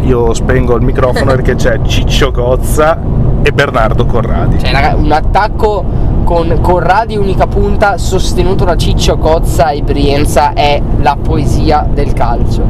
io 0.00 0.34
spengo 0.34 0.76
il 0.76 0.82
microfono 0.82 1.30
perché 1.34 1.54
c'è 1.54 1.80
Ciccio 1.82 2.30
Cozza 2.30 2.98
e 3.42 3.52
Bernardo 3.52 4.06
Corradi. 4.06 4.58
Cioè 4.58 4.72
raga, 4.72 4.94
un 4.96 5.10
attacco 5.12 5.84
con 6.24 6.58
Corradi 6.60 7.16
unica 7.16 7.46
punta 7.46 7.98
sostenuto 7.98 8.64
da 8.64 8.76
Ciccio 8.76 9.18
Cozza 9.18 9.70
e 9.70 9.82
Brienza 9.82 10.52
è 10.52 10.80
la 11.00 11.16
poesia 11.20 11.86
del 11.90 12.12
calcio. 12.12 12.62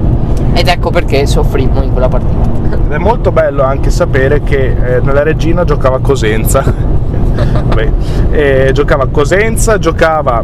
Ed 0.54 0.68
ecco 0.68 0.90
perché 0.90 1.26
soffrimmo 1.26 1.82
in 1.82 1.92
quella 1.92 2.08
partita. 2.08 2.76
Ed 2.76 2.92
è 2.92 2.98
molto 2.98 3.32
bello 3.32 3.62
anche 3.62 3.90
sapere 3.90 4.42
che 4.42 4.96
eh, 4.96 5.00
nella 5.00 5.22
regina 5.22 5.64
giocava 5.64 5.98
Cosenza. 6.00 6.62
Vabbè, 7.32 8.72
giocava 8.72 9.06
Cosenza 9.06 9.78
giocava 9.78 10.42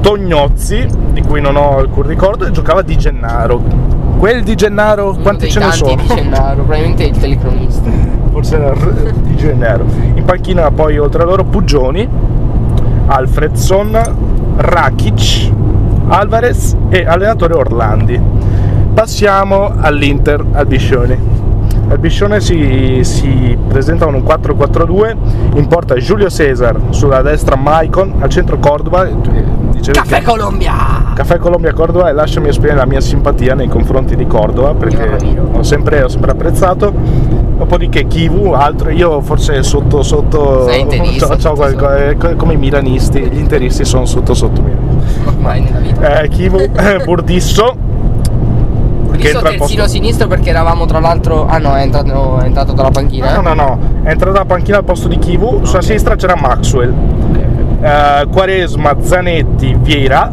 Tognozzi, 0.00 0.86
di 1.12 1.22
cui 1.22 1.40
non 1.40 1.56
ho 1.56 1.78
alcun 1.78 2.06
ricordo, 2.06 2.46
e 2.46 2.50
giocava 2.50 2.82
Di 2.82 2.96
Gennaro. 2.96 3.60
Quel 4.18 4.42
Di 4.42 4.54
Gennaro, 4.54 5.10
Uno 5.10 5.18
quanti 5.22 5.50
ce 5.50 5.58
ne 5.60 5.70
sono? 5.72 5.94
di 5.94 6.06
Gennaro, 6.06 6.54
probabilmente 6.62 7.04
il 7.04 7.16
telecronista. 7.18 7.90
Forse 8.32 8.56
era 8.56 8.72
R- 8.72 9.12
Di 9.22 9.36
Gennaro. 9.36 9.84
In 10.14 10.24
panchina 10.24 10.70
poi 10.70 10.98
oltre 10.98 11.22
a 11.22 11.24
loro 11.26 11.44
Puggioni, 11.44 12.08
Alfredson, 13.06 14.00
Rakic, 14.56 15.50
Alvarez 16.08 16.76
e 16.88 17.04
allenatore 17.06 17.54
Orlandi. 17.54 18.20
Passiamo 18.94 19.72
all'Inter, 19.78 20.42
al 20.52 20.66
Biscione. 20.66 21.34
Al 21.88 21.98
Biscione 21.98 22.40
si, 22.40 23.00
si 23.02 23.56
presenta 23.68 24.06
con 24.06 24.14
un 24.14 24.22
4-4-2, 24.22 25.16
in 25.56 25.66
porta 25.68 25.94
Giulio 25.96 26.28
Cesar, 26.30 26.76
sulla 26.90 27.22
destra 27.22 27.54
Maicon, 27.54 28.14
al 28.20 28.28
centro 28.30 28.58
Cordova. 28.58 29.06
Eh, 29.90 29.94
Caffè 29.94 30.22
Colombia! 30.22 30.72
Caffè 31.14 31.38
Colombia 31.38 31.72
Cordova 31.72 32.08
e 32.08 32.12
lasciami 32.12 32.48
esprimere 32.48 32.78
la 32.78 32.86
mia 32.86 33.00
simpatia 33.00 33.54
nei 33.54 33.68
confronti 33.68 34.16
di 34.16 34.26
Cordova 34.26 34.74
perché 34.74 35.16
ho 35.52 35.62
sempre, 35.62 36.02
ho 36.02 36.08
sempre 36.08 36.30
apprezzato. 36.32 36.92
Dopodiché 37.56 38.06
Kivu, 38.06 38.52
altro, 38.52 38.90
io 38.90 39.20
forse 39.22 39.62
sotto 39.62 40.02
sotto 40.02 40.66
interista, 40.70 41.28
c'ho- 41.28 41.34
c'ho 41.36 41.40
sotto, 41.40 41.54
qualcosa- 41.54 41.96
eh, 42.08 42.16
co- 42.16 42.34
come 42.36 42.52
i 42.52 42.56
milanisti, 42.56 43.20
gli 43.20 43.38
interisti 43.38 43.84
sono 43.86 44.04
sotto 44.04 44.34
sotto. 44.34 44.62
Ormai 45.26 45.62
nella 45.62 45.78
vita. 45.78 46.20
Eh, 46.20 46.28
Kivu, 46.28 46.58
Burdisso 47.04 47.84
che 49.16 49.28
entra 49.28 49.48
terzino 49.48 49.82
posto 49.82 49.88
sinistro 49.88 50.26
perché 50.28 50.50
eravamo 50.50 50.84
tra 50.84 51.00
l'altro. 51.00 51.46
Ah 51.46 51.56
no, 51.56 51.74
è 51.74 51.80
entrato, 51.80 52.38
è 52.38 52.44
entrato 52.44 52.72
dalla 52.72 52.90
panchina. 52.90 53.34
No, 53.36 53.40
no, 53.40 53.54
no, 53.54 53.78
è 54.02 54.10
entrato 54.10 54.32
dalla 54.32 54.44
panchina 54.44 54.76
al 54.76 54.84
posto 54.84 55.08
di 55.08 55.18
Kivu, 55.18 55.64
sulla 55.64 55.80
sinistra 55.80 56.14
c'era 56.16 56.36
Maxwell. 56.36 56.92
Eh, 57.86 58.26
Quaresma, 58.32 58.96
Zanetti, 58.98 59.76
Vieira, 59.80 60.28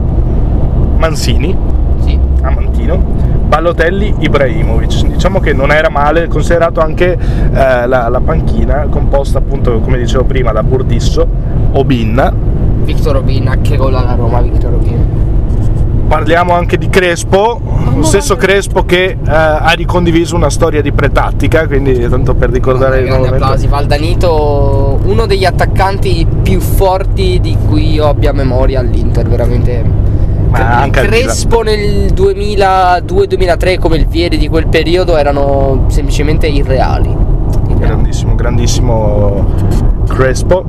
Mansini, 0.97 1.55
Sì. 1.99 2.17
Amantino, 2.41 2.97
Ballotelli, 3.45 4.15
Ibrahimovic. 4.21 5.05
Diciamo 5.05 5.39
che 5.39 5.53
non 5.53 5.71
era 5.71 5.89
male, 5.89 6.27
considerato 6.27 6.79
anche 6.81 7.11
eh, 7.11 7.85
la, 7.85 8.09
la 8.09 8.21
panchina 8.21 8.87
composta 8.89 9.37
appunto, 9.37 9.79
come 9.81 9.99
dicevo 9.99 10.23
prima, 10.23 10.51
da 10.51 10.63
Burdisso, 10.63 11.27
Obinna. 11.73 12.33
Victor 12.85 13.17
Robin, 13.17 13.59
che 13.61 13.75
gol 13.77 13.93
alla 13.93 14.15
Roma, 14.15 14.41
Victor 14.41 14.71
Robin. 14.71 15.32
Parliamo 16.07 16.53
anche 16.53 16.77
di 16.77 16.89
Crespo, 16.89 17.59
lo 17.95 18.03
stesso 18.03 18.35
Crespo 18.35 18.83
che 18.85 19.05
eh, 19.05 19.17
ha 19.23 19.71
ricondiviso 19.71 20.35
una 20.35 20.49
storia 20.49 20.81
di 20.81 20.91
pretattica, 20.91 21.65
quindi 21.65 22.07
tanto 22.07 22.35
per 22.35 22.51
ricordare 22.51 22.99
il 22.99 23.09
momento. 23.09 23.35
applausi, 23.35 23.67
Valdanito, 23.67 24.99
uno 25.03 25.25
degli 25.25 25.45
attaccanti 25.45 26.27
più 26.43 26.59
forti 26.59 27.39
di 27.39 27.57
cui 27.67 27.93
io 27.93 28.07
abbia 28.07 28.31
memoria 28.31 28.79
all'Inter, 28.79 29.27
veramente. 29.27 29.83
Ma 30.49 30.59
Il 30.59 30.65
anche 30.65 31.01
Crespo 31.01 31.63
nel 31.63 32.13
2002-2003 32.13 33.79
come 33.79 33.97
il 33.97 34.05
Vieri 34.05 34.37
di 34.37 34.47
quel 34.47 34.67
periodo 34.67 35.17
erano 35.17 35.85
semplicemente 35.87 36.45
irreali. 36.45 37.09
Irreali. 37.09 37.79
grandissimo, 37.79 38.35
grandissimo 38.35 39.45
Crespo. 40.07 40.63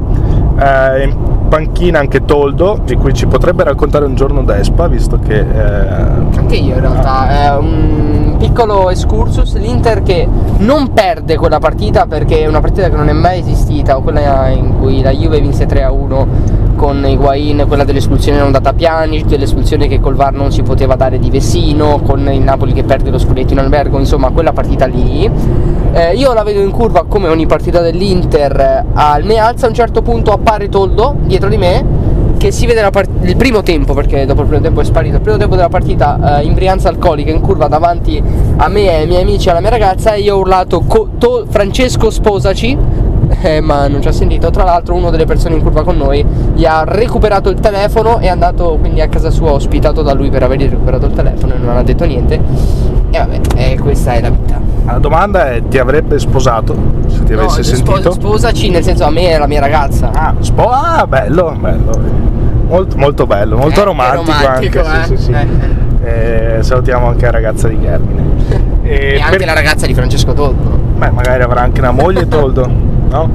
Eh, 0.59 1.05
in 1.05 1.17
panchina 1.49 1.99
anche 2.01 2.25
Toldo, 2.25 2.81
di 2.85 2.97
cui 2.97 3.13
ci 3.15 3.27
potrebbe 3.27 3.65
raccontare 3.65 4.05
un 4.05 4.15
giorno 4.15 4.43
Despa, 4.43 4.89
visto 4.89 5.19
che 5.19 5.39
eh, 5.39 6.37
Anche 6.37 6.57
io 6.57 6.75
in 6.75 6.81
realtà 6.81 7.29
è 7.29 7.57
un 7.57 8.37
piccolo 8.39 8.91
excursus, 8.91 9.57
l'Inter 9.57 10.03
che 10.03 10.29
non 10.59 10.93
perde 10.93 11.37
quella 11.37 11.59
partita 11.59 12.07
perché 12.07 12.41
è 12.41 12.47
una 12.47 12.61
partita 12.61 12.89
che 12.89 12.97
non 12.97 13.09
è 13.09 13.13
mai 13.13 13.39
esistita, 13.39 13.97
quella 13.97 14.49
in 14.49 14.79
cui 14.79 15.01
la 15.01 15.13
Juve 15.13 15.41
vinse 15.41 15.67
3-1 15.67 16.27
con 16.75 17.05
Higuain, 17.07 17.65
quella 17.67 17.85
dell'espulsione 17.85 18.39
non 18.39 18.51
data 18.51 18.71
a 18.71 18.73
Pjanic, 18.73 19.27
dell'espulsione 19.27 19.87
che 19.87 20.01
col 20.01 20.17
VAR 20.17 20.33
non 20.33 20.51
si 20.53 20.63
poteva 20.63 20.97
dare 20.97 21.19
di 21.19 21.31
Vessino, 21.31 22.01
con 22.01 22.29
il 22.31 22.41
Napoli 22.41 22.73
che 22.73 22.83
perde 22.83 23.11
lo 23.11 23.19
scudetto 23.19 23.53
in 23.53 23.61
albergo, 23.61 23.99
insomma 23.99 24.31
quella 24.31 24.53
partita 24.53 24.87
lì. 24.87 25.31
Eh, 25.97 26.15
io 26.17 26.33
la 26.33 26.43
vedo 26.43 26.61
in 26.61 26.73
curva 26.73 27.05
come 27.07 27.29
ogni 27.29 27.47
partita 27.47 27.81
dell'Inter 27.81 28.59
eh, 28.59 28.85
al 28.95 29.23
me 29.23 29.37
alza 29.39 29.67
a 29.67 29.69
un 29.69 29.77
certo 29.77 30.03
punto 30.03 30.33
appare 30.33 30.69
Toldo 30.69 31.15
dietro 31.21 31.49
di 31.49 31.57
me 31.57 31.85
che 32.37 32.51
si 32.51 32.67
vede 32.67 32.91
part- 32.91 33.09
il 33.23 33.37
primo 33.37 33.63
tempo 33.63 33.95
perché 33.95 34.27
dopo 34.27 34.41
il 34.41 34.49
primo 34.49 34.61
tempo 34.61 34.81
è 34.81 34.85
sparito 34.85 35.15
il 35.15 35.21
primo 35.23 35.37
tempo 35.39 35.55
della 35.55 35.69
partita 35.69 36.41
eh, 36.41 36.47
in 36.47 36.55
Brianza 36.55 36.89
alcolica 36.89 37.31
in 37.31 37.41
curva 37.41 37.69
davanti 37.69 38.21
a 38.57 38.67
me 38.67 38.81
e 38.83 38.95
ai 38.95 39.07
miei 39.07 39.23
amici 39.23 39.47
e 39.47 39.53
alla 39.53 39.61
mia 39.61 39.71
ragazza 39.71 40.15
e 40.15 40.21
io 40.23 40.35
ho 40.35 40.39
urlato 40.41 40.81
"Co- 40.81 41.11
to- 41.17 41.45
Francesco 41.49 42.11
sposaci. 42.11 42.77
Eh, 43.41 43.61
ma 43.61 43.89
non 43.89 44.01
ci 44.03 44.09
ha 44.09 44.13
sentito. 44.13 44.51
Tra 44.51 44.65
l'altro 44.65 44.95
una 44.95 45.11
delle 45.11 45.25
persone 45.25 45.55
in 45.57 45.63
curva 45.63 45.83
con 45.83 45.97
noi 45.97 46.25
gli 46.55 46.65
ha 46.67 46.85
recuperato 46.87 47.49
il 47.49 47.59
telefono 47.59 48.19
è 48.19 48.29
andato 48.29 48.77
quindi 48.79 49.01
a 49.01 49.09
casa 49.09 49.31
sua 49.31 49.53
ospitato 49.53 50.03
da 50.03 50.13
lui 50.13 50.29
per 50.31 50.43
aver 50.43 50.61
recuperato 50.61 51.07
il 51.07 51.13
telefono 51.15 51.55
e 51.55 51.59
non 51.59 51.77
ha 51.77 51.83
detto 51.83 52.05
niente. 52.05 52.35
E 53.11 53.19
vabbè 53.19 53.41
eh, 53.57 53.79
questa 53.79 54.13
è 54.13 54.21
la 54.21 54.31
vita 54.31 54.61
la 54.87 54.99
domanda 54.99 55.51
è 55.53 55.63
ti 55.69 55.79
avrebbe 55.79 56.19
sposato 56.19 56.75
se 57.09 57.23
ti 57.25 57.33
No, 57.35 57.41
avesse 57.43 57.63
spo- 57.63 57.93
sentito? 57.95 58.13
sposaci 58.13 58.69
nel 58.71 58.83
senso 58.83 59.05
a 59.05 59.11
me 59.11 59.29
e 59.31 59.35
alla 59.35 59.47
mia 59.47 59.61
ragazza 59.61 60.11
Ah, 60.13 60.35
spo- 60.41 60.69
ah, 60.71 61.07
bello, 61.07 61.55
bello. 61.59 62.23
Molto, 62.69 62.97
molto 62.97 63.27
bello, 63.27 63.57
molto 63.57 63.81
Eh, 63.81 63.85
romantico, 63.85 64.33
romantico, 64.39 64.83
anche. 64.85 65.07
Sì, 65.07 65.13
eh. 65.13 65.17
sì, 65.17 65.23
sì. 65.25 65.33
Eh. 66.03 66.59
Eh, 66.59 66.63
salutiamo 66.63 67.09
anche 67.09 67.25
la 67.25 67.31
ragazza 67.31 67.69
di 67.69 67.81
Germine. 67.81 68.23
e 68.83 69.21
anche 69.21 69.37
per- 69.37 69.47
la 69.47 69.55
ragazza 69.55 69.87
di 69.87 69.95
Francesco 69.95 70.33
Toldo 70.35 70.79
Beh, 70.97 71.11
magari 71.11 71.43
avrà 71.43 71.61
anche 71.63 71.81
una 71.81 71.91
moglie 71.93 72.27
Toldo, 72.29 72.67
no? 72.67 73.31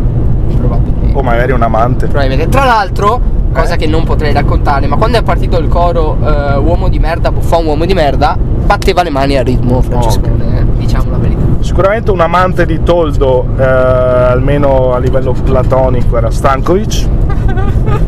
probabilmente 0.57 1.17
O 1.17 1.21
magari 1.23 1.51
un 1.51 1.61
amante. 1.63 2.05
Probabilmente. 2.07 2.49
Tra 2.49 2.65
l'altro, 2.65 3.19
cosa 3.53 3.73
Eh? 3.73 3.77
che 3.77 3.87
non 3.87 4.03
potrei 4.03 4.33
raccontare, 4.33 4.85
ma 4.87 4.97
quando 4.97 5.17
è 5.17 5.23
partito 5.23 5.57
il 5.57 5.67
coro 5.67 6.17
eh, 6.23 6.57
uomo 6.57 6.87
di 6.89 6.99
merda, 6.99 7.31
buffon 7.31 7.65
uomo 7.65 7.85
di 7.85 7.93
merda, 7.93 8.37
batteva 8.37 9.01
le 9.03 9.09
mani 9.09 9.35
a 9.37 9.41
ritmo 9.43 9.81
Francescone, 9.81 10.59
eh, 10.59 10.65
diciamo 10.77 11.09
la 11.11 11.17
verità. 11.17 11.38
Sicuramente 11.61 12.11
un 12.11 12.21
amante 12.21 12.65
di 12.65 12.81
Toldo, 12.83 13.45
eh, 13.57 13.63
almeno 13.63 14.93
a 14.93 14.97
livello 14.97 15.33
platonico, 15.33 16.17
era 16.17 16.31
Stankovic. 16.31 17.07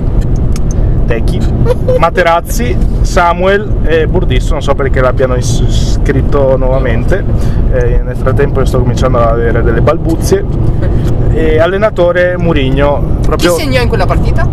Tecchi, 1.06 1.40
Materazzi, 1.98 2.78
Samuel 3.02 3.80
e 3.84 4.08
Burdisso, 4.08 4.54
non 4.54 4.62
so 4.62 4.74
perché 4.76 5.02
l'abbiano 5.02 5.36
is- 5.36 5.98
scritto 6.00 6.56
nuovamente, 6.56 7.22
eh, 7.74 8.02
nel 8.02 8.16
frattempo 8.16 8.64
sto 8.64 8.80
cominciando 8.80 9.18
ad 9.20 9.28
avere 9.28 9.62
delle 9.62 9.82
balbuzie, 9.82 10.46
e 11.34 11.60
allenatore 11.60 12.38
Murigno, 12.38 13.18
Chi 13.20 13.28
proprio 13.28 13.56
segnò 13.56 13.82
in 13.82 13.90
quella 13.90 14.06
partita? 14.06 14.48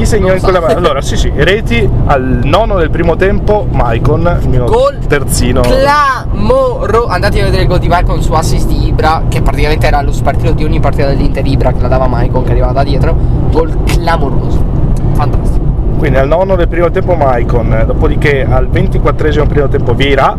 Chi 0.00 0.06
segnò 0.06 0.32
in 0.32 0.40
quella 0.40 0.64
Allora 0.68 1.02
sì 1.02 1.14
sì, 1.14 1.30
reti 1.34 1.86
al 2.06 2.40
nono 2.44 2.78
del 2.78 2.88
primo 2.88 3.16
tempo, 3.16 3.66
Maicon, 3.70 4.40
mio 4.46 4.64
Gol 4.64 4.96
terzino. 5.06 5.60
clamoro. 5.60 7.04
Andate 7.06 7.40
a 7.40 7.44
vedere 7.44 7.62
il 7.64 7.68
gol 7.68 7.80
di 7.80 7.88
Maicon 7.88 8.22
su 8.22 8.32
assist 8.32 8.66
di 8.66 8.86
Ibra, 8.86 9.24
che 9.28 9.42
praticamente 9.42 9.86
era 9.86 10.00
lo 10.00 10.12
spartito 10.12 10.52
di 10.52 10.64
ogni 10.64 10.80
partita 10.80 11.06
dell'Inter 11.06 11.46
Ibra 11.46 11.72
che 11.72 11.82
la 11.82 11.88
dava 11.88 12.06
Maicon 12.06 12.44
che 12.44 12.52
arrivava 12.52 12.72
da 12.72 12.82
dietro. 12.82 13.14
Gol 13.50 13.76
clamoroso. 13.84 14.64
Fantastico. 15.12 15.66
Quindi 15.98 16.16
al 16.16 16.28
nono 16.28 16.56
del 16.56 16.68
primo 16.68 16.90
tempo 16.90 17.14
Maicon, 17.14 17.82
dopodiché 17.84 18.46
al 18.50 18.68
24esimo 18.68 19.46
primo 19.46 19.68
tempo 19.68 19.92
Vira, 19.92 20.34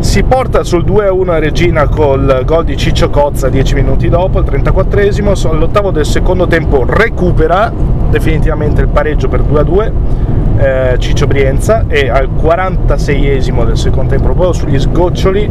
si 0.00 0.22
porta 0.22 0.62
sul 0.64 0.84
2-1 0.84 1.28
a 1.30 1.38
Regina 1.38 1.88
col 1.88 2.42
gol 2.44 2.64
di 2.64 2.76
Ciccio 2.76 3.10
Cozza 3.10 3.48
10 3.48 3.74
minuti 3.74 4.08
dopo, 4.08 4.38
al 4.38 4.44
34esimo, 4.44 5.32
so- 5.32 5.50
all'ottavo 5.50 5.90
del 5.90 6.06
secondo 6.06 6.46
tempo 6.46 6.84
recupera 6.86 7.72
definitivamente 8.10 8.80
il 8.80 8.88
pareggio 8.88 9.28
per 9.28 9.42
2-2 9.42 9.92
eh, 10.58 10.96
Ciccio 10.98 11.26
Brienza 11.26 11.84
e 11.88 12.08
al 12.08 12.28
46esimo 12.30 13.64
del 13.64 13.76
secondo 13.76 14.10
tempo, 14.10 14.26
proprio 14.32 14.52
sugli 14.52 14.78
sgoccioli, 14.78 15.50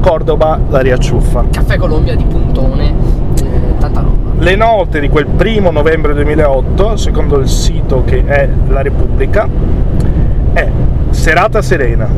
Cordoba 0.00 0.58
la 0.68 0.80
riacciuffa. 0.80 1.44
Caffè 1.50 1.76
Colombia 1.76 2.14
di 2.16 2.24
puntone. 2.24 2.88
eh, 2.88 3.78
tanta 3.78 4.00
roba. 4.00 4.30
Le 4.38 4.56
note 4.56 5.00
di 5.00 5.08
quel 5.08 5.26
primo 5.26 5.70
novembre 5.70 6.14
2008, 6.14 6.96
secondo 6.96 7.38
il 7.38 7.48
sito 7.48 8.02
che 8.04 8.24
è 8.24 8.48
La 8.68 8.80
Repubblica, 8.80 9.46
è 10.54 10.68
serata 11.10 11.60
serena, 11.60 12.08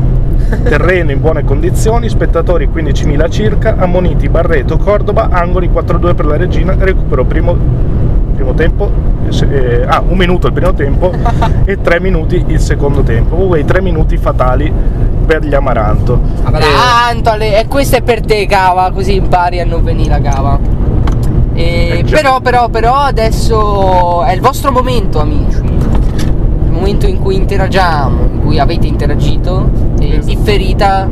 terreno 0.63 1.11
in 1.11 1.19
buone 1.19 1.43
condizioni, 1.43 2.09
spettatori 2.09 2.69
15.000 2.73 3.29
circa, 3.31 3.75
ammoniti 3.77 4.29
Barreto, 4.29 4.77
Cordoba, 4.77 5.29
angoli 5.29 5.69
4-2 5.69 6.15
per 6.15 6.25
la 6.25 6.37
Regina, 6.37 6.75
recupero 6.77 7.25
primo, 7.25 7.55
primo 8.35 8.53
tempo, 8.53 8.89
eh, 9.29 9.45
eh, 9.49 9.83
ah, 9.85 10.03
un 10.07 10.17
minuto 10.17 10.47
il 10.47 10.53
primo 10.53 10.73
tempo 10.73 11.11
e 11.65 11.79
tre 11.81 11.99
minuti 11.99 12.43
il 12.47 12.59
secondo 12.59 13.01
tempo, 13.03 13.35
quei 13.35 13.65
tre 13.65 13.81
minuti 13.81 14.17
fatali 14.17 14.71
per 15.25 15.43
gli 15.43 15.53
Amaranto. 15.53 16.19
Tanto, 16.43 17.29
Ale- 17.29 17.59
e 17.59 17.67
questo 17.67 17.97
è 17.97 18.01
per 18.01 18.21
te, 18.21 18.45
cava, 18.45 18.91
così 18.91 19.15
impari 19.15 19.59
a 19.59 19.65
non 19.65 19.83
venire 19.83 20.13
a 20.15 20.19
cava. 20.19 20.59
E 21.55 21.99
Eh, 21.99 22.03
già. 22.03 22.15
però, 22.17 22.39
però, 22.41 22.67
però 22.69 22.95
adesso 22.95 24.23
è 24.23 24.33
il 24.33 24.41
vostro 24.41 24.71
momento, 24.71 25.19
amici. 25.19 25.61
Momento 26.73 27.07
in 27.07 27.19
cui 27.19 27.35
interagiamo, 27.35 28.25
in 28.31 28.41
cui 28.41 28.59
avete 28.59 28.87
interagito 28.87 29.69
e 29.99 30.19
differita 30.19 31.07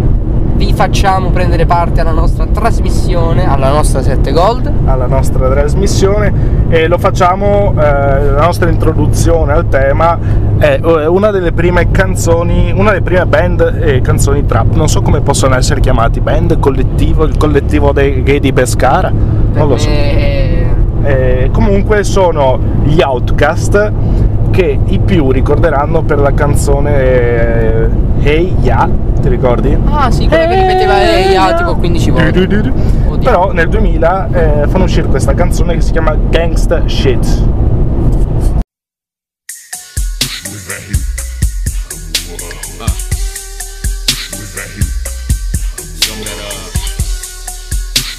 vi 0.55 0.73
facciamo 0.73 1.29
prendere 1.29 1.65
parte 1.65 2.01
alla 2.01 2.11
nostra 2.11 2.45
trasmissione, 2.45 3.49
alla 3.49 3.69
nostra 3.71 4.01
7 4.03 4.31
Gold. 4.31 4.71
alla 4.85 5.07
nostra 5.07 5.49
trasmissione 5.49 6.31
e 6.69 6.87
lo 6.87 6.99
facciamo, 6.99 7.73
eh, 7.77 8.31
la 8.31 8.45
nostra 8.45 8.69
introduzione 8.69 9.53
al 9.53 9.67
tema 9.69 10.19
è 10.59 10.79
eh, 10.83 11.07
una 11.07 11.31
delle 11.31 11.51
prime 11.51 11.89
canzoni, 11.89 12.71
una 12.75 12.89
delle 12.89 13.01
prime 13.01 13.25
band 13.25 13.79
e 13.81 14.01
canzoni 14.01 14.45
trap, 14.45 14.75
non 14.75 14.87
so 14.87 15.01
come 15.01 15.21
possono 15.21 15.55
essere 15.55 15.79
chiamati, 15.79 16.19
band, 16.21 16.59
collettivo, 16.59 17.23
il 17.23 17.37
collettivo 17.37 17.91
dei 17.91 18.21
gay 18.21 18.39
di 18.39 18.53
Pescara, 18.53 19.11
non 19.53 19.67
lo 19.67 19.77
so. 19.77 19.89
Eh, 19.89 20.49
Eh, 21.03 21.49
comunque 21.51 22.03
sono 22.03 22.59
gli 22.83 23.01
Outcast 23.01 23.91
che 24.51 24.77
i 24.85 24.99
più 24.99 25.31
ricorderanno 25.31 26.03
per 26.03 26.19
la 26.19 26.33
canzone 26.33 27.01
eh, 27.01 27.89
Hey 28.21 28.55
Ya, 28.61 28.87
ti 29.19 29.29
ricordi? 29.29 29.75
Ah 29.89 30.11
sì, 30.11 30.27
quello 30.27 30.47
che 30.47 30.61
ripeteva 30.61 31.01
Ehi, 31.01 31.35
ah, 31.35 31.53
tipo 31.55 31.75
15 31.75 32.11
volte. 32.11 32.39
Oddio. 32.39 32.73
Però 33.23 33.51
nel 33.51 33.69
2000 33.69 34.27
eh, 34.31 34.67
fanno 34.67 34.83
uscire 34.83 35.07
questa 35.07 35.33
canzone 35.33 35.75
che 35.75 35.81
si 35.81 35.91
chiama 35.91 36.15
Gangsta 36.29 36.83
Shit. 36.87 37.49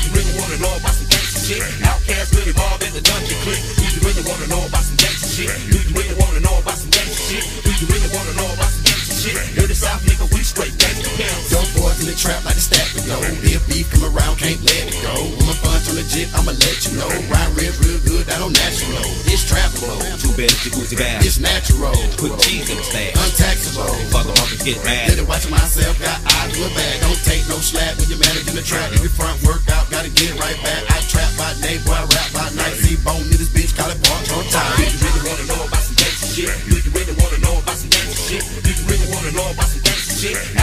Shit? 1.52 1.64
Outcast 1.84 2.32
really 2.36 2.52
involved 2.56 2.84
in 2.84 2.94
the 2.96 3.04
dungeon 3.04 3.38
clique. 3.44 3.64
Do 3.76 3.84
you 3.92 4.02
really 4.08 4.24
wanna 4.24 4.48
know 4.48 4.64
about 4.64 4.84
some 4.88 4.98
gangsta 4.98 5.28
shit? 5.28 5.52
Do 5.72 5.78
you 5.84 5.92
really 5.96 6.16
wanna 6.16 6.40
know 6.40 6.56
about 6.60 6.78
some 6.80 6.92
gangsta 6.92 7.20
shit? 7.28 7.44
Do 7.64 7.72
you 7.76 7.88
really 7.92 8.12
wanna 8.16 8.34
know 8.40 8.48
about 8.56 8.72
some 8.72 8.86
gangsta 8.88 9.16
shit? 9.20 9.36
You're 9.56 9.68
the 9.68 9.76
South 9.76 10.02
nigga, 10.08 10.26
we 10.32 10.42
straight 10.44 10.76
gangsta 10.80 11.12
pimps. 11.20 11.52
Young 11.52 11.70
boys 11.76 12.00
in 12.00 12.08
the 12.08 12.16
trap 12.16 12.44
like 12.46 12.56
the 12.56 12.64
stack 12.64 12.88
we 12.96 13.02
go. 13.04 13.20
If 13.44 13.68
beef 13.68 13.92
come 13.92 14.08
around, 14.08 14.40
can't 14.40 14.62
let 14.64 14.88
it 14.88 14.98
go. 15.04 15.16
Funds 15.44 15.60
are 15.68 15.71
legit, 16.02 16.28
I'ma 16.34 16.52
let 16.58 16.78
you 16.86 16.98
know. 16.98 17.10
Ride 17.30 17.52
ribs 17.54 17.78
real 17.86 18.02
good, 18.02 18.26
that 18.26 18.42
on 18.42 18.54
natural. 18.58 19.06
It's 19.30 19.46
travelable. 19.46 20.02
Two 20.18 20.34
beds, 20.34 20.58
jacuzzi 20.66 20.98
bath. 20.98 21.22
It's 21.22 21.38
natural. 21.38 21.94
Put 22.18 22.42
cheese 22.42 22.70
in 22.70 22.78
the 22.78 22.86
stash. 22.86 23.14
Untaxable. 23.14 23.94
Fuck 24.10 24.26
and 24.26 24.62
get 24.66 24.82
mad. 24.82 25.14
Let 25.14 25.22
it 25.22 25.28
watch 25.30 25.46
myself, 25.50 25.94
got 26.02 26.18
eyes 26.26 26.50
to 26.58 26.66
a 26.66 26.72
bag. 26.74 26.96
Don't 27.06 27.22
take 27.22 27.46
no 27.46 27.58
slack 27.62 27.94
when 28.02 28.10
you're 28.10 28.22
managing 28.22 28.58
the 28.58 28.66
trap. 28.66 28.90
If 28.98 29.06
your 29.06 29.14
front 29.14 29.38
work 29.46 29.62
out, 29.70 29.86
gotta 29.94 30.10
get 30.10 30.34
it 30.34 30.38
right 30.42 30.58
back. 30.66 30.82
I 30.90 30.98
trap 31.06 31.30
by 31.38 31.54
day, 31.62 31.78
boy, 31.86 31.94
I 31.94 32.06
rap 32.10 32.30
by 32.34 32.48
night. 32.58 32.76
See 32.82 32.98
bone 33.06 33.22
in 33.30 33.38
this 33.38 33.52
bitch, 33.54 33.78
call 33.78 33.90
it 33.94 34.02
part 34.02 34.26
on 34.34 34.44
time. 34.50 34.74
you 34.82 34.98
really 35.06 35.22
wanna 35.30 35.46
know 35.46 35.62
about 35.70 35.84
some 35.86 35.98
gangsta 36.02 36.28
shit? 36.34 36.50
Do 36.66 36.78
you 36.82 36.92
really 36.98 37.16
wanna 37.22 37.40
know 37.46 37.56
about 37.62 37.78
some 37.78 37.92
gangsta 37.94 38.18
shit? 38.26 38.44
Do 38.66 38.70
you 38.74 38.84
really 38.90 39.08
wanna 39.14 39.32
know 39.38 39.48
about 39.54 39.70
some 39.70 39.84
gangsta 39.86 40.14
shit? 40.18 40.61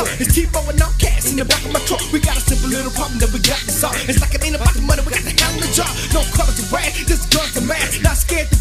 Up. 0.00 0.08
It's 0.16 0.32
T-Bo 0.34 0.64
and 0.68 0.78
no 0.80 0.88
cash 0.96 1.28
in 1.30 1.36
the 1.36 1.44
back 1.44 1.60
of 1.64 1.72
my 1.72 1.80
truck. 1.84 2.00
We 2.12 2.20
got 2.20 2.36
a 2.36 2.40
simple 2.40 2.72
little 2.72 2.92
problem 2.92 3.20
that 3.20 3.28
we 3.32 3.38
got 3.44 3.60
to 3.68 3.72
solve. 3.72 3.96
It's 4.08 4.20
like 4.20 4.32
it 4.32 4.40
ain't 4.44 4.56
about 4.56 4.72
the 4.72 4.80
money, 4.82 5.04
we 5.04 5.12
got 5.12 5.24
the 5.24 5.36
hell 5.36 5.52
in 5.52 5.60
the 5.60 5.72
job. 5.72 5.92
No 6.16 6.24
colors 6.32 6.56
to 6.56 6.64
rag, 6.72 6.92
just 7.04 7.28
guns 7.28 7.56
and 7.56 7.68
mask. 7.68 8.00
Not 8.00 8.16
scared 8.16 8.48
to 8.48 8.56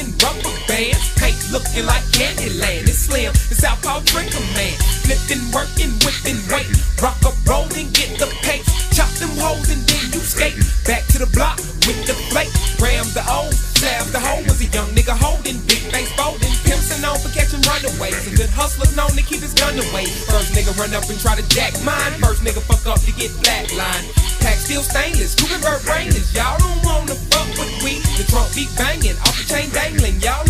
and 0.00 0.16
rubber 0.24 0.56
bands. 0.64 1.12
Paint 1.20 1.36
looking 1.52 1.84
like 1.84 2.02
Candyland. 2.16 2.88
It's 2.88 3.04
slim, 3.06 3.30
it's 3.52 3.60
Southpaw 3.60 4.00
drinker 4.08 4.40
man. 4.56 4.74
Flipping, 5.04 5.44
working, 5.52 5.92
whipping, 6.00 6.40
waiting. 6.48 6.80
Rock 7.04 7.20
up, 7.28 7.36
roll 7.44 7.68
and 7.76 7.92
get 7.92 8.16
the 8.16 8.26
pace. 8.40 8.64
Chop 8.96 9.12
them 9.20 9.30
hoes 9.36 9.68
and 9.68 9.80
then 9.84 10.04
you 10.16 10.20
skate. 10.24 10.56
Back 10.88 11.04
to 11.12 11.20
the 11.20 11.28
block 11.36 11.60
with 11.84 12.00
the 12.08 12.16
plate. 12.32 12.50
Ram 12.80 13.04
the 13.12 13.20
O, 13.28 13.52
stab 13.52 14.08
the 14.08 14.20
hoe. 14.20 14.40
Was 14.48 14.64
a 14.64 14.68
young 14.72 14.88
nigga 14.96 15.12
holding, 15.12 15.60
big 15.68 15.84
face 15.92 16.10
folding. 16.16 16.52
Pimps 16.64 16.88
and 16.96 17.04
known 17.04 17.20
for 17.20 17.28
catching 17.36 17.60
runaways. 17.68 18.24
A 18.24 18.32
good 18.34 18.50
hustler 18.50 18.88
known 18.96 19.12
to 19.12 19.22
keep 19.22 19.44
his 19.44 19.52
gun 19.52 19.76
away. 19.76 20.08
First 20.32 20.56
nigga 20.56 20.72
run 20.80 20.96
up 20.96 21.04
and 21.12 21.20
try 21.20 21.36
to 21.36 21.44
jack 21.52 21.76
mine. 21.84 22.16
First 22.24 22.40
nigga 22.40 22.64
fuck 22.64 22.84
up 22.88 23.00
to 23.04 23.12
get 23.12 23.30
flatlined. 23.44 24.08
Pack 24.40 24.56
still 24.56 24.82
stainless, 24.82 25.36
Cougar 25.36 25.60
bird 25.60 25.84
brainless. 25.84 26.32
Y'all 26.32 26.56
don't 26.56 26.80
wanna. 26.88 27.19
Keep 28.60 28.76
banging, 28.76 29.16
off 29.24 29.38
the 29.38 29.54
chain 29.54 29.70
dangling. 29.70 30.20
Y'all 30.20 30.49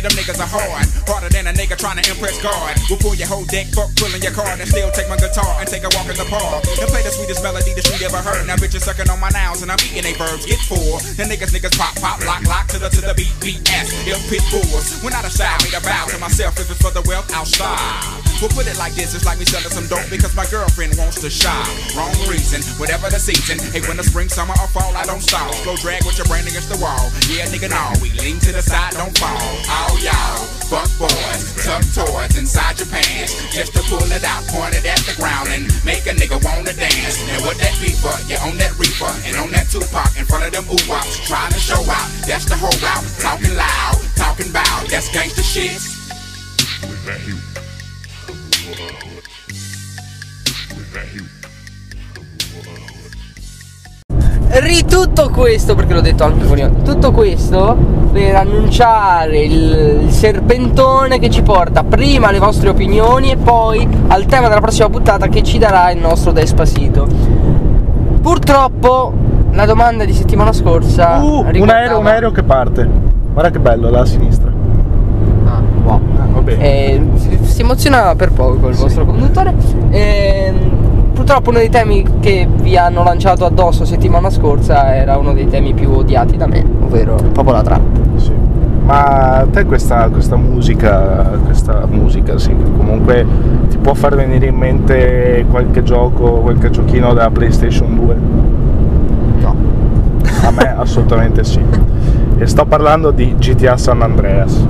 yeah, 0.00 0.08
them 0.08 0.16
niggas 0.16 0.40
are 0.40 0.48
hard. 0.48 0.84
Harder 1.04 1.28
than 1.28 1.46
a 1.46 1.52
nigga 1.52 1.76
trying 1.76 2.00
to 2.00 2.04
impress 2.08 2.40
God. 2.40 2.76
We'll 2.88 2.98
pull 2.98 3.14
your 3.14 3.28
whole 3.28 3.44
deck, 3.44 3.68
fuck 3.76 3.92
pulling 3.96 4.22
your 4.24 4.32
card, 4.32 4.60
and 4.60 4.68
still 4.68 4.90
take 4.92 5.08
my 5.08 5.16
guitar 5.16 5.60
and 5.60 5.68
take 5.68 5.84
a 5.84 5.90
walk 5.92 6.08
in 6.08 6.16
the 6.16 6.24
park. 6.28 6.64
And 6.80 6.88
play 6.88 7.04
the 7.04 7.12
sweetest 7.12 7.44
melody 7.44 7.76
the 7.76 7.84
street 7.84 8.02
ever 8.02 8.20
heard. 8.24 8.46
Now 8.46 8.56
bitches 8.56 8.88
sucking 8.88 9.08
on 9.12 9.20
my 9.20 9.30
nouns 9.30 9.62
and 9.62 9.70
I'm 9.70 9.80
eating 9.84 10.02
they 10.02 10.16
verbs. 10.16 10.46
Get 10.48 10.60
four. 10.64 11.00
The 11.20 11.28
niggas, 11.28 11.52
niggas 11.52 11.76
pop, 11.76 11.94
pop, 12.00 12.24
lock, 12.24 12.42
lock 12.48 12.66
to 12.72 12.78
the 12.80 12.88
to 12.88 13.00
the 13.04 13.14
beat, 13.14 13.32
beat 13.40 13.60
ass. 13.72 13.92
If 14.08 14.20
pit 14.32 14.44
bulls. 14.48 15.02
When 15.04 15.12
of 15.12 15.32
style, 15.32 15.58
made 15.60 15.76
a 15.76 15.82
bow 15.84 16.08
to 16.08 16.18
myself. 16.18 16.58
If 16.58 16.70
it's 16.70 16.80
for 16.80 16.90
the 16.90 17.04
wealth, 17.04 17.28
I'll 17.34 17.44
style. 17.44 18.19
We'll 18.40 18.48
put 18.56 18.64
it 18.64 18.80
like 18.80 18.96
this, 18.96 19.12
it's 19.12 19.28
like 19.28 19.36
me 19.36 19.44
selling 19.44 19.68
some 19.68 19.84
dope 19.92 20.08
because 20.08 20.32
my 20.32 20.48
girlfriend 20.48 20.96
wants 20.96 21.20
to 21.20 21.28
shop. 21.28 21.68
Wrong 21.92 22.08
reason, 22.24 22.64
whatever 22.80 23.12
the 23.12 23.20
season. 23.20 23.60
Hey, 23.68 23.84
winter, 23.84 24.00
spring, 24.00 24.32
summer, 24.32 24.56
or 24.56 24.68
fall, 24.72 24.96
I 24.96 25.04
don't 25.04 25.20
stall. 25.20 25.52
Slow 25.60 25.76
drag 25.76 26.08
with 26.08 26.16
your 26.16 26.24
brain 26.24 26.48
against 26.48 26.72
the 26.72 26.80
wall. 26.80 27.12
Yeah, 27.28 27.44
nigga, 27.52 27.68
no, 27.68 27.92
we 28.00 28.08
lean 28.16 28.40
to 28.48 28.50
the 28.56 28.64
side, 28.64 28.96
don't 28.96 29.12
fall. 29.20 29.44
All 29.68 29.92
y'all, 30.00 30.40
fuck 30.72 30.88
boys, 30.96 31.52
tuck 31.60 31.84
toys 31.92 32.40
inside 32.40 32.80
your 32.80 32.88
pants. 32.88 33.36
Just 33.52 33.76
to 33.76 33.84
pull 33.92 34.08
it 34.08 34.24
out, 34.24 34.40
point 34.48 34.72
it 34.72 34.88
at 34.88 35.04
the 35.04 35.12
ground 35.20 35.52
and 35.52 35.68
make 35.84 36.08
a 36.08 36.16
nigga 36.16 36.40
wanna 36.40 36.72
dance. 36.72 37.20
And 37.36 37.44
what 37.44 37.60
that 37.60 37.76
be 37.76 37.92
for? 37.92 38.16
You 38.24 38.40
on 38.40 38.56
that 38.56 38.72
reaper 38.80 39.12
and 39.28 39.36
on 39.36 39.52
that 39.52 39.68
Tupac 39.68 40.16
in 40.16 40.24
front 40.24 40.48
of 40.48 40.52
them 40.56 40.64
ooh. 40.72 40.80
Trying 41.28 41.52
to 41.52 41.60
show 41.60 41.84
out, 41.92 42.08
that's 42.24 42.48
the 42.48 42.56
whole 42.56 42.72
route. 42.80 43.04
Talking 43.20 43.52
loud, 43.52 44.00
talking 44.16 44.48
about 44.48 44.88
That's 44.88 45.12
gangsta 45.12 45.44
shit. 45.44 45.76
Ritutto 54.52 55.30
questo, 55.30 55.74
perché 55.74 55.94
l'ho 55.94 56.00
detto 56.00 56.24
anche 56.24 56.44
prima, 56.44 56.68
tutto 56.68 57.12
questo 57.12 57.76
per 58.12 58.34
annunciare 58.34 59.38
il, 59.42 60.00
il 60.02 60.10
serpentone 60.10 61.20
che 61.20 61.30
ci 61.30 61.42
porta 61.42 61.84
prima 61.84 62.28
alle 62.28 62.40
vostre 62.40 62.68
opinioni 62.68 63.30
e 63.30 63.36
poi 63.36 63.86
al 64.08 64.26
tema 64.26 64.48
della 64.48 64.60
prossima 64.60 64.88
puntata 64.90 65.28
che 65.28 65.42
ci 65.44 65.58
darà 65.58 65.90
il 65.92 66.00
nostro 66.00 66.32
Despacito. 66.32 67.06
Purtroppo 68.20 69.12
la 69.52 69.66
domanda 69.66 70.04
di 70.04 70.12
settimana 70.12 70.52
scorsa 70.52 71.18
Uh, 71.18 71.38
un 71.38 71.50
riguardava- 71.50 71.80
aereo, 71.80 71.98
un 72.00 72.06
aereo 72.06 72.30
che 72.32 72.42
parte. 72.42 72.88
Guarda 73.32 73.50
che 73.50 73.58
bello, 73.60 73.88
là 73.88 74.00
a 74.00 74.06
sinistra. 74.06 74.50
Ah, 75.46 75.62
wow. 75.84 76.00
Ah, 76.18 76.26
va 76.32 76.40
bene. 76.40 76.62
Eh, 76.64 77.00
si, 77.60 77.62
emoziona 77.62 78.14
per 78.16 78.32
poco 78.32 78.68
il 78.68 78.74
vostro 78.74 79.04
conduttore. 79.04 79.54
Ehm, 79.90 81.12
purtroppo 81.12 81.50
uno 81.50 81.58
dei 81.58 81.68
temi 81.68 82.04
che 82.20 82.48
vi 82.50 82.76
hanno 82.76 83.02
lanciato 83.02 83.44
addosso 83.44 83.84
settimana 83.84 84.30
scorsa 84.30 84.96
era 84.96 85.16
uno 85.18 85.32
dei 85.32 85.46
temi 85.46 85.74
più 85.74 85.90
odiati 85.90 86.36
da 86.36 86.46
me, 86.46 86.64
ovvero 86.80 87.16
proprio 87.32 87.54
la 87.54 87.62
trap. 87.62 87.80
Sì. 88.16 88.32
Ma 88.82 89.36
a 89.38 89.46
te 89.46 89.64
questa, 89.64 90.08
questa 90.08 90.36
musica, 90.36 91.38
questa 91.44 91.86
musica, 91.88 92.38
sì, 92.38 92.54
comunque 92.76 93.24
ti 93.68 93.76
può 93.76 93.94
far 93.94 94.16
venire 94.16 94.46
in 94.46 94.56
mente 94.56 95.44
qualche 95.48 95.82
gioco, 95.82 96.40
qualche 96.40 96.70
giochino 96.70 97.12
della 97.12 97.30
PlayStation 97.30 97.94
2? 97.94 98.16
No. 99.40 99.56
A 100.42 100.50
me 100.50 100.74
assolutamente 100.76 101.44
sì. 101.44 101.60
E 102.38 102.46
sto 102.46 102.64
parlando 102.64 103.10
di 103.10 103.34
GTA 103.36 103.76
San 103.76 104.00
Andreas. 104.00 104.66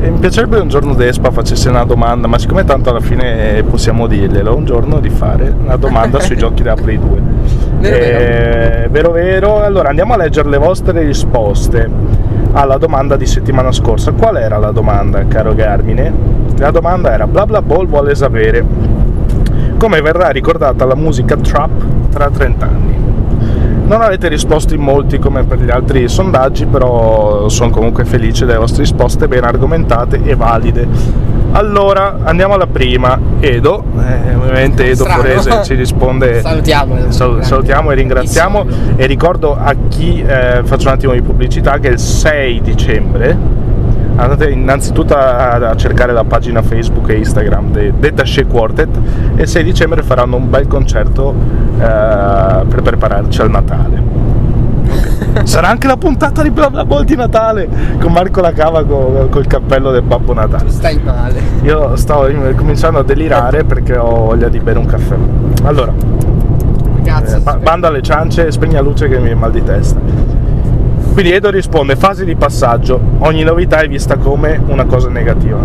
E 0.00 0.10
mi 0.10 0.18
piacerebbe 0.18 0.58
un 0.60 0.68
giorno 0.68 0.94
Despa 0.94 1.30
facesse 1.30 1.68
una 1.68 1.84
domanda, 1.84 2.28
ma 2.28 2.38
siccome 2.38 2.64
tanto 2.64 2.90
alla 2.90 3.00
fine 3.00 3.62
possiamo 3.68 4.06
dirglielo, 4.06 4.54
un 4.54 4.64
giorno 4.64 5.00
di 5.00 5.10
fare 5.10 5.52
una 5.60 5.76
domanda 5.76 6.20
sui 6.20 6.36
giochi 6.38 6.62
della 6.62 6.76
Play 6.76 6.98
2. 6.98 7.22
Vero, 7.80 7.96
Eh, 7.96 8.88
vero 8.90 9.10
vero. 9.10 9.60
Allora 9.62 9.88
andiamo 9.88 10.14
a 10.14 10.16
leggere 10.16 10.48
le 10.48 10.58
vostre 10.58 11.02
risposte 11.02 11.88
alla 12.52 12.78
domanda 12.78 13.16
di 13.16 13.26
settimana 13.26 13.72
scorsa. 13.72 14.12
Qual 14.12 14.36
era 14.36 14.56
la 14.58 14.70
domanda, 14.70 15.24
caro 15.26 15.54
Garmine? 15.54 16.12
La 16.58 16.70
domanda 16.70 17.12
era 17.12 17.26
bla 17.26 17.44
bla 17.46 17.62
ball 17.62 17.86
vuole 17.86 18.14
sapere 18.14 18.64
come 19.78 20.00
verrà 20.00 20.30
ricordata 20.30 20.84
la 20.84 20.96
musica 20.96 21.36
trap 21.36 21.70
tra 22.10 22.28
30 22.28 22.66
anni. 22.66 22.97
Non 23.88 24.02
avete 24.02 24.28
risposto 24.28 24.74
in 24.74 24.82
molti 24.82 25.18
come 25.18 25.44
per 25.44 25.60
gli 25.60 25.70
altri 25.70 26.08
sondaggi, 26.08 26.66
però 26.66 27.48
sono 27.48 27.70
comunque 27.70 28.04
felice 28.04 28.44
delle 28.44 28.58
vostre 28.58 28.82
risposte 28.82 29.28
ben 29.28 29.44
argomentate 29.44 30.20
e 30.22 30.36
valide. 30.36 30.86
Allora, 31.52 32.18
andiamo 32.22 32.52
alla 32.52 32.66
prima. 32.66 33.18
Edo, 33.40 33.82
eh, 33.98 34.34
ovviamente 34.34 34.84
Edo 34.90 35.04
Strano. 35.04 35.22
Forese 35.22 35.64
ci 35.64 35.74
risponde. 35.74 36.42
Salutiamo. 36.42 37.10
Sal- 37.10 37.42
salutiamo 37.42 37.90
e 37.90 37.94
ringraziamo 37.94 38.66
e 38.96 39.06
ricordo 39.06 39.56
a 39.56 39.74
chi 39.88 40.22
eh, 40.22 40.60
faccio 40.64 40.88
un 40.88 40.92
attimo 40.92 41.14
di 41.14 41.22
pubblicità 41.22 41.78
che 41.78 41.88
il 41.88 41.98
6 41.98 42.60
dicembre 42.60 43.36
andate 44.20 44.50
innanzitutto 44.50 45.14
a, 45.14 45.52
a 45.54 45.76
cercare 45.76 46.12
la 46.12 46.24
pagina 46.24 46.60
Facebook 46.62 47.08
e 47.10 47.18
Instagram 47.18 47.70
de 47.70 47.92
Detaché 47.98 48.46
Quartet 48.46 48.88
e 49.36 49.42
il 49.42 49.48
6 49.48 49.62
dicembre 49.64 50.02
faranno 50.02 50.36
un 50.36 50.50
bel 50.50 50.66
concerto 50.66 51.32
eh, 51.78 51.84
per 52.68 52.82
prepararci 52.82 53.40
al 53.40 53.50
Natale 53.50 54.02
sarà 55.44 55.68
anche 55.68 55.86
la 55.86 55.96
puntata 55.96 56.42
di 56.42 56.50
Bla 56.50 56.68
Bla 56.70 56.84
Ball 56.84 57.04
di 57.04 57.14
Natale 57.14 57.68
con 58.00 58.10
Marco 58.12 58.40
La 58.40 58.52
Cava 58.52 58.82
co- 58.84 59.28
col 59.30 59.46
cappello 59.46 59.90
del 59.92 60.02
Babbo 60.02 60.32
Natale 60.34 60.68
Stai 60.70 60.98
male. 61.04 61.40
io 61.62 61.94
sto 61.96 62.28
cominciando 62.56 62.98
a 62.98 63.02
delirare 63.04 63.62
perché 63.64 63.96
ho 63.96 64.24
voglia 64.26 64.48
di 64.48 64.58
bere 64.58 64.78
un 64.78 64.86
caffè 64.86 65.14
allora 65.62 65.92
Cazzo. 67.04 67.36
eh, 67.36 67.40
ba- 67.40 67.56
banda 67.62 67.88
alle 67.88 68.02
ciance, 68.02 68.50
spegni 68.50 68.74
la 68.74 68.80
luce 68.82 69.08
che 69.08 69.16
mi 69.16 69.24
viene 69.24 69.38
mal 69.40 69.50
di 69.50 69.62
testa. 69.64 69.98
Quindi 71.18 71.34
Edo 71.34 71.50
risponde, 71.50 71.96
fase 71.96 72.24
di 72.24 72.36
passaggio, 72.36 73.00
ogni 73.18 73.42
novità 73.42 73.80
è 73.80 73.88
vista 73.88 74.18
come 74.18 74.62
una 74.68 74.84
cosa 74.84 75.08
negativa. 75.08 75.58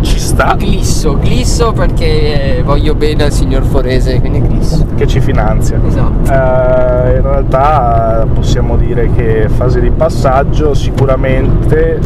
Ci 0.00 0.18
sta, 0.18 0.56
Glisso, 0.58 1.16
glisso 1.22 1.70
perché 1.70 2.56
eh, 2.56 2.62
voglio 2.64 2.96
bene 2.96 3.22
al 3.22 3.30
signor 3.30 3.62
Forese, 3.62 4.18
quindi 4.18 4.40
glisso. 4.40 4.84
che 4.96 5.06
ci 5.06 5.20
finanzia. 5.20 5.78
Esatto. 5.86 6.32
Eh, 6.32 7.16
in 7.18 7.22
realtà 7.22 8.26
possiamo 8.34 8.76
dire 8.76 9.08
che 9.14 9.48
fase 9.48 9.78
di 9.80 9.92
passaggio 9.92 10.74
sicuramente 10.74 12.00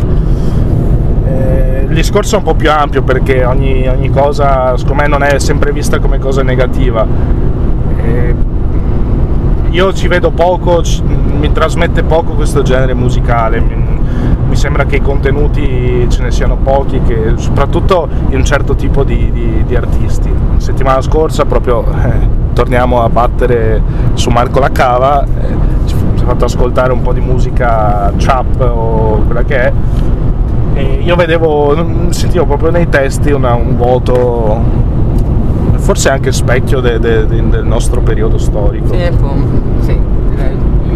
eh, 1.26 1.86
il 1.88 1.94
discorso 1.94 2.34
è 2.34 2.38
un 2.40 2.44
po' 2.44 2.54
più 2.54 2.70
ampio 2.70 3.02
perché 3.02 3.42
ogni, 3.42 3.88
ogni 3.88 4.10
cosa 4.10 4.76
secondo 4.76 5.00
me 5.00 5.08
non 5.08 5.22
è 5.22 5.38
sempre 5.38 5.72
vista 5.72 5.98
come 5.98 6.18
cosa 6.18 6.42
negativa 6.42 7.06
Eh, 8.02 8.34
io 9.70 9.92
ci 9.92 10.08
vedo 10.08 10.30
poco 10.30 10.82
ci- 10.82 11.02
mi 11.02 11.52
trasmette 11.52 12.02
poco 12.02 12.32
questo 12.32 12.62
genere 12.62 12.94
musicale. 12.94 13.60
Mi, 13.60 14.54
sembra 14.56 14.86
che 14.86 14.96
i 14.96 15.00
contenuti 15.02 16.06
ce 16.08 16.22
ne 16.22 16.30
siano 16.30 16.56
pochi 16.56 16.98
che, 17.02 17.32
soprattutto 17.36 18.08
in 18.30 18.36
un 18.36 18.44
certo 18.44 18.74
tipo 18.74 19.04
di, 19.04 19.30
di- 19.30 19.64
di 19.66 19.76
artisti. 19.76 20.32
Settimana 20.56 21.02
scorsa 21.02 21.44
proprio 21.44 21.84
eh, 21.84 22.28
torniamo 22.54 23.02
a 23.02 23.08
battere 23.10 23.82
su 24.14 24.30
Marco 24.30 24.58
La 24.58 24.70
Cava 24.70 25.22
eh, 25.24 25.54
ci 25.84 25.94
ha 26.22 26.26
fatto 26.26 26.46
ascoltare 26.46 26.90
un 26.92 27.02
po' 27.02 27.12
di 27.12 27.20
musica 27.20 28.10
trap 28.16 28.60
o 28.60 29.22
quella 29.26 29.42
che 29.42 29.56
è. 29.64 29.72
E 30.72 31.00
io 31.02 31.16
vedevo, 31.16 32.08
sentivo 32.10 32.46
proprio 32.46 32.70
nei 32.70 32.88
testi 32.88 33.32
una- 33.32 33.54
un 33.54 33.76
vuoto, 33.76 34.62
forse 35.86 36.08
anche 36.10 36.32
specchio 36.32 36.80
de- 36.80 36.98
de- 36.98 37.26
de- 37.28 37.48
del 37.48 37.64
nostro 37.64 38.00
periodo 38.00 38.38
storico. 38.38 38.92
Sì, 38.92 39.08
sì, 39.82 40.00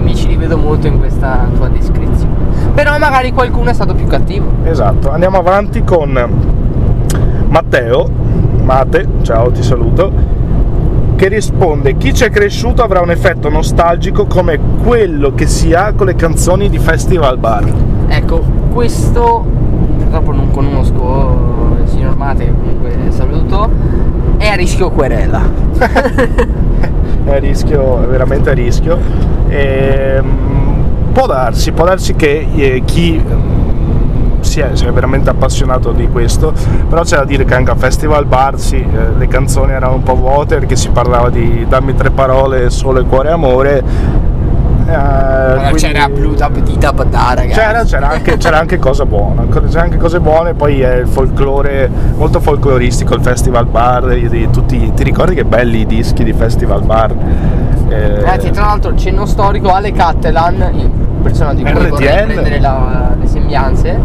mi 0.02 0.16
ci 0.16 0.26
rivedo 0.26 0.58
molto 0.58 0.88
in 0.88 0.98
questa 0.98 1.46
tua 1.54 1.68
descrizione. 1.68 2.34
Però 2.74 2.98
magari 2.98 3.32
qualcuno 3.32 3.70
è 3.70 3.72
stato 3.72 3.94
più 3.94 4.08
cattivo. 4.08 4.50
Esatto, 4.64 5.08
andiamo 5.12 5.38
avanti 5.38 5.84
con 5.84 6.10
Matteo, 7.46 8.08
Mate, 8.64 9.06
ciao 9.22 9.52
ti 9.52 9.62
saluto, 9.62 10.10
che 11.14 11.28
risponde 11.28 11.96
chi 11.96 12.12
ci 12.12 12.24
è 12.24 12.30
cresciuto 12.30 12.82
avrà 12.82 13.00
un 13.00 13.12
effetto 13.12 13.48
nostalgico 13.48 14.26
come 14.26 14.58
quello 14.82 15.34
che 15.36 15.46
si 15.46 15.72
ha 15.72 15.92
con 15.92 16.06
le 16.06 16.16
canzoni 16.16 16.68
di 16.68 16.78
Festival 16.78 17.38
Bar. 17.38 17.72
Ecco, 18.08 18.42
questo 18.72 19.44
purtroppo 20.10 20.32
non 20.32 20.50
conosco 20.50 21.76
il 21.80 21.88
signor 21.88 22.16
Mate, 22.16 22.52
comunque 22.52 22.96
saluto, 23.10 23.70
è 24.38 24.48
a 24.48 24.54
rischio 24.54 24.90
querela. 24.90 25.40
è 27.24 27.30
a 27.30 27.38
rischio, 27.38 28.02
è 28.02 28.06
veramente 28.06 28.50
a 28.50 28.52
rischio. 28.52 28.98
Ehm, 29.48 30.84
può 31.12 31.26
darsi, 31.26 31.70
può 31.70 31.84
darsi 31.84 32.16
che 32.16 32.44
eh, 32.52 32.82
chi 32.84 33.22
si 34.40 34.58
è, 34.58 34.70
si 34.72 34.84
è 34.84 34.90
veramente 34.90 35.30
appassionato 35.30 35.92
di 35.92 36.08
questo, 36.08 36.52
però 36.88 37.02
c'è 37.02 37.18
da 37.18 37.24
dire 37.24 37.44
che 37.44 37.54
anche 37.54 37.70
a 37.70 37.76
Festival 37.76 38.26
Bar 38.26 38.58
sì, 38.58 38.78
eh, 38.78 39.16
le 39.16 39.28
canzoni 39.28 39.70
erano 39.70 39.94
un 39.94 40.02
po' 40.02 40.16
vuote 40.16 40.58
perché 40.58 40.74
si 40.74 40.88
parlava 40.88 41.30
di 41.30 41.66
dammi 41.68 41.94
tre 41.94 42.10
parole, 42.10 42.68
sole, 42.70 43.04
cuore, 43.04 43.30
amore. 43.30 43.84
Eh, 44.90 44.94
Allora, 44.94 45.60
quindi- 45.68 45.78
C'era 45.80 46.08
Blue 46.08 46.34
Dab 46.34 46.58
di 46.58 46.76
Dab 46.78 47.04
da 47.04 47.32
ragazzi. 47.34 47.58
c'era, 47.58 47.84
c'era 47.84 48.08
anche, 48.08 48.36
c'era 48.38 48.58
anche 48.58 48.78
cosa 48.78 49.06
buona, 49.06 49.44
c'era 49.48 49.82
anche 49.82 49.96
cose 49.98 50.18
buone, 50.20 50.54
poi 50.54 50.80
è 50.80 50.96
il 50.96 51.06
folklore, 51.06 51.88
molto 52.16 52.40
folcloristico 52.40 53.14
il 53.14 53.22
Festival 53.22 53.66
Bar, 53.66 54.06
di, 54.08 54.28
di 54.28 54.50
tutti, 54.50 54.92
ti 54.92 55.02
ricordi 55.04 55.34
che 55.36 55.44
belli 55.44 55.80
i 55.80 55.86
dischi 55.86 56.24
di 56.24 56.32
Festival 56.32 56.82
Bar? 56.82 57.14
Eh, 57.88 58.14
Ragazzi, 58.20 58.50
tra 58.50 58.66
l'altro, 58.66 58.94
cenno 58.96 59.26
storico, 59.26 59.70
Ale 59.72 59.92
Cattelan, 59.92 60.70
il 60.74 60.90
personaggio 61.22 61.62
di 61.62 61.72
cui 61.72 61.86
vorrei 61.88 62.08
RTL. 62.08 62.24
prendere 62.32 62.60
la- 62.60 63.10
le 63.20 63.26
sembianze, 63.28 63.98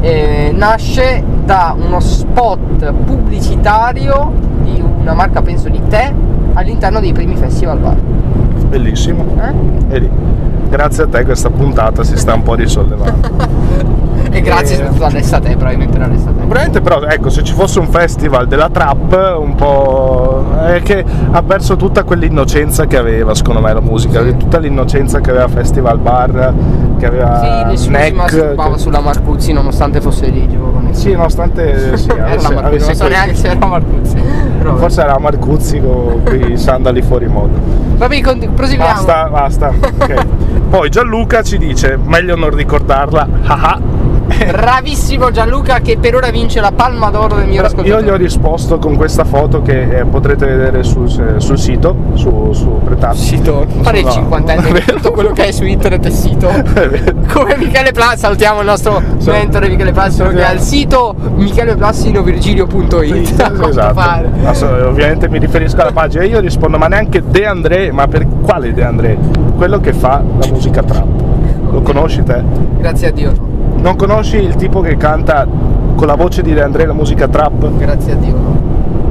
eh, 0.00 0.52
nasce 0.54 1.22
da 1.44 1.74
uno 1.76 1.98
spot 2.00 2.92
pubblicitario 3.04 4.32
di 4.62 4.80
una 5.00 5.14
marca, 5.14 5.42
penso 5.42 5.68
di 5.68 5.80
tè, 5.88 6.12
all'interno 6.54 7.00
dei 7.00 7.12
primi 7.12 7.36
festival 7.36 7.78
bar. 7.78 7.96
Bellissimo. 8.68 9.24
Eh? 9.40 9.52
Vedi, 9.86 10.08
grazie 10.68 11.04
a 11.04 11.06
te 11.06 11.24
questa 11.24 11.50
puntata 11.50 12.04
si 12.04 12.16
sta 12.16 12.34
un 12.34 12.42
po' 12.42 12.54
risollevando. 12.54 13.28
E 14.30 14.40
grazie 14.40 14.74
Eh. 14.74 14.78
soprattutto 14.78 15.04
all'estate, 15.04 15.48
probabilmente 15.56 15.98
all'estate. 15.98 16.32
Probabilmente 16.36 16.80
però 16.80 17.02
ecco 17.02 17.30
se 17.30 17.42
ci 17.42 17.52
fosse 17.54 17.78
un 17.78 17.88
festival 17.88 18.46
della 18.46 18.68
trap 18.70 19.36
un 19.38 19.54
po' 19.54 20.46
è 20.66 20.80
che 20.82 21.04
ha 21.30 21.42
perso 21.42 21.76
tutta 21.76 22.02
quell'innocenza 22.04 22.86
che 22.86 22.96
aveva 22.96 23.34
secondo 23.34 23.60
me 23.60 23.72
la 23.72 23.80
musica, 23.80 24.22
Sì. 24.22 24.36
tutta 24.36 24.58
l'innocenza 24.58 25.20
che 25.20 25.30
aveva 25.30 25.48
Festival 25.48 25.98
Bar, 25.98 26.52
che 26.98 27.06
aveva 27.06 27.40
Sì, 27.40 27.70
nessuno 27.70 27.98
si 27.98 28.12
masturbava 28.12 28.72
che- 28.74 28.78
sulla 28.78 29.00
Marcuzzi 29.00 29.52
nonostante 29.52 30.00
fosse 30.00 30.30
di 30.30 30.48
giovane. 30.48 30.92
Sì, 30.94 31.12
nonostante 31.12 31.96
sì, 31.96 32.10
avesse- 32.10 32.52
Marcuzzi, 32.52 32.64
avesse 32.66 32.86
non 32.86 32.94
so 32.96 33.08
neanche 33.08 33.34
se 33.34 33.46
era 33.48 33.66
Marcuzzi. 33.66 34.16
Però. 34.58 34.76
Forse 34.76 35.00
era 35.02 35.18
Marcuzzi 35.18 35.80
con 35.80 36.20
quei 36.24 36.56
sandali 36.58 37.02
fuori 37.02 37.26
moda. 37.26 37.56
Vabbè, 37.96 38.20
con- 38.20 38.50
proseguiamo. 38.54 38.92
Basta, 38.92 39.28
basta. 39.30 39.72
ok. 39.98 40.26
Poi 40.68 40.88
Gianluca 40.90 41.42
ci 41.42 41.56
dice, 41.56 41.98
meglio 42.02 42.36
non 42.36 42.50
ricordarla, 42.50 43.26
haha. 43.44 43.96
Bravissimo 44.48 45.30
Gianluca 45.30 45.80
che 45.80 45.96
per 45.98 46.14
ora 46.14 46.30
vince 46.30 46.60
la 46.60 46.70
palma 46.72 47.08
d'oro 47.10 47.36
del 47.36 47.46
mio 47.46 47.60
Io 47.60 47.66
ascoltatore. 47.66 48.02
gli 48.04 48.08
ho 48.10 48.16
risposto 48.16 48.78
con 48.78 48.96
questa 48.96 49.24
foto 49.24 49.62
che 49.62 49.98
eh, 50.00 50.04
potrete 50.04 50.44
vedere 50.46 50.82
sul, 50.84 51.08
sul 51.38 51.58
sito, 51.58 51.96
su, 52.14 52.52
su 52.52 52.78
Pretat. 52.84 53.14
Sito, 53.14 53.66
fare 53.80 53.98
il 54.00 54.04
No, 54.04 54.10
cinquantenne, 54.12 54.68
è 54.68 54.72
vero. 54.72 54.94
tutto 54.96 55.10
quello 55.12 55.30
che 55.32 55.46
è 55.46 55.50
su 55.50 55.64
internet 55.64 56.04
è 56.06 56.10
sito. 56.10 56.48
È. 56.48 57.14
Come 57.32 57.56
Michele 57.56 57.92
Plas, 57.92 58.18
salutiamo 58.20 58.60
il 58.60 58.66
nostro 58.66 59.00
Sì. 59.18 59.30
mentore 59.30 59.68
Michele 59.68 59.92
Plassino 59.92 60.28
che 60.30 60.44
ha 60.44 60.52
il 60.52 60.60
sito 60.60 61.14
micheleplassinovirgilio.it. 61.34 63.34
quanto 63.36 63.68
Esatto. 63.68 64.00
Adesso, 64.00 64.66
ovviamente 64.88 65.28
mi 65.28 65.38
riferisco 65.38 65.80
alla 65.80 65.92
pagina. 65.92 66.24
Io 66.24 66.40
rispondo, 66.40 66.78
ma 66.78 66.86
neanche 66.88 67.22
De 67.26 67.46
André, 67.46 67.90
ma 67.92 68.06
per 68.08 68.26
quale 68.42 68.72
De 68.72 68.82
André? 68.84 69.16
Quello 69.56 69.80
che 69.80 69.92
fa 69.92 70.22
la 70.38 70.46
musica 70.50 70.82
trap. 70.82 71.04
Lo 71.70 71.82
conosci 71.82 72.22
te? 72.22 72.42
Grazie 72.78 73.08
a 73.08 73.10
Dio. 73.10 73.47
No. 73.78 73.82
Non 73.82 73.96
conosci 73.96 74.36
il 74.36 74.54
tipo 74.56 74.80
che 74.80 74.96
canta 74.96 75.46
con 75.94 76.06
la 76.06 76.14
voce 76.14 76.42
di 76.42 76.52
De 76.52 76.62
André 76.62 76.86
la 76.86 76.92
musica 76.92 77.26
trap? 77.28 77.76
Grazie 77.76 78.12
a 78.12 78.16
Dio. 78.16 78.36
no. 78.36 78.56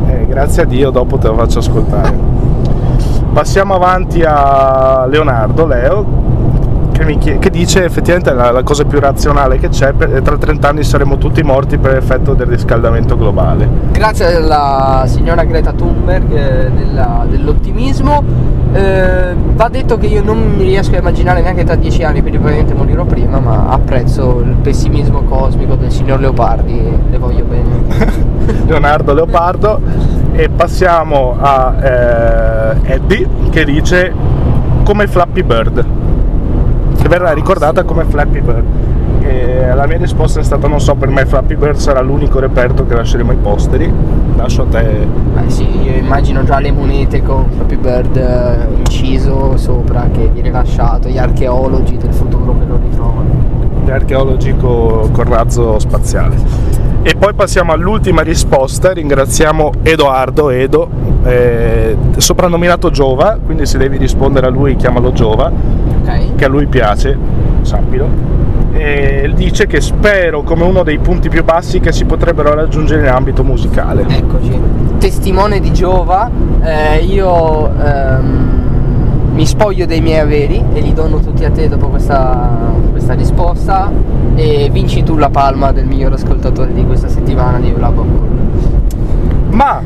Eh, 0.07 0.26
grazie 0.28 0.63
a 0.63 0.65
Dio, 0.65 0.89
dopo 0.89 1.18
te 1.18 1.28
lo 1.28 1.36
faccio 1.36 1.59
ascoltare. 1.59 2.15
Passiamo 3.34 3.76
avanti 3.76 4.24
a 4.26 5.05
Leonardo, 5.07 5.65
Leo, 5.65 6.05
che, 6.98 7.06
mi 7.06 7.18
chie- 7.18 7.38
che 7.38 7.50
dice 7.52 7.84
effettivamente 7.86 8.34
la, 8.34 8.52
la 8.52 8.64
cosa 8.64 8.84
più 8.84 9.00
razionale 9.00 9.60
che 9.60 9.70
c'è, 9.70 9.93
per- 9.93 10.22
tra 10.24 10.38
30 10.38 10.68
anni 10.68 10.84
saremo 10.84 11.18
tutti 11.18 11.43
morti 11.43 11.78
per 11.78 11.95
effetto 11.95 12.34
del 12.34 12.48
riscaldamento 12.48 13.16
globale. 13.16 13.68
Grazie 13.91 14.36
alla 14.36 15.04
signora 15.06 15.43
Greta 15.43 15.74
Thunberg 15.74 16.32
eh, 16.34 16.72
della- 16.72 17.26
dell'ottimismo. 17.30 18.56
Eh, 18.74 19.34
va 19.54 19.70
detto 19.70 19.98
che 19.98 20.08
io 20.08 20.24
non 20.24 20.56
mi 20.58 20.64
riesco 20.64 20.95
a 20.95 21.00
immaginare 21.00 21.41
neanche 21.41 21.64
tra 21.64 21.76
dieci 21.76 22.04
anni, 22.04 22.20
quindi 22.22 22.38
probabilmente 22.38 22.74
morirò 22.76 23.06
prima, 23.06 23.39
ma 23.39 23.68
apprezzo 23.70 24.41
il 24.43 24.56
pessimismo 24.62 25.22
cosmico 25.22 25.76
del 25.76 25.91
signor 25.91 26.20
Leopardi, 26.20 26.82
le 27.10 27.18
voglio 27.18 27.43
bene. 27.45 28.26
Leonardo 28.68 29.14
Leopardo 29.14 29.80
e 30.34 30.50
passiamo 30.50 31.36
a 31.39 31.76
eh, 31.82 32.93
Eddie 32.93 33.28
che 33.52 33.64
dice 33.66 34.14
come 34.84 35.08
Flappy 35.08 35.43
Bird 35.43 35.86
che 36.98 37.08
verrà 37.08 37.32
ricordata 37.32 37.84
come 37.84 38.04
Flappy 38.04 38.41
Bird. 38.41 38.66
E 39.22 39.74
la 39.74 39.86
mia 39.88 39.98
risposta 39.98 40.39
è 40.39 40.43
stata 40.43 40.68
non 40.68 40.80
so 40.80 40.95
per 40.95 41.10
me 41.10 41.26
Flappy 41.26 41.56
Bird 41.56 41.76
sarà 41.76 42.02
l'unico 42.02 42.39
reperto 42.39 42.86
che 42.86 42.95
lasceremo 42.95 43.32
ai 43.32 43.38
posteri. 43.38 43.91
Lascio 44.36 44.64
a 44.64 44.66
te. 44.66 45.08
Beh 45.34 45.50
sì, 45.50 45.82
io 45.82 45.95
immagino 45.95 46.43
già 46.43 46.60
le 46.60 46.72
monete 46.72 47.22
con 47.22 47.45
Flappy 47.50 47.78
Bird 47.78 48.16
eh, 48.16 48.68
inciso 48.78 49.58
sopra 49.58 50.08
che 50.12 50.28
viene 50.28 50.52
lasciato, 50.52 51.10
gli 51.10 51.18
archeologi 51.18 51.98
del 51.98 52.14
futuro 52.14 52.58
che 52.58 52.66
lo 52.66 52.80
ritrovano. 52.82 53.30
gli 53.84 53.91
archeologi 53.91 54.56
co- 54.56 55.10
col 55.12 55.26
razzo 55.26 55.80
spaziale. 55.80 56.36
E 57.04 57.16
poi 57.16 57.34
passiamo 57.34 57.72
all'ultima 57.72 58.22
risposta. 58.22 58.91
Ringraziamo 58.91 59.72
Edoardo 59.84 60.50
Edo 60.50 60.89
eh, 61.24 61.98
soprannominato 62.18 62.89
Giova 62.89 63.38
quindi 63.43 63.66
se 63.66 63.78
devi 63.78 63.98
rispondere 63.98 64.48
a 64.48 64.50
lui 64.50 64.76
chiamalo 64.76 65.12
Giova 65.12 65.52
Ok? 66.08 66.36
che 66.36 66.45
a 66.45 66.47
lui 66.47 66.68
piace, 66.68 67.18
sappilo, 67.62 68.08
e 68.74 69.32
dice 69.36 69.66
che 69.68 69.82
spero 69.82 70.43
come 70.43 70.64
uno 70.64 70.84
dei 70.84 70.99
punti 70.99 71.30
più 71.30 71.43
bassi 71.43 71.80
che 71.80 71.91
si 71.91 72.05
potrebbero 72.05 72.53
raggiungere 72.53 73.01
in 73.01 73.10
ambito 73.10 73.43
musicale. 73.43 74.05
Eccoci. 74.08 74.60
Testimone 74.99 75.60
di 75.60 75.74
Giova, 75.74 76.30
eh, 76.62 77.03
io 77.03 77.72
ehm, 77.80 78.58
mi 79.34 79.45
spoglio 79.45 79.86
dei 79.86 80.01
miei 80.01 80.20
averi 80.20 80.64
e 80.74 80.80
li 80.80 80.93
dono 80.93 81.20
tutti 81.20 81.43
a 81.43 81.51
te 81.51 81.68
dopo 81.68 81.88
questa, 81.89 82.49
questa 82.91 83.14
risposta 83.14 83.91
e 84.36 84.70
vinci 84.72 85.03
tu 85.03 85.18
la 85.18 85.30
palma 85.30 85.72
del 85.72 85.86
miglior 85.86 86.14
ascoltatore 86.14 86.74
di 86.74 86.86
questa 86.86 87.08
settimana 87.08 87.60
di 87.60 87.72
Ulabo 87.72 88.05
Ma, 89.49 89.82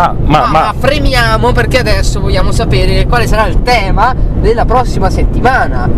ma, 0.00 0.14
ma, 0.24 0.46
ma, 0.46 0.74
fremiamo 0.76 1.52
perché 1.52 1.78
adesso 1.78 2.20
vogliamo 2.20 2.52
sapere 2.52 3.06
quale 3.06 3.26
sarà 3.26 3.46
il 3.46 3.62
tema 3.62 4.14
della 4.40 4.64
prossima 4.64 5.10
settimana. 5.10 5.88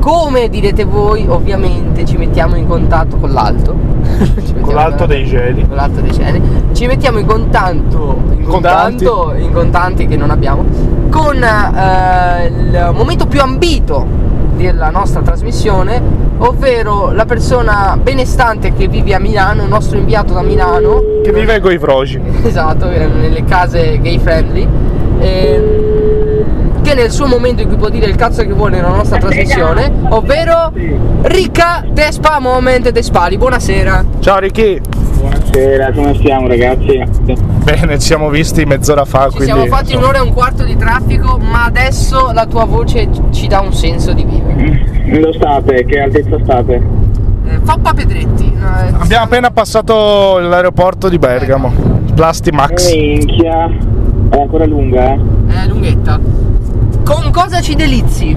Come 0.00 0.48
direte 0.48 0.84
voi, 0.84 1.26
ovviamente 1.28 2.04
ci 2.04 2.16
mettiamo 2.16 2.56
in 2.56 2.66
contatto 2.66 3.16
con 3.16 3.32
l'alto. 3.32 3.76
Con 4.60 4.74
l'alto 4.74 5.06
dei 5.06 5.24
geli. 5.24 5.66
con 5.66 5.76
l'alto 5.76 6.00
dei 6.00 6.12
cieli. 6.12 6.42
Ci 6.72 6.86
mettiamo 6.86 7.18
in 7.18 7.26
contatto, 7.26 8.20
in 8.30 8.44
Contanti. 8.44 9.04
contanto, 9.04 9.34
in 9.38 9.52
contanti 9.52 10.06
che 10.06 10.16
non 10.16 10.30
abbiamo, 10.30 10.64
con 11.10 11.42
eh, 11.42 12.46
il 12.46 12.90
momento 12.94 13.26
più 13.26 13.40
ambito 13.40 14.27
della 14.58 14.90
nostra 14.90 15.20
trasmissione, 15.22 16.02
ovvero 16.38 17.12
la 17.12 17.24
persona 17.24 17.96
benestante 18.00 18.72
che 18.74 18.88
vive 18.88 19.14
a 19.14 19.20
Milano, 19.20 19.62
il 19.62 19.68
nostro 19.68 19.96
inviato 19.98 20.34
da 20.34 20.42
Milano, 20.42 21.00
Che 21.22 21.32
vive 21.32 21.54
a 21.54 21.58
Goivrogi. 21.60 22.20
esatto, 22.44 22.90
eh, 22.90 23.06
nelle 23.06 23.44
case 23.44 23.98
gay 24.00 24.18
friendly. 24.18 24.66
ehm, 25.20 25.86
che 26.82 26.94
nel 26.94 27.10
suo 27.10 27.26
momento 27.26 27.60
in 27.62 27.68
cui 27.68 27.76
può 27.76 27.88
dire 27.90 28.06
il 28.06 28.16
cazzo 28.16 28.42
che 28.42 28.52
vuole 28.52 28.76
nella 28.76 28.88
nostra 28.88 29.18
trasmissione, 29.18 29.92
ovvero 30.08 30.72
Ricca 31.22 31.84
Despa 31.90 32.38
Moment 32.40 32.88
Despali. 32.90 33.36
Buonasera. 33.36 34.04
Ciao 34.20 34.38
Ricky! 34.38 34.80
Buonasera, 35.18 35.92
come 35.92 36.14
stiamo 36.14 36.46
ragazzi? 36.46 37.02
Bene, 37.64 37.98
ci 37.98 38.06
siamo 38.06 38.30
visti 38.30 38.64
mezz'ora 38.64 39.04
fa, 39.04 39.24
Ci 39.24 39.36
quindi... 39.36 39.44
siamo 39.46 39.66
fatti 39.66 39.96
un'ora 39.96 40.18
e 40.18 40.20
un 40.20 40.32
quarto 40.32 40.62
di 40.62 40.76
traffico, 40.76 41.36
ma 41.38 41.64
adesso 41.64 42.30
la 42.32 42.46
tua 42.46 42.64
voce 42.64 43.08
ci 43.32 43.48
dà 43.48 43.60
un 43.60 43.72
senso 43.74 44.12
di 44.12 44.24
vivere. 44.24 44.37
Lo 45.20 45.32
state? 45.32 45.84
Che 45.84 46.00
altezza 46.00 46.38
state? 46.42 46.74
Eh, 47.46 47.58
Foppa 47.62 47.92
Pedretti. 47.94 48.52
no, 48.54 48.66
eh, 48.80 48.92
Abbiamo 48.98 49.24
appena 49.24 49.50
passato 49.50 50.38
l'aeroporto 50.38 51.08
di 51.08 51.18
Bergamo, 51.18 51.72
Plasti 52.14 52.50
Max. 52.50 52.92
Minchia, 52.92 53.70
è 54.30 54.40
ancora 54.40 54.66
lunga 54.66 55.12
eh? 55.12 55.18
È 55.48 55.66
lunghetta. 55.68 56.20
Con 57.04 57.30
cosa 57.32 57.60
ci 57.60 57.74
delizi? 57.74 58.36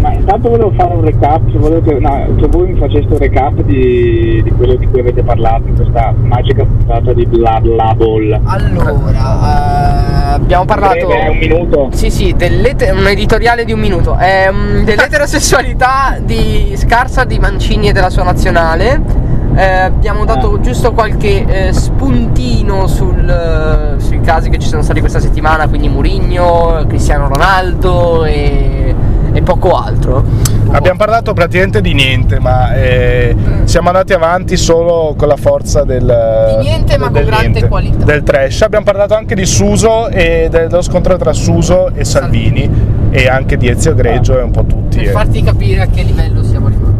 Ma 0.00 0.12
intanto 0.12 0.50
volevo 0.50 0.72
fare 0.76 0.94
un 0.94 1.04
recap, 1.04 1.40
se, 1.52 1.58
volevo 1.58 1.80
che, 1.88 1.98
no, 2.00 2.26
che 2.36 2.46
voi 2.48 2.72
mi 2.72 2.78
faceste 2.78 3.12
un 3.12 3.18
recap 3.18 3.62
di, 3.62 4.40
di 4.42 4.50
quello 4.50 4.74
di 4.74 4.86
cui 4.88 4.98
avete 4.98 5.22
parlato 5.22 5.68
in 5.68 5.76
questa 5.76 6.12
magica 6.22 6.64
puntata 6.64 7.12
di 7.12 7.24
Bla 7.24 7.60
Bla 7.60 7.94
Ball. 7.94 8.40
Allora, 8.42 9.20
eh, 9.20 10.21
abbiamo 10.34 10.64
parlato. 10.64 11.06
Breve, 11.06 11.20
è 11.20 11.28
un 11.28 11.38
minuto. 11.38 11.88
Sì, 11.92 12.10
sì, 12.10 12.34
un 12.38 13.06
editoriale 13.06 13.64
di 13.64 13.72
un 13.72 13.80
minuto. 13.80 14.16
Ehm, 14.18 14.84
dell'eterosessualità 14.84 16.18
di 16.20 16.74
Scarsa, 16.76 17.24
di 17.24 17.38
Mancini 17.38 17.88
e 17.88 17.92
della 17.92 18.10
sua 18.10 18.22
nazionale. 18.22 19.30
Eh, 19.54 19.64
abbiamo 19.64 20.24
dato 20.24 20.58
giusto 20.60 20.92
qualche 20.92 21.44
eh, 21.44 21.72
spuntino 21.74 22.86
sul, 22.86 23.28
eh, 23.28 24.00
sui 24.00 24.20
casi 24.20 24.48
che 24.48 24.58
ci 24.58 24.66
sono 24.66 24.80
stati 24.80 25.00
questa 25.00 25.20
settimana, 25.20 25.68
quindi 25.68 25.88
Murigno, 25.88 26.84
Cristiano 26.88 27.28
Ronaldo 27.28 28.24
e, 28.24 28.94
e 29.32 29.42
poco 29.42 29.70
altro. 29.72 30.24
Abbiamo 30.70 30.98
parlato 30.98 31.32
praticamente 31.32 31.80
di 31.80 31.92
niente, 31.94 32.38
ma 32.38 32.74
eh, 32.74 33.34
siamo 33.64 33.88
andati 33.88 34.12
avanti 34.12 34.56
solo 34.56 35.14
con 35.16 35.28
la 35.28 35.36
forza 35.36 35.84
del... 35.84 36.56
Di 36.58 36.64
niente, 36.64 36.98
ma 36.98 37.04
con 37.06 37.14
del 37.14 37.24
grande 37.24 37.48
niente, 37.48 37.68
qualità. 37.68 38.04
Del 38.04 38.22
trash. 38.22 38.62
Abbiamo 38.62 38.84
parlato 38.84 39.14
anche 39.14 39.34
di 39.34 39.44
Suso 39.44 40.08
e 40.08 40.48
dello 40.50 40.82
scontro 40.82 41.16
tra 41.16 41.32
Suso 41.32 41.90
e 41.94 42.04
Salvini 42.04 42.70
e 43.10 43.28
anche 43.28 43.56
di 43.56 43.68
Ezio 43.68 43.94
Greggio 43.94 44.38
e 44.38 44.42
un 44.42 44.50
po' 44.50 44.64
tutti. 44.64 44.98
per 44.98 45.08
eh. 45.08 45.10
farti 45.10 45.42
capire 45.42 45.82
a 45.82 45.86
che 45.86 46.02
livello 46.02 46.42
siamo 46.42 46.66
arrivati. 46.66 46.90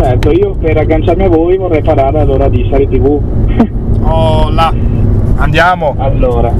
Certo, 0.00 0.30
io 0.30 0.54
per 0.54 0.76
agganciarmi 0.78 1.24
a 1.24 1.28
voi 1.28 1.56
vorrei 1.56 1.82
parlare 1.82 2.20
allora 2.20 2.48
di 2.48 2.66
serie 2.70 2.88
tv. 2.88 3.20
Oh 4.02 4.48
là, 4.50 4.72
andiamo. 5.36 5.94
Allora, 5.98 6.52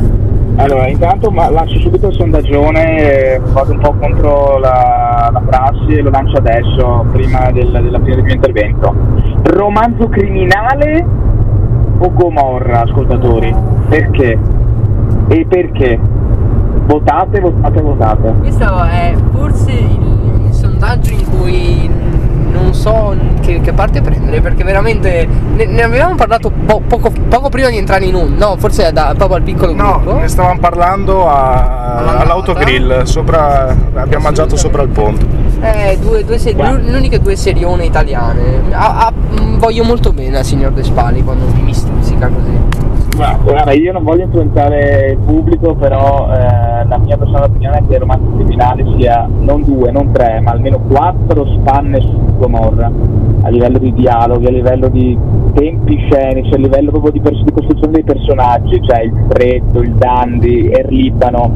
allora 0.58 0.88
intanto 0.88 1.30
lancio 1.30 1.78
subito 1.78 2.08
il 2.08 2.14
sondaggione, 2.14 3.34
eh, 3.34 3.40
vado 3.52 3.72
un 3.72 3.78
po' 3.78 3.94
contro 3.94 4.58
la, 4.58 5.30
la 5.32 5.40
prassi 5.40 5.94
e 5.94 6.02
lo 6.02 6.10
lancio 6.10 6.38
adesso, 6.38 7.06
prima 7.12 7.50
del, 7.52 7.70
della 7.70 7.98
fine 8.00 8.16
del 8.16 8.24
mio 8.24 8.34
intervento. 8.34 8.94
Romanzo 9.44 10.08
criminale 10.08 11.06
o 11.98 12.12
Gomorra, 12.12 12.82
ascoltatori? 12.82 13.54
Perché? 13.88 14.38
E 15.28 15.46
perché? 15.48 15.98
Votate, 16.86 17.40
votate, 17.40 17.80
votate. 17.80 18.34
Questo 18.38 18.82
è 18.84 19.14
forse 19.32 19.70
il, 19.70 20.46
il 20.46 20.52
sondaggio 20.52 21.12
in 21.12 21.24
cui 21.38 21.90
non 22.68 22.74
so 22.74 23.14
che, 23.40 23.60
che 23.62 23.72
parte 23.72 24.02
prendere 24.02 24.40
perché 24.42 24.62
veramente 24.62 25.26
ne, 25.54 25.64
ne 25.64 25.82
avevamo 25.82 26.14
parlato 26.16 26.50
po- 26.50 26.82
poco, 26.86 27.10
poco 27.28 27.48
prima 27.48 27.68
di 27.70 27.78
entrare 27.78 28.04
in 28.04 28.14
un 28.14 28.34
no 28.36 28.56
forse 28.58 28.92
da, 28.92 29.14
proprio 29.16 29.36
al 29.38 29.42
piccolo 29.42 29.72
No, 29.74 30.00
gruppo. 30.02 30.18
ne 30.18 30.28
stavamo 30.28 30.58
parlando 30.60 31.26
a- 31.28 32.18
all'autogrill, 32.18 33.02
sopra, 33.04 33.74
abbiamo 33.94 34.24
mangiato 34.24 34.56
sopra 34.56 34.82
il 34.82 34.88
ponte. 34.90 35.26
eh, 35.62 35.98
due, 36.00 36.24
due 36.24 36.38
se- 36.38 36.52
Guarda. 36.54 36.78
le 36.90 36.96
uniche 36.96 37.20
due 37.20 37.36
serione 37.36 37.84
italiane. 37.84 38.62
A- 38.70 39.06
a- 39.06 39.12
voglio 39.56 39.82
molto 39.84 40.12
bene 40.12 40.38
al 40.38 40.44
signor 40.44 40.72
De 40.72 40.84
Spali 40.84 41.22
quando 41.24 41.46
mi 41.62 41.72
stuzzica 41.74 42.28
così 42.28 42.67
Guarda, 43.18 43.72
io 43.72 43.90
non 43.90 44.04
voglio 44.04 44.22
influenzare 44.22 45.10
il 45.10 45.18
pubblico, 45.18 45.74
però 45.74 46.28
eh, 46.32 46.86
la 46.86 46.98
mia 46.98 47.16
personale 47.16 47.46
opinione 47.46 47.78
è 47.78 47.82
che 47.84 47.94
il 47.94 47.98
romanzo 47.98 48.30
criminale 48.36 48.86
sia 48.96 49.28
non 49.40 49.64
due, 49.64 49.90
non 49.90 50.12
tre, 50.12 50.38
ma 50.38 50.52
almeno 50.52 50.78
quattro 50.86 51.44
spanne 51.46 52.00
su 52.00 52.16
Gomorra, 52.36 52.88
a 53.42 53.48
livello 53.48 53.78
di 53.78 53.92
dialoghi, 53.92 54.46
a 54.46 54.50
livello 54.50 54.86
di 54.86 55.18
tempi 55.52 55.98
scenici, 56.08 56.54
a 56.54 56.58
livello 56.58 56.92
proprio 56.92 57.10
di, 57.10 57.20
pers- 57.20 57.42
di 57.42 57.50
costruzione 57.52 57.94
dei 57.94 58.04
personaggi, 58.04 58.80
cioè 58.84 59.00
il 59.00 59.12
freddo, 59.28 59.82
il 59.82 59.94
dandy, 59.94 60.66
il 60.66 60.86
libano. 60.88 61.50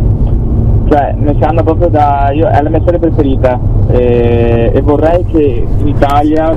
Cioè, 0.89 1.15
ne 1.17 1.37
sanno 1.41 1.63
proprio 1.63 1.89
da. 1.89 2.33
Io, 2.35 2.49
è 2.49 2.61
la 2.61 2.71
mia 2.71 2.83
serie 2.85 2.99
preferita 2.99 3.61
eh, 3.87 4.73
e 4.75 4.81
vorrei 4.81 5.25
che 5.27 5.65
in 5.79 5.87
Italia, 5.87 6.53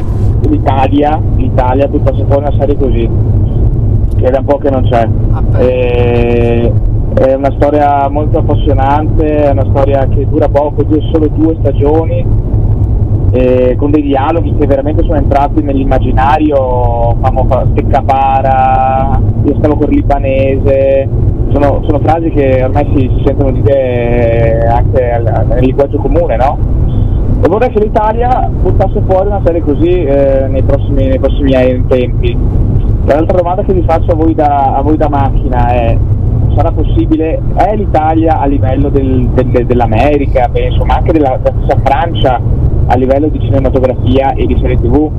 l'Italia, 0.48 1.88
buttasse 1.88 2.26
fuori 2.26 2.42
una 2.42 2.54
serie 2.58 2.76
così 2.76 3.54
che 4.18 4.30
da 4.30 4.40
un 4.40 4.46
po' 4.46 4.58
che 4.58 4.70
non 4.70 4.84
c'è. 4.84 5.08
E- 5.60 6.72
è 7.16 7.34
una 7.34 7.52
storia 7.56 8.10
molto 8.10 8.40
appassionante, 8.40 9.44
è 9.46 9.52
una 9.52 9.66
storia 9.70 10.06
che 10.08 10.28
dura 10.28 10.50
poco, 10.50 10.84
dura 10.84 11.02
solo 11.14 11.28
due 11.30 11.56
stagioni, 11.62 12.26
con 13.78 13.92
dei 13.92 14.02
dialoghi 14.02 14.56
che 14.58 14.66
veramente 14.66 15.04
sono 15.04 15.16
entrati 15.16 15.62
nell'immaginario, 15.62 17.16
famo 17.22 17.46
fa- 17.48 17.66
Steccapara, 17.72 19.20
io 19.44 19.56
stavo 19.58 19.76
con 19.76 19.92
il 19.92 19.98
libanese, 19.98 21.08
sono, 21.52 21.82
sono 21.86 22.00
frasi 22.00 22.30
che 22.30 22.64
ormai 22.64 22.86
si, 22.96 23.12
si 23.16 23.24
sentono 23.26 23.52
dire 23.52 24.68
anche 24.70 25.12
al- 25.12 25.46
nel 25.48 25.64
linguaggio 25.64 25.98
comune, 25.98 26.36
no? 26.38 26.58
E 27.44 27.48
vorrei 27.48 27.70
che 27.70 27.80
l'Italia 27.80 28.50
buttasse 28.50 29.02
fuori 29.08 29.28
una 29.28 29.42
serie 29.46 29.62
così 29.62 30.04
eh, 30.04 30.48
nei, 30.48 30.64
prossimi, 30.64 31.08
nei 31.08 31.20
prossimi 31.20 31.86
tempi. 31.88 32.38
L'altra 33.06 33.38
domanda 33.38 33.64
che 33.64 33.74
vi 33.74 33.84
faccio 33.84 34.12
a 34.12 34.16
voi 34.16 34.34
da, 34.34 34.74
a 34.76 34.82
voi 34.82 34.98
da 34.98 35.08
macchina 35.10 35.68
è, 35.68 35.98
sarà 36.56 36.72
possibile, 36.72 37.40
è 37.56 37.76
l'Italia 37.76 38.40
a 38.40 38.46
livello 38.48 38.90
del- 38.90 39.28
del- 39.28 39.66
dell'America, 39.66 40.50
penso, 40.52 40.84
ma 40.86 40.96
anche 40.96 41.12
della, 41.12 41.38
della 41.42 41.78
Francia 41.84 42.40
a 42.88 42.96
livello 42.96 43.28
di 43.28 43.40
cinematografia 43.40 44.34
e 44.34 44.46
di 44.46 44.58
serie 44.60 44.76
tv? 44.78 45.12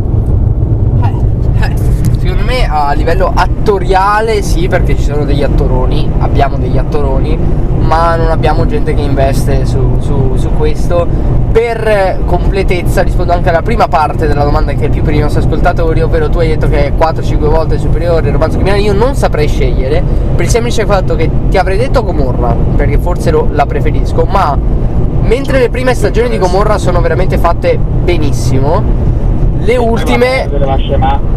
A 2.69 2.93
livello 2.93 3.31
attoriale 3.35 4.43
sì, 4.43 4.69
perché 4.69 4.97
ci 4.97 5.05
sono 5.05 5.25
degli 5.25 5.43
attoroni, 5.43 6.11
abbiamo 6.19 6.57
degli 6.59 6.77
attoroni, 6.77 7.39
ma 7.79 8.17
non 8.17 8.31
abbiamo 8.31 8.67
gente 8.67 8.93
che 8.95 9.01
investe 9.01 9.65
su, 9.65 9.99
su- 10.01 10.35
su 10.37 10.51
questo. 10.57 11.07
Per 11.53 12.19
completezza 12.27 13.03
rispondo 13.03 13.33
anche 13.33 13.49
alla 13.49 13.63
prima 13.63 13.89
parte 13.89 14.27
della 14.27 14.45
domanda 14.45 14.73
che 14.73 14.87
è 14.87 14.89
più 14.91 15.03
per 15.03 15.15
i 15.15 15.21
nostri 15.21 15.43
ascoltatori, 15.43 16.03
ovvero 16.03 16.29
tu 16.29 16.39
hai 16.39 16.49
detto 16.49 16.69
che 16.69 16.87
è 16.87 16.93
4-5 16.93 17.37
volte 17.49 17.79
superiore 17.79 18.27
il 18.27 18.33
romanzo 18.33 18.57
criminale, 18.57 18.83
io 18.83 18.93
non 18.93 19.15
saprei 19.15 19.49
scegliere, 19.49 20.03
per 20.35 20.45
il 20.45 20.51
semplice 20.51 20.85
fatto 20.85 21.15
che 21.15 21.31
ti 21.49 21.57
avrei 21.57 21.79
detto 21.79 22.03
Gomorra, 22.03 22.55
perché 22.77 22.99
forse 22.99 23.31
lo- 23.31 23.49
la 23.53 23.65
preferisco, 23.65 24.25
ma 24.29 24.59
mentre 25.23 25.61
le 25.61 25.71
prime 25.71 25.95
stagioni 25.95 26.29
di 26.29 26.39
Gomorra 26.39 26.77
sono 26.77 27.01
veramente 27.01 27.39
fatte 27.39 27.79
benissimo, 27.79 29.06
le 29.67 29.77
ultime 29.77 30.49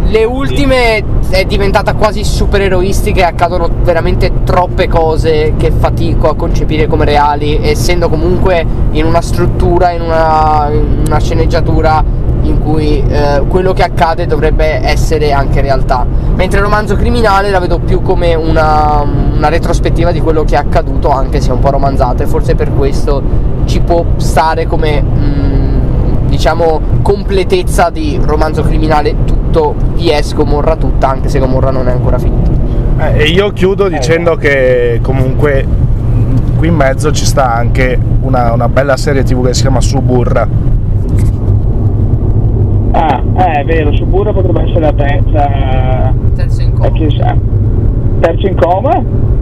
le 0.05 0.23
ultime 0.23 1.03
è 1.29 1.45
diventata 1.45 1.93
quasi 1.95 2.23
supereroistica 2.23 3.21
e 3.21 3.23
accadono 3.23 3.67
veramente 3.83 4.43
troppe 4.43 4.87
cose 4.87 5.53
che 5.57 5.71
fatico 5.71 6.29
a 6.29 6.35
concepire 6.35 6.85
come 6.85 7.05
reali, 7.05 7.59
essendo 7.61 8.07
comunque 8.07 8.63
in 8.91 9.05
una 9.05 9.21
struttura, 9.21 9.91
in 9.91 10.01
una, 10.01 10.69
in 10.71 11.03
una 11.07 11.19
sceneggiatura 11.19 12.03
in 12.41 12.59
cui 12.59 13.03
eh, 13.07 13.43
quello 13.47 13.73
che 13.73 13.83
accade 13.83 14.25
dovrebbe 14.27 14.79
essere 14.87 15.31
anche 15.31 15.61
realtà. 15.61 16.05
Mentre 16.35 16.59
il 16.59 16.63
romanzo 16.63 16.95
criminale 16.95 17.49
la 17.49 17.59
vedo 17.59 17.79
più 17.79 18.01
come 18.01 18.35
una, 18.35 19.01
una 19.01 19.49
retrospettiva 19.49 20.11
di 20.11 20.21
quello 20.21 20.43
che 20.43 20.55
è 20.55 20.57
accaduto, 20.57 21.09
anche 21.09 21.41
se 21.41 21.49
è 21.49 21.53
un 21.53 21.59
po' 21.59 21.71
romanzato, 21.71 22.23
e 22.23 22.27
forse 22.27 22.53
per 22.55 22.73
questo 22.73 23.21
ci 23.65 23.79
può 23.81 24.05
stare 24.17 24.67
come. 24.67 25.01
mm, 25.03 25.58
diciamo 26.39 26.79
completezza 27.01 27.89
di 27.89 28.17
romanzo 28.23 28.61
criminale 28.61 29.25
tutto 29.25 29.75
PS 29.95 30.35
Gomorra 30.35 30.77
tutta 30.77 31.09
anche 31.09 31.27
se 31.27 31.37
Gomorra 31.37 31.69
non 31.69 31.89
è 31.89 31.91
ancora 31.91 32.17
finito 32.17 32.49
Eh, 32.97 33.23
e 33.23 33.25
io 33.25 33.51
chiudo 33.51 33.89
dicendo 33.89 34.37
che 34.37 35.01
comunque 35.03 35.65
mh, 35.65 36.55
qui 36.57 36.69
in 36.69 36.75
mezzo 36.75 37.11
ci 37.11 37.25
sta 37.25 37.53
anche 37.53 37.99
una, 38.21 38.53
una 38.53 38.69
bella 38.69 38.95
serie 38.95 39.23
tv 39.23 39.47
che 39.47 39.53
si 39.53 39.61
chiama 39.61 39.81
Suburra. 39.81 40.47
Ah, 42.91 43.21
eh, 43.37 43.51
è 43.59 43.65
vero, 43.65 43.93
Suburra 43.93 44.31
potrebbe 44.33 44.63
essere 44.63 44.79
la 44.79 44.93
terza. 44.93 46.13
Terzo 46.35 46.61
in 46.61 46.73
coma. 46.73 46.91
Chi 46.91 47.15
sa? 47.17 47.35
Terzo 48.19 48.47
in 48.47 48.55
coma? 48.55 49.01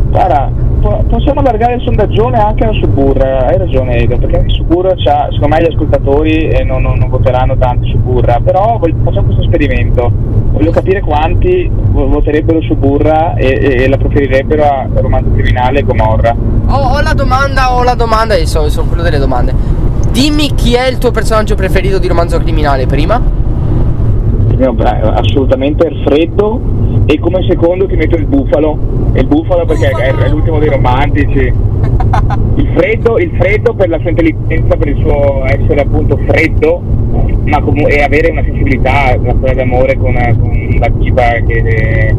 Guarda, 0.09 0.49
po- 0.79 1.03
possiamo 1.09 1.39
allargare 1.41 1.75
il 1.75 1.81
sondaggione 1.83 2.37
anche 2.37 2.63
a 2.65 2.71
Suburra, 2.73 3.47
hai 3.47 3.57
ragione 3.57 3.97
Edo, 3.97 4.17
perché 4.17 4.37
anche 4.37 4.53
Suburra 4.53 4.93
c'ha, 4.95 5.27
secondo 5.31 5.55
me 5.55 5.61
gli 5.63 5.73
ascoltatori 5.73 6.47
eh, 6.49 6.63
non, 6.63 6.81
non- 6.81 6.97
non 6.97 7.09
voteranno 7.09 7.57
tanto 7.57 7.85
Suburra, 7.87 8.39
però 8.43 8.77
voglio- 8.79 8.95
facciamo 9.03 9.25
questo 9.27 9.43
esperimento. 9.43 10.09
Voglio 10.51 10.71
capire 10.71 11.01
quanti 11.01 11.69
vo- 11.71 12.07
voterebbero 12.07 12.61
Suburra 12.61 13.33
e, 13.35 13.47
e- 13.47 13.83
e 13.83 13.87
la 13.89 13.97
preferirebbero 13.97 14.63
a 14.63 14.87
Romanzo 14.93 15.31
Criminale 15.31 15.79
e 15.79 15.83
Gomorra. 15.83 16.35
ho, 16.69 16.75
ho 16.75 17.01
la 17.01 17.13
domanda 17.13 17.73
ho 17.75 17.83
la 17.83 17.93
domanda 17.95 18.35
e 18.35 18.45
so, 18.45 18.67
sono 18.69 18.87
quello 18.87 19.03
delle 19.03 19.19
domande 19.19 19.53
dimmi 20.11 20.53
chi 20.55 20.73
è 20.73 20.87
il 20.87 20.97
tuo 20.97 21.11
personaggio 21.11 21.53
preferito 21.55 21.99
di 21.99 22.07
romanzo 22.07 22.39
criminale 22.39 22.87
prima 22.87 23.21
Beh, 24.57 24.73
assolutamente 24.73 25.87
il 25.87 26.01
freddo 26.03 26.59
e 27.05 27.19
come 27.19 27.45
secondo 27.47 27.85
ti 27.85 27.95
metto 27.95 28.15
il 28.15 28.25
bufalo. 28.25 28.75
Il 29.13 29.27
bufalo 29.27 29.65
perché 29.65 29.89
è, 29.89 30.29
l'ultimo 30.29 30.57
dei 30.57 30.69
romantici. 30.69 31.53
Il 32.55 32.67
freddo, 32.75 33.19
il 33.19 33.31
freddo 33.37 33.75
per 33.75 33.89
la 33.89 33.99
sua 33.99 34.09
intelligenza 34.09 34.75
per 34.75 34.87
il 34.87 34.97
suo 34.97 35.45
essere 35.45 35.81
appunto 35.81 36.17
freddo 36.25 36.81
ma 37.45 37.61
comu- 37.61 37.87
e 37.87 38.01
avere 38.01 38.31
una 38.31 38.43
sensibilità 38.43 39.15
una 39.19 39.33
storia 39.37 39.55
d'amore 39.55 39.95
con, 39.97 40.13
con 40.13 40.75
la 40.79 40.89
tipa 40.99 41.31
che 41.45 41.53
eh, 41.53 42.15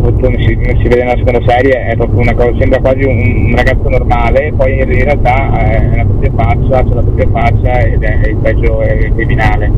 come 0.00 0.36
si, 0.42 0.58
si 0.80 0.88
vede 0.88 1.04
nella 1.04 1.16
seconda 1.16 1.40
serie 1.46 1.86
è 1.86 1.96
proprio 1.96 2.20
una 2.20 2.34
cosa 2.34 2.52
sembra 2.58 2.80
quasi 2.80 3.04
un, 3.04 3.46
un 3.48 3.56
ragazzo 3.56 3.88
normale 3.88 4.52
poi 4.56 4.78
in 4.78 4.84
realtà 4.84 5.70
eh, 5.70 5.76
è 5.76 5.94
una 5.94 6.04
doppia 6.04 6.30
faccia 6.34 6.82
c'è 6.82 6.94
la 6.94 7.00
doppia 7.00 7.28
faccia 7.28 7.78
ed 7.80 8.02
è 8.02 8.28
il 8.28 8.36
peggio 8.36 8.80
è 8.80 9.10
criminale 9.14 9.70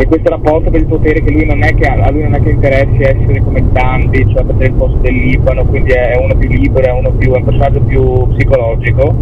e 0.00 0.06
questo 0.06 0.30
rapporto 0.30 0.70
per 0.70 0.80
il 0.80 0.86
potere 0.86 1.22
che 1.22 1.30
lui 1.30 1.44
non 1.44 1.62
è 1.62 1.74
che 1.74 1.86
a 1.86 2.10
lui 2.10 2.22
non 2.22 2.34
è 2.34 2.40
che 2.40 2.52
interessi 2.52 3.02
essere 3.02 3.42
come 3.42 3.70
tanti, 3.72 4.26
cioè 4.32 4.44
prendere 4.44 4.68
il 4.68 4.74
posto 4.74 4.96
del 4.96 5.14
Libano, 5.14 5.62
quindi 5.66 5.90
è 5.90 6.16
uno 6.16 6.34
più 6.36 6.48
libero, 6.48 6.86
è 6.86 6.92
uno 6.92 7.10
più, 7.10 7.30
è 7.32 7.36
un 7.36 7.44
personaggio 7.44 7.80
più 7.80 8.26
psicologico, 8.34 9.14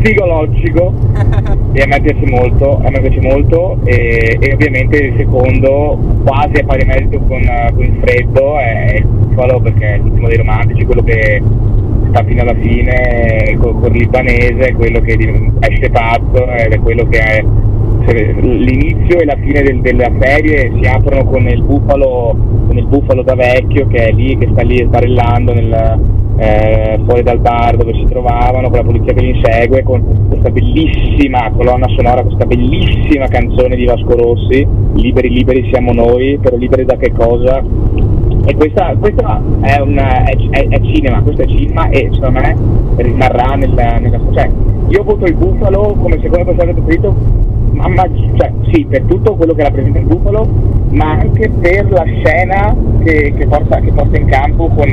psicologico. 0.00 0.94
E 1.74 1.80
a 1.80 1.86
me 1.86 2.00
piace 2.02 2.26
molto, 2.26 2.82
a 2.84 2.90
me 2.90 3.00
piace 3.00 3.20
molto 3.22 3.78
e, 3.84 4.36
e 4.38 4.52
ovviamente 4.52 4.96
il 4.98 5.14
secondo 5.16 5.98
quasi 6.22 6.60
a 6.60 6.64
pari 6.66 6.84
merito 6.84 7.18
con, 7.20 7.40
con 7.72 7.82
il 7.82 7.96
freddo 8.02 8.58
è 8.58 8.96
il 8.96 9.06
bufalo 9.06 9.58
perché 9.60 9.94
è 9.94 9.96
l'ultimo 9.96 10.28
dei 10.28 10.36
romantici, 10.36 10.84
quello 10.84 11.02
che 11.02 11.42
sta 12.10 12.22
fino 12.24 12.42
alla 12.42 12.54
fine 12.56 13.56
con, 13.58 13.80
con 13.80 13.94
il 13.94 14.02
libanese, 14.02 14.74
quello 14.74 15.00
che 15.00 15.40
esce 15.60 15.88
pazzo 15.88 16.46
ed 16.46 16.72
è 16.72 16.78
quello 16.78 17.06
che 17.08 17.18
è 17.18 17.44
cioè, 18.06 18.32
l'inizio 18.40 19.18
e 19.18 19.24
la 19.24 19.36
fine 19.40 19.62
del- 19.62 19.80
della 19.80 20.10
serie 20.20 20.72
si 20.80 20.88
aprono 20.88 21.24
con 21.24 21.46
il 21.48 21.62
bufalo 21.62 22.36
con 22.66 22.76
il 22.78 22.86
bufalo 22.86 23.22
da 23.22 23.34
vecchio 23.34 23.86
che 23.88 24.06
è 24.06 24.12
lì 24.12 24.36
che 24.38 24.48
sta 24.52 24.62
lì 24.62 24.76
sbarellando 24.84 25.52
nel, 25.52 26.00
eh, 26.38 26.98
fuori 27.04 27.22
dal 27.22 27.38
bar 27.40 27.76
dove 27.76 27.92
si 27.94 28.04
trovavano 28.08 28.68
con 28.68 28.78
la 28.78 28.84
polizia 28.84 29.12
che 29.12 29.20
li 29.20 29.36
insegue 29.36 29.82
con 29.82 30.26
questa 30.28 30.50
bellissima 30.50 31.50
colonna 31.54 31.86
sonora 31.96 32.22
questa 32.22 32.46
bellissima 32.46 33.26
canzone 33.26 33.76
di 33.76 33.84
Vasco 33.84 34.16
Rossi 34.16 34.66
liberi 34.94 35.28
liberi 35.30 35.68
siamo 35.70 35.92
noi 35.92 36.38
però 36.40 36.56
liberi 36.56 36.84
da 36.84 36.96
che 36.96 37.12
cosa? 37.12 37.62
E 38.44 38.56
questa, 38.56 38.96
questa 38.98 39.40
è, 39.60 39.78
una, 39.80 40.24
è, 40.24 40.36
è- 40.50 40.66
è 40.68 40.80
cinema, 40.80 41.22
questo 41.22 41.42
è 41.42 41.46
cinema 41.46 41.88
e 41.90 42.08
secondo 42.12 42.40
me 42.40 42.56
rimarrà 42.96 43.54
nella, 43.54 43.98
nella 43.98 44.18
cioè 44.32 44.48
io 44.88 45.04
voto 45.04 45.26
il 45.26 45.34
bufalo 45.34 45.94
come 45.98 46.18
secondo 46.20 46.44
personaggio 46.52 46.74
preferito, 46.82 47.14
ma, 47.72 47.88
ma- 47.88 48.08
cioè, 48.36 48.52
sì, 48.70 48.86
per 48.88 49.02
tutto 49.02 49.34
quello 49.34 49.54
che 49.54 49.62
rappresenta 49.62 49.98
il 49.98 50.06
bufalo, 50.06 50.46
ma 50.90 51.12
anche 51.12 51.48
per 51.48 51.90
la 51.90 52.04
scena 52.04 52.74
che, 53.02 53.34
che 53.36 53.46
porta, 53.46 53.80
che 53.80 53.90
porta 53.92 54.16
in 54.18 54.26
campo 54.26 54.68
con, 54.68 54.90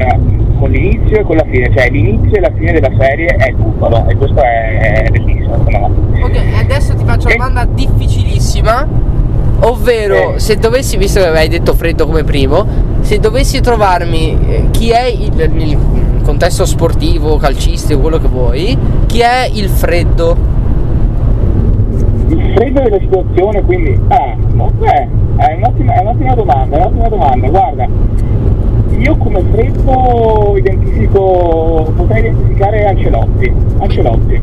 con 0.60 0.70
l'inizio 0.70 1.20
e 1.20 1.24
con 1.24 1.36
la 1.36 1.46
fine, 1.50 1.72
cioè 1.76 1.90
l'inizio 1.90 2.38
e 2.38 2.40
la 2.40 2.52
fine 2.56 2.72
della 2.72 2.92
serie 2.98 3.28
è 3.28 3.50
il 3.50 3.56
bufalo 3.56 4.08
e 4.08 4.16
questo 4.16 4.42
è, 4.42 5.04
è 5.04 5.10
bellissimo 5.10 5.58
secondo 5.58 5.88
me. 6.12 6.24
ok 6.24 6.40
adesso 6.60 6.96
ti 6.96 7.04
faccio 7.04 7.28
una 7.28 7.36
domanda 7.36 7.66
difficilissima 7.66 8.88
ovvero 9.62 10.34
se 10.38 10.56
dovessi 10.56 10.98
visto 10.98 11.20
che 11.20 11.28
avevi 11.28 11.50
detto 11.50 11.74
freddo 11.74 12.06
come 12.06 12.24
primo 12.24 12.66
se 13.02 13.20
dovessi 13.20 13.60
trovarmi 13.60 14.38
eh, 14.48 14.68
chi 14.72 14.92
è 14.92 15.06
il, 15.06 15.32
nel 15.52 15.78
contesto 16.24 16.66
sportivo 16.66 17.38
calcistico 17.38 18.00
quello 18.00 18.20
che 18.20 18.28
vuoi 18.28 18.78
chi 19.06 19.20
è 19.20 19.50
il 19.52 19.68
freddo? 19.68 20.32
il 20.32 20.59
freddo 22.60 22.82
della 22.82 23.00
situazione, 23.00 23.62
quindi 23.62 23.98
ah, 24.10 24.34
è 24.34 24.38
un'ottima, 24.52 25.94
è 25.94 26.02
un'ottima 26.02 26.36
domanda, 26.36 26.76
è 26.76 26.80
un'ottima 26.82 27.08
domanda, 27.08 27.48
guarda, 27.48 27.88
io 28.98 29.16
come 29.16 29.42
freddo 29.50 30.58
identifico, 30.58 31.94
potrei 31.96 32.20
identificare 32.20 32.86
Ancelotti. 32.86 33.54
Ancelotti. 33.80 34.42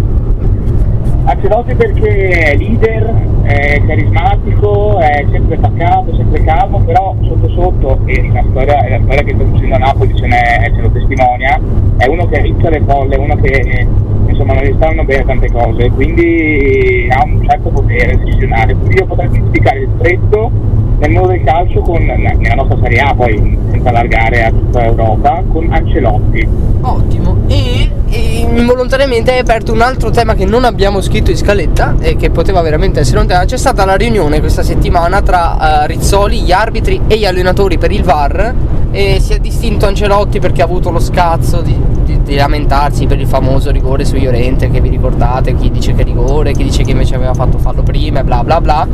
Ancelotti 1.26 1.74
perché 1.74 2.28
è 2.28 2.56
leader, 2.56 3.12
è 3.42 3.82
carismatico, 3.84 4.98
è 4.98 5.24
sempre 5.30 5.56
attaccato, 5.56 6.14
sempre 6.14 6.44
calmo, 6.44 6.78
però 6.80 7.16
sotto 7.22 7.48
sotto, 7.48 7.98
e 8.04 8.30
la 8.32 8.44
storia, 8.48 8.88
la 8.88 9.00
storia 9.02 9.22
che 9.22 9.34
sta 9.34 9.44
succedendo 9.44 9.74
a 9.74 9.78
Napoli 9.78 10.16
ce, 10.16 10.28
ce 10.28 10.80
lo 10.80 10.90
testimonia, 10.90 11.60
è 11.96 12.06
uno 12.06 12.28
che 12.28 12.40
riccia 12.42 12.70
le 12.70 12.80
folle, 12.86 13.16
è 13.16 13.18
uno 13.18 13.34
che 13.36 13.86
insomma 14.28 14.54
non 14.54 14.62
gli 14.62 14.74
stanno 14.76 15.04
bene 15.04 15.24
tante 15.24 15.50
cose, 15.50 15.90
quindi 15.90 17.08
ha 17.10 17.22
un 17.24 17.44
certo 17.48 17.70
potere 17.70 18.16
decisionale, 18.18 18.74
quindi 18.74 18.96
io 18.96 19.06
potrei 19.06 19.26
identificare 19.26 19.78
il 19.80 19.88
freddo 19.98 20.50
nel 20.98 21.10
mondo 21.10 21.28
del 21.28 21.42
calcio 21.44 21.80
con, 21.80 22.02
nella 22.02 22.54
nostra 22.54 22.78
Serie 22.82 23.00
A, 23.00 23.14
poi 23.14 23.58
senza 23.70 23.88
allargare 23.88 24.44
a 24.44 24.50
tutta 24.50 24.84
Europa, 24.84 25.42
con 25.48 25.66
Ancelotti. 25.70 26.48
Ottimo. 26.80 27.36
E, 27.48 27.90
e 28.08 28.46
involontariamente 28.48 29.32
hai 29.32 29.38
aperto 29.38 29.72
un 29.72 29.82
altro 29.82 30.10
tema 30.10 30.34
che 30.34 30.44
non 30.44 30.64
abbiamo 30.64 31.00
scritto 31.00 31.15
in 31.16 31.36
scaletta 31.36 31.94
e 31.98 32.16
che 32.16 32.30
poteva 32.30 32.60
veramente 32.60 33.00
essere 33.00 33.24
tema. 33.26 33.44
C'è 33.44 33.56
stata 33.56 33.84
la 33.84 33.96
riunione 33.96 34.40
questa 34.40 34.62
settimana 34.62 35.22
tra 35.22 35.84
eh, 35.84 35.86
Rizzoli, 35.86 36.42
gli 36.42 36.52
arbitri 36.52 37.00
e 37.06 37.16
gli 37.18 37.24
allenatori 37.24 37.78
per 37.78 37.90
il 37.90 38.02
VAR 38.02 38.54
e 38.90 39.18
si 39.20 39.32
è 39.32 39.38
distinto 39.38 39.86
Ancelotti 39.86 40.38
perché 40.38 40.62
ha 40.62 40.64
avuto 40.64 40.90
lo 40.90 41.00
scazzo 41.00 41.60
di, 41.60 41.76
di- 42.04 42.22
di 42.22 42.34
lamentarsi 42.34 43.06
per 43.06 43.18
il 43.18 43.26
famoso 43.26 43.70
rigore 43.70 44.04
su 44.04 44.16
Iorente 44.16 44.70
che 44.70 44.80
vi 44.80 44.88
ricordate, 44.88 45.54
chi 45.56 45.70
dice 45.70 45.94
che 45.94 46.02
rigore, 46.02 46.52
chi 46.52 46.64
dice 46.64 46.82
che 46.82 46.90
invece 46.90 47.14
aveva 47.14 47.34
fatto 47.34 47.58
farlo 47.58 47.82
prima 47.82 48.20
e 48.20 48.24
bla 48.24 48.44
bla 48.44 48.60
bla. 48.60 48.86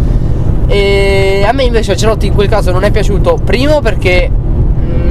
E 0.68 1.44
a 1.46 1.52
me 1.52 1.64
invece 1.64 1.92
Ancelotti 1.92 2.26
in 2.26 2.34
quel 2.34 2.48
caso 2.48 2.70
non 2.70 2.84
è 2.84 2.90
piaciuto, 2.90 3.38
primo 3.44 3.80
perché 3.80 4.30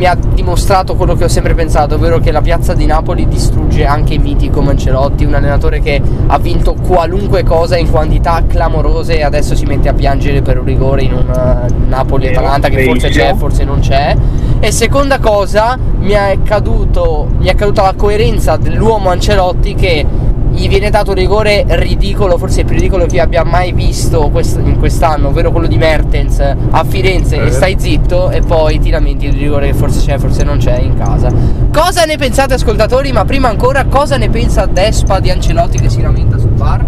mi 0.01 0.07
ha 0.07 0.15
dimostrato 0.15 0.95
quello 0.95 1.13
che 1.13 1.25
ho 1.25 1.27
sempre 1.27 1.53
pensato, 1.53 1.93
ovvero 1.93 2.17
che 2.17 2.31
la 2.31 2.41
piazza 2.41 2.73
di 2.73 2.87
Napoli 2.87 3.27
distrugge 3.27 3.85
anche 3.85 4.15
i 4.15 4.17
miti 4.17 4.49
come 4.49 4.71
Ancelotti, 4.71 5.25
un 5.25 5.35
allenatore 5.35 5.79
che 5.79 6.01
ha 6.25 6.39
vinto 6.39 6.73
qualunque 6.73 7.43
cosa 7.43 7.77
in 7.77 7.87
quantità 7.87 8.43
clamorose 8.47 9.19
e 9.19 9.21
adesso 9.21 9.55
si 9.55 9.65
mette 9.65 9.89
a 9.89 9.93
piangere 9.93 10.41
per 10.41 10.57
un 10.57 10.65
rigore 10.65 11.03
in 11.03 11.13
un 11.13 11.27
uh, 11.27 11.87
Napoli-Atalanta 11.87 12.69
che 12.69 12.83
forse 12.83 13.09
c'è, 13.09 13.35
forse 13.35 13.63
non 13.63 13.79
c'è. 13.79 14.15
E 14.59 14.71
seconda 14.71 15.19
cosa, 15.19 15.77
mi 15.99 16.13
è 16.13 16.39
caduto, 16.43 17.27
mi 17.37 17.45
è 17.45 17.53
caduta 17.53 17.83
la 17.83 17.93
coerenza 17.95 18.57
dell'uomo 18.57 19.11
Ancelotti 19.11 19.75
che 19.75 20.03
gli 20.51 20.67
viene 20.67 20.89
dato 20.89 21.11
un 21.11 21.15
rigore 21.15 21.63
ridicolo, 21.67 22.37
forse 22.37 22.61
il 22.61 22.65
più 22.65 22.75
ridicolo 22.75 23.05
che 23.05 23.19
abbia 23.19 23.43
mai 23.43 23.71
visto 23.71 24.29
quest- 24.29 24.59
in 24.63 24.77
quest'anno, 24.77 25.29
ovvero 25.29 25.51
quello 25.51 25.67
di 25.67 25.77
Mertens 25.77 26.39
a 26.71 26.83
Firenze 26.83 27.37
Eh. 27.37 27.47
e 27.47 27.51
stai 27.51 27.75
zitto 27.79 28.29
e 28.29 28.41
poi 28.41 28.79
ti 28.79 28.89
lamenti 28.89 29.29
del 29.29 29.39
rigore 29.39 29.67
che 29.67 29.73
forse 29.73 30.05
c'è, 30.05 30.17
forse 30.17 30.43
non 30.43 30.57
c'è 30.57 30.77
in 30.79 30.95
casa. 30.97 31.31
Cosa 31.71 32.03
ne 32.05 32.17
pensate 32.17 32.53
ascoltatori? 32.55 33.11
Ma 33.11 33.23
prima 33.25 33.47
ancora 33.47 33.85
cosa 33.85 34.17
ne 34.17 34.29
pensa 34.29 34.65
Despa 34.65 35.19
di 35.19 35.29
Ancelotti 35.31 35.79
che 35.79 35.89
si 35.89 36.01
lamenta 36.01 36.37
sul 36.37 36.49
bar? 36.51 36.85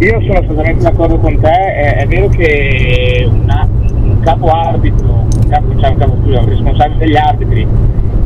Io 0.00 0.20
sono 0.22 0.38
assolutamente 0.38 0.82
d'accordo 0.84 1.18
con 1.18 1.40
te, 1.40 1.50
è, 1.50 1.96
è 1.98 2.06
vero 2.06 2.28
che 2.28 3.28
una- 3.30 3.68
un 3.90 4.20
capo 4.20 4.48
arbitro, 4.48 5.26
un 5.42 5.48
capo, 5.48 5.78
cioè 5.78 5.90
un 5.90 5.96
capo 5.98 6.16
scusa, 6.22 6.38
un 6.40 6.48
responsabile 6.48 6.98
degli 6.98 7.16
arbitri 7.16 7.66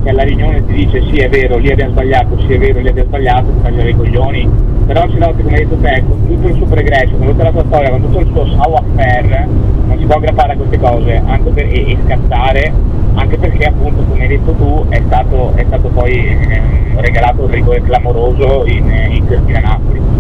che 0.02 0.10
alla 0.10 0.22
riunione 0.24 0.64
ti 0.66 0.72
dice 0.72 1.02
sì 1.02 1.16
è 1.18 1.28
vero, 1.28 1.58
lì 1.58 1.70
abbiamo 1.70 1.92
sbagliato, 1.92 2.38
sì 2.40 2.52
è 2.52 2.58
vero, 2.58 2.80
lì 2.80 2.88
abbiamo 2.88 3.08
sbagliato, 3.08 3.46
ti 3.50 3.62
tagliare 3.62 3.90
i 3.90 3.96
coglioni, 3.96 4.50
però 4.86 5.02
Ancelotti 5.02 5.42
come 5.42 5.54
hai 5.54 5.64
detto 5.66 5.76
te, 5.76 6.02
con 6.06 6.26
tutto 6.26 6.48
il 6.48 6.54
suo 6.54 6.66
pregresso, 6.66 7.16
con 7.16 7.26
tutta 7.28 7.42
la 7.44 7.50
sua 7.50 7.64
storia, 7.66 7.90
con 7.90 8.02
tutto 8.02 8.20
il 8.20 8.26
suo 8.26 8.46
savoir 8.56 8.84
faire, 8.96 9.48
non 9.86 9.98
si 9.98 10.04
può 10.04 10.16
aggrappare 10.16 10.52
a 10.52 10.56
queste 10.56 10.78
cose 10.78 11.22
per, 11.54 11.64
e, 11.64 11.90
e 11.92 11.98
scattare, 12.04 12.72
anche 13.14 13.38
perché 13.38 13.64
appunto 13.66 14.02
come 14.02 14.22
hai 14.22 14.28
detto 14.28 14.52
tu 14.52 14.86
è 14.88 15.00
stato, 15.06 15.52
è 15.54 15.64
stato 15.66 15.88
poi 15.88 16.26
ehm, 16.26 17.00
regalato 17.00 17.42
un 17.42 17.50
rigore 17.50 17.82
clamoroso 17.82 18.64
in, 18.66 18.90
in 19.10 19.58
Napoli. 19.62 20.11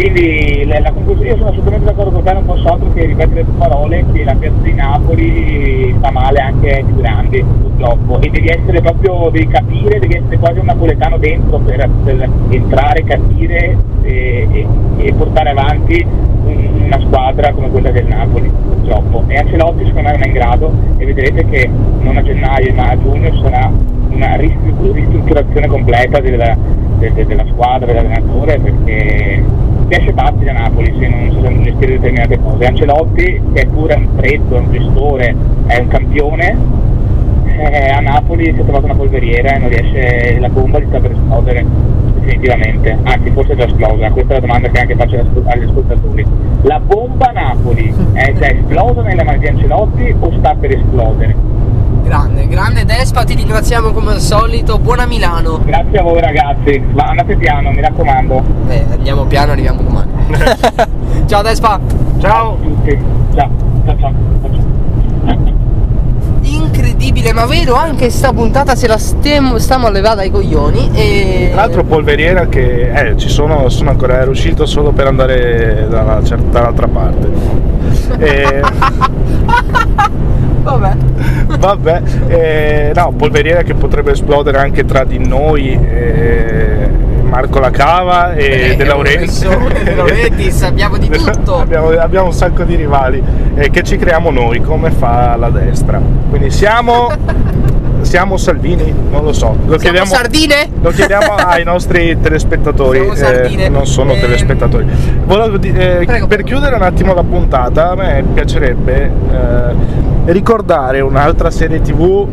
Quindi 0.00 0.64
la, 0.64 0.90
conclusione, 0.92 1.28
io 1.28 1.36
sono 1.36 1.50
assolutamente 1.50 1.84
d'accordo 1.84 2.10
con 2.10 2.22
te, 2.24 2.32
non 2.32 2.46
posso 2.46 2.68
altro 2.72 2.90
che 2.94 3.04
ripetere 3.04 3.44
tue 3.44 3.52
parole 3.58 4.02
che 4.14 4.24
la 4.24 4.34
piazza 4.34 4.62
di 4.62 4.72
Napoli 4.72 5.94
sta 5.98 6.10
male 6.10 6.38
anche 6.40 6.76
ai 6.76 6.84
più 6.84 6.94
grandi 6.96 7.44
purtroppo. 7.44 8.18
E 8.22 8.30
devi 8.30 8.48
essere 8.48 8.80
proprio, 8.80 9.28
devi 9.28 9.46
capire, 9.48 9.98
devi 9.98 10.16
essere 10.16 10.38
quasi 10.38 10.58
un 10.58 10.64
napoletano 10.64 11.18
dentro 11.18 11.58
per, 11.58 11.86
per 12.02 12.30
entrare, 12.48 13.04
capire 13.04 13.76
e, 14.00 14.48
e- 14.50 14.66
e 15.04 15.12
portare 15.12 15.50
avanti 15.50 16.02
un- 16.46 16.82
una 16.86 16.98
squadra 17.00 17.52
come 17.52 17.68
quella 17.68 17.90
del 17.90 18.06
Napoli 18.06 18.50
purtroppo. 18.50 19.24
E 19.26 19.36
Ancelotti 19.36 19.84
secondo 19.84 20.08
me 20.08 20.12
non 20.14 20.22
è 20.22 20.26
in 20.28 20.32
grado 20.32 20.72
e 20.96 21.04
vedrete 21.04 21.44
che 21.44 21.68
non 22.00 22.16
a 22.16 22.22
gennaio 22.22 22.72
ma 22.72 22.88
a 22.88 22.98
giugno 22.98 23.34
sarà 23.42 23.70
una 24.12 24.34
ristru- 24.36 24.94
ristrutturazione 24.94 25.66
completa 25.66 26.20
della, 26.20 26.56
de- 26.96 27.12
de- 27.12 27.26
della 27.26 27.44
squadra, 27.50 27.84
dell'allenatore 27.92 28.58
perché 28.58 29.44
esce 29.96 30.12
pazzi 30.12 30.44
da 30.44 30.52
Napoli 30.52 30.94
se 30.98 31.08
non 31.08 31.30
si 31.30 31.40
sanno 31.42 31.62
gestire 31.62 31.92
determinate 31.92 32.38
cose. 32.38 32.64
Ancelotti, 32.64 33.42
che 33.52 33.60
è 33.62 33.66
pure 33.66 33.94
un 33.94 34.08
freddo, 34.16 34.56
è 34.56 34.58
un 34.60 34.72
gestore, 34.72 35.34
è 35.66 35.78
un 35.78 35.88
campione, 35.88 36.56
eh, 37.68 37.90
a 37.90 38.00
Napoli 38.00 38.44
si 38.54 38.60
è 38.60 38.64
trovato 38.64 38.86
una 38.86 38.94
polveriera 38.94 39.54
e 39.54 39.58
non 39.58 39.68
riesce, 39.68 40.38
la 40.38 40.48
bomba 40.48 40.78
gli 40.78 40.86
sta 40.88 40.98
per 40.98 41.12
esplodere 41.12 41.64
definitivamente, 42.20 42.98
anzi 43.02 43.30
forse 43.30 43.52
è 43.52 43.56
già 43.56 43.66
esplosa, 43.66 44.10
questa 44.10 44.32
è 44.32 44.34
la 44.34 44.40
domanda 44.40 44.68
che 44.68 44.80
anche 44.80 44.94
faccio 44.94 45.16
agli 45.16 45.26
ascol- 45.26 45.46
agli 45.46 45.62
ascoltatori. 45.64 46.26
La 46.62 46.80
bomba 46.80 47.28
a 47.28 47.32
Napoli 47.32 47.94
è 48.12 48.34
già 48.38 48.50
esplosa 48.50 49.02
nelle 49.02 49.24
mani 49.24 49.38
di 49.38 49.48
Ancelotti 49.48 50.14
o 50.18 50.32
sta 50.38 50.54
per 50.54 50.70
esplodere? 50.70 51.36
Grande, 52.02 52.48
grande 52.48 52.84
Despa, 52.84 53.24
ti 53.24 53.34
ringraziamo 53.34 53.92
come 53.92 54.12
al 54.12 54.20
solito, 54.20 54.78
buona 54.78 55.06
Milano. 55.06 55.60
Grazie 55.64 55.98
a 55.98 56.02
voi 56.02 56.20
ragazzi, 56.20 56.82
ma 56.92 57.04
andate 57.04 57.36
piano, 57.36 57.70
mi 57.70 57.80
raccomando. 57.80 58.42
Beh, 58.66 58.84
andiamo 58.92 59.24
piano, 59.24 59.52
arriviamo 59.52 59.82
domani. 59.82 60.10
Ciao 61.26 61.42
Despa. 61.42 61.78
Ciao 62.18 62.54
a 62.54 62.56
tutti, 62.56 62.98
ciao, 63.34 63.50
ciao 63.84 63.98
ciao. 63.98 64.12
ciao, 64.42 64.50
ciao. 64.52 64.70
Incredibile, 67.00 67.32
ma 67.32 67.46
vero, 67.46 67.76
anche 67.76 68.10
sta 68.10 68.30
puntata 68.30 68.76
se 68.76 68.86
la 68.86 68.98
stiamo, 68.98 69.56
stiamo 69.58 69.86
a 69.86 69.90
levare 69.90 70.16
dai 70.16 70.30
coglioni 70.30 70.90
e... 70.92 71.48
Tra 71.50 71.62
l'altro 71.62 71.82
polveriera 71.82 72.46
che 72.46 72.92
eh, 72.92 73.16
ci 73.16 73.30
sono, 73.30 73.70
sono 73.70 73.88
ancora 73.88 74.20
ero 74.20 74.32
uscito 74.32 74.66
solo 74.66 74.92
per 74.92 75.06
andare 75.06 75.86
dalla, 75.88 76.22
cer- 76.22 76.42
dall'altra 76.42 76.88
parte. 76.88 77.30
E, 78.18 78.60
Vabbè. 80.62 80.96
vabbè, 81.58 82.02
eh, 82.26 82.92
no, 82.94 83.12
polveriera 83.16 83.62
che 83.62 83.72
potrebbe 83.72 84.10
esplodere 84.10 84.58
anche 84.58 84.84
tra 84.84 85.04
di 85.04 85.26
noi, 85.26 85.72
eh, 85.72 86.90
Marco 87.30 87.60
La 87.60 87.70
Cava 87.70 88.32
e 88.34 88.72
Eh, 88.72 88.76
De 88.76 88.84
Laurentiis. 88.84 89.46
De 89.84 89.94
Laurentiis, 89.94 90.62
abbiamo 90.66 90.98
di 90.98 91.08
tutto. 91.08 91.58
abbiamo, 91.58 91.88
abbiamo 91.90 92.26
un 92.26 92.32
sacco 92.32 92.64
di 92.64 92.74
rivali 92.74 93.22
eh, 93.54 93.70
che 93.70 93.82
ci 93.82 93.96
creiamo 93.96 94.30
noi, 94.30 94.60
come 94.60 94.90
fa 94.90 95.36
la 95.36 95.48
destra. 95.48 96.00
Quindi 96.28 96.50
siamo, 96.50 97.08
siamo 98.02 98.36
Salvini, 98.36 98.92
non 99.10 99.22
lo 99.24 99.32
so. 99.32 99.46
Lo 99.64 99.78
Siamo 99.78 99.78
chiediamo, 99.78 100.06
sardine? 100.06 100.68
lo 100.82 100.90
chiediamo 100.90 101.34
ai 101.46 101.62
nostri 101.64 102.18
telespettatori, 102.20 102.98
eh, 102.98 103.68
non 103.68 103.86
sono 103.86 104.12
Ehm, 104.14 104.20
telespettatori. 104.20 104.86
Volevo 105.24 105.56
eh, 105.62 106.02
Prego. 106.04 106.26
per 106.26 106.42
chiudere 106.42 106.74
un 106.74 106.82
attimo 106.82 107.14
la 107.14 107.22
puntata, 107.22 107.90
a 107.90 107.94
me 107.94 108.24
piacerebbe 108.34 109.02
eh, 109.30 110.32
ricordare 110.32 111.00
un'altra 111.00 111.50
serie 111.50 111.80
tv 111.80 112.26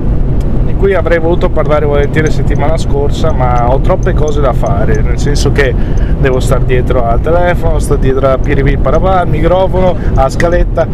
cui 0.77 0.93
avrei 0.93 1.19
voluto 1.19 1.49
parlare 1.49 1.85
volentieri 1.85 2.31
settimana 2.31 2.77
scorsa, 2.77 3.31
ma 3.31 3.69
ho 3.71 3.79
troppe 3.79 4.13
cose 4.13 4.39
da 4.39 4.53
fare, 4.53 5.01
nel 5.01 5.17
senso 5.17 5.51
che 5.51 5.73
devo 6.19 6.39
stare 6.39 6.65
dietro 6.65 7.05
al 7.05 7.19
telefono, 7.19 7.79
sto 7.79 7.95
dietro 7.95 8.29
a 8.29 8.37
Piripi 8.37 8.77
Parapà, 8.77 9.19
al 9.19 9.27
microfono, 9.27 9.95
alla 10.13 10.29
scaletta 10.29 10.87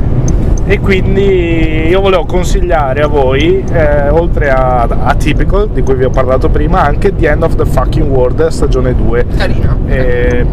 e 0.65 0.79
quindi 0.79 1.87
io 1.89 1.99
volevo 1.99 2.25
consigliare 2.25 3.01
a 3.01 3.07
voi, 3.07 3.63
eh, 3.69 4.09
oltre 4.09 4.49
a, 4.49 4.83
a 4.83 5.13
Typical, 5.15 5.69
di 5.69 5.81
cui 5.81 5.95
vi 5.95 6.05
ho 6.05 6.09
parlato 6.09 6.49
prima, 6.49 6.83
anche 6.83 7.13
The 7.13 7.29
End 7.29 7.43
of 7.43 7.55
the 7.55 7.65
Fucking 7.65 8.09
World, 8.09 8.47
stagione 8.47 8.95
2. 8.95 9.25
Carina. 9.37 9.77
Eh, 9.87 10.45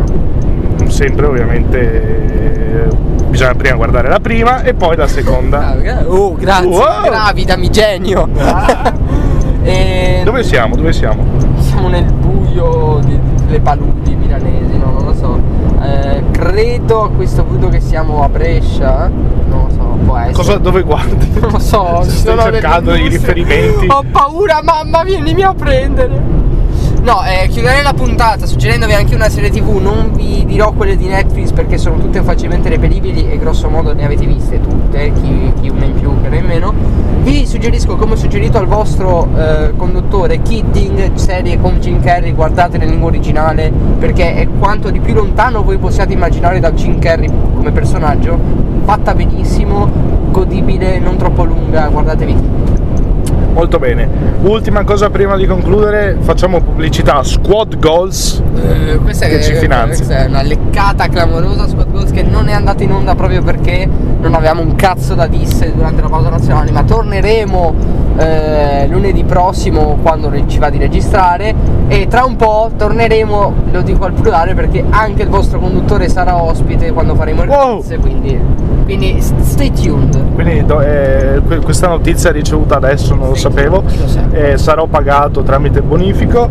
sempre 0.91 1.27
ovviamente 1.27 2.85
eh, 2.85 2.89
bisogna 3.29 3.55
prima 3.55 3.77
guardare 3.77 4.09
la 4.09 4.21
prima 4.21 4.62
e 4.62 4.75
poi 4.75 4.97
la 4.97 5.07
seconda. 5.07 5.77
Oh, 6.07 6.35
grazie, 6.35 6.67
Wow. 6.69 7.03
gravidami 7.05 7.71
genio. 7.71 8.29
E 9.62 10.23
Dove 10.25 10.43
siamo? 10.43 10.75
Dove 10.75 10.93
siamo? 10.93 11.23
Siamo 11.59 11.89
nel 11.89 12.05
buio 12.05 12.99
delle 13.05 13.61
paludi 13.61 14.15
milanesi, 14.15 14.79
no, 14.79 14.91
non 14.99 15.05
lo 15.05 15.15
so. 15.15 15.39
Eh, 15.83 16.23
credo 16.31 17.03
a 17.03 17.11
questo 17.11 17.45
punto 17.45 17.69
che 17.69 17.79
siamo 17.81 18.23
a 18.25 18.29
Brescia. 18.31 19.11
Non 19.49 19.67
lo 19.67 19.71
so, 19.71 19.99
può 20.03 20.17
essere. 20.17 20.33
Cosa, 20.33 20.57
dove 20.57 20.81
guardi? 20.83 21.29
Non 21.41 21.51
lo 21.53 21.59
so, 21.59 22.01
delle 22.25 22.43
cercando 22.43 22.95
i 22.95 23.01
industrie. 23.05 23.35
riferimenti. 23.35 23.87
Ho 23.91 24.03
paura, 24.11 24.61
mamma, 24.62 25.03
vienimi 25.05 25.43
a 25.43 25.53
prendere. 25.53 26.19
No, 27.02 27.22
eh, 27.24 27.48
chiuderei 27.48 27.82
la 27.82 27.94
puntata 27.94 28.44
suggerendovi 28.44 28.93
anche 28.93 29.14
una 29.14 29.31
serie 29.31 29.48
tv, 29.48 29.78
non 29.81 30.10
vi 30.12 30.44
dirò 30.44 30.72
quelle 30.72 30.97
di 30.97 31.06
Netflix 31.06 31.51
perché 31.51 31.78
sono 31.78 31.98
tutte 31.98 32.22
facilmente 32.22 32.68
reperibili 32.68 33.31
e 33.31 33.39
grosso 33.39 33.70
modo 33.70 33.94
ne 33.94 34.05
avete 34.05 34.27
viste 34.27 34.60
tutte, 34.60 35.10
chi, 35.14 35.51
chi 35.60 35.70
una 35.70 35.86
in 35.86 35.94
più, 35.94 36.10
chi 36.20 36.27
una 36.27 36.36
in 36.36 36.44
meno. 36.44 36.74
Vi 37.22 37.47
suggerisco, 37.47 37.97
come 37.97 38.12
ho 38.12 38.16
suggerito 38.16 38.59
al 38.59 38.66
vostro 38.66 39.28
eh, 39.35 39.72
conduttore, 39.77 40.43
Kidding, 40.43 41.14
serie 41.14 41.59
con 41.59 41.78
Jim 41.81 42.02
Carrey, 42.02 42.35
guardate 42.35 42.77
in 42.77 42.90
lingua 42.90 43.09
originale 43.09 43.72
perché 43.98 44.35
è 44.35 44.47
quanto 44.59 44.90
di 44.90 45.01
più 45.01 45.14
lontano 45.14 45.62
voi 45.62 45.78
possiate 45.78 46.12
immaginare 46.12 46.60
da 46.60 46.70
Jim 46.72 46.98
Carrey 46.98 47.31
come 47.55 47.72
personaggio, 47.72 48.39
fatta 48.85 49.14
benissimo, 49.14 49.89
godibile, 50.31 50.98
non 50.98 51.16
troppo 51.16 51.44
lunga, 51.44 51.89
guardatevi 51.89 52.35
Kidding. 52.35 52.90
Molto 53.52 53.78
bene. 53.78 54.09
Ultima 54.43 54.85
cosa 54.85 55.10
prima 55.10 55.36
di 55.36 55.47
concludere, 55.47 56.16
facciamo 56.20 56.60
pubblicità 56.60 57.22
Squad 57.22 57.78
Goals 57.78 58.43
Eh, 58.55 58.97
questa, 59.02 59.27
che 59.27 59.39
è, 59.39 59.43
ci 59.43 59.55
finanzi. 59.55 59.97
questa 60.05 60.24
è 60.24 60.27
una 60.28 60.43
leccata 60.43 61.09
clamorosa 61.09 61.66
Squad 61.68 61.90
Goals 61.90 62.10
che 62.12 62.22
non 62.22 62.48
è 62.48 62.52
andata 62.52 62.82
in 62.82 62.93
onda 62.93 63.14
proprio 63.14 63.43
perché 63.43 63.89
non 64.20 64.35
avevamo 64.35 64.62
un 64.62 64.74
cazzo 64.77 65.14
da 65.14 65.27
disse 65.27 65.72
durante 65.74 66.01
la 66.01 66.09
pausa 66.09 66.28
nazionale, 66.31 66.70
ma 66.70 66.82
torneremo 66.85 67.74
eh, 68.18 68.86
lunedì 68.89 69.24
prossimo 69.24 69.98
quando 70.02 70.31
ci 70.47 70.59
va 70.59 70.68
di 70.70 70.78
registrare 70.78 71.55
e 71.89 72.06
tra 72.09 72.24
un 72.24 72.36
po' 72.36 72.70
torneremo, 72.77 73.55
lo 73.72 73.81
dico 73.82 74.05
al 74.05 74.12
plurale 74.12 74.55
perché 74.55 74.85
anche 74.90 75.22
il 75.22 75.28
vostro 75.28 75.59
conduttore 75.59 76.09
sarà 76.09 76.40
ospite 76.40 76.93
quando 76.93 77.14
faremo 77.14 77.43
il 77.43 77.48
Wow. 77.48 77.78
quiz, 77.81 77.97
quindi, 78.01 78.39
quindi 78.85 79.16
stay 79.20 79.72
tuned. 79.72 80.35
Quindi 80.35 80.64
do- 80.64 80.81
eh, 80.81 81.40
que- 81.47 81.60
questa 81.60 81.89
notizia 81.89 82.31
ricevuta 82.31 82.77
adesso 82.77 83.14
non 83.14 83.28
lo 83.28 83.35
sapevo, 83.41 83.83
eh, 84.33 84.59
sarò 84.59 84.87
pagato 84.87 85.43
tramite 85.43 85.81
bonifico. 85.81 86.49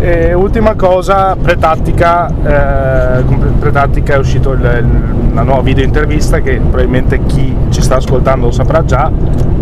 E 0.00 0.34
ultima 0.34 0.74
cosa, 0.74 1.36
Pretattica, 1.40 2.28
eh, 2.28 3.22
Pretattica 3.58 4.14
è 4.14 4.18
uscito 4.18 4.52
il- 4.52 5.12
la 5.32 5.42
nuova 5.42 5.62
video 5.62 5.84
intervista 5.84 6.40
che 6.40 6.56
probabilmente 6.58 7.24
chi 7.24 7.56
ci 7.70 7.80
sta 7.82 7.96
ascoltando 7.96 8.46
lo 8.46 8.52
saprà 8.52 8.84
già, 8.84 9.10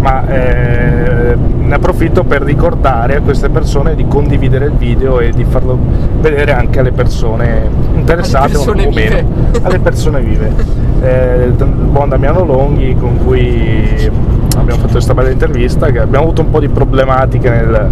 ma 0.01 0.27
eh, 0.27 1.36
ne 1.36 1.74
approfitto 1.74 2.24
per 2.24 2.43
ricordare 2.43 3.16
a 3.16 3.20
queste 3.20 3.49
persone 3.49 3.94
di 3.94 4.07
condividere 4.07 4.66
il 4.66 4.73
video 4.73 5.20
e 5.20 5.31
di 5.31 5.44
farlo 5.44 5.78
vedere 6.20 6.53
anche 6.53 6.81
alle 6.81 6.93
persone 6.93 7.69
interessate 7.94 8.44
Alle 8.44 8.53
persone 8.53 8.86
o 8.86 8.90
meno, 8.90 9.28
alle 9.62 9.78
persone 9.78 10.20
vive. 10.20 10.81
Eh, 11.03 11.47
il 11.47 11.65
buon 11.65 12.11
Damiano 12.11 12.44
Longhi 12.44 12.94
con 12.94 13.19
cui 13.24 14.09
abbiamo 14.57 14.81
fatto 14.81 14.93
questa 14.93 15.15
bella 15.15 15.31
intervista, 15.31 15.91
che 15.91 15.99
abbiamo 16.01 16.24
avuto 16.24 16.43
un 16.43 16.51
po' 16.51 16.61
di 16.61 16.69
problematiche 16.69 17.51
nel, 17.51 17.91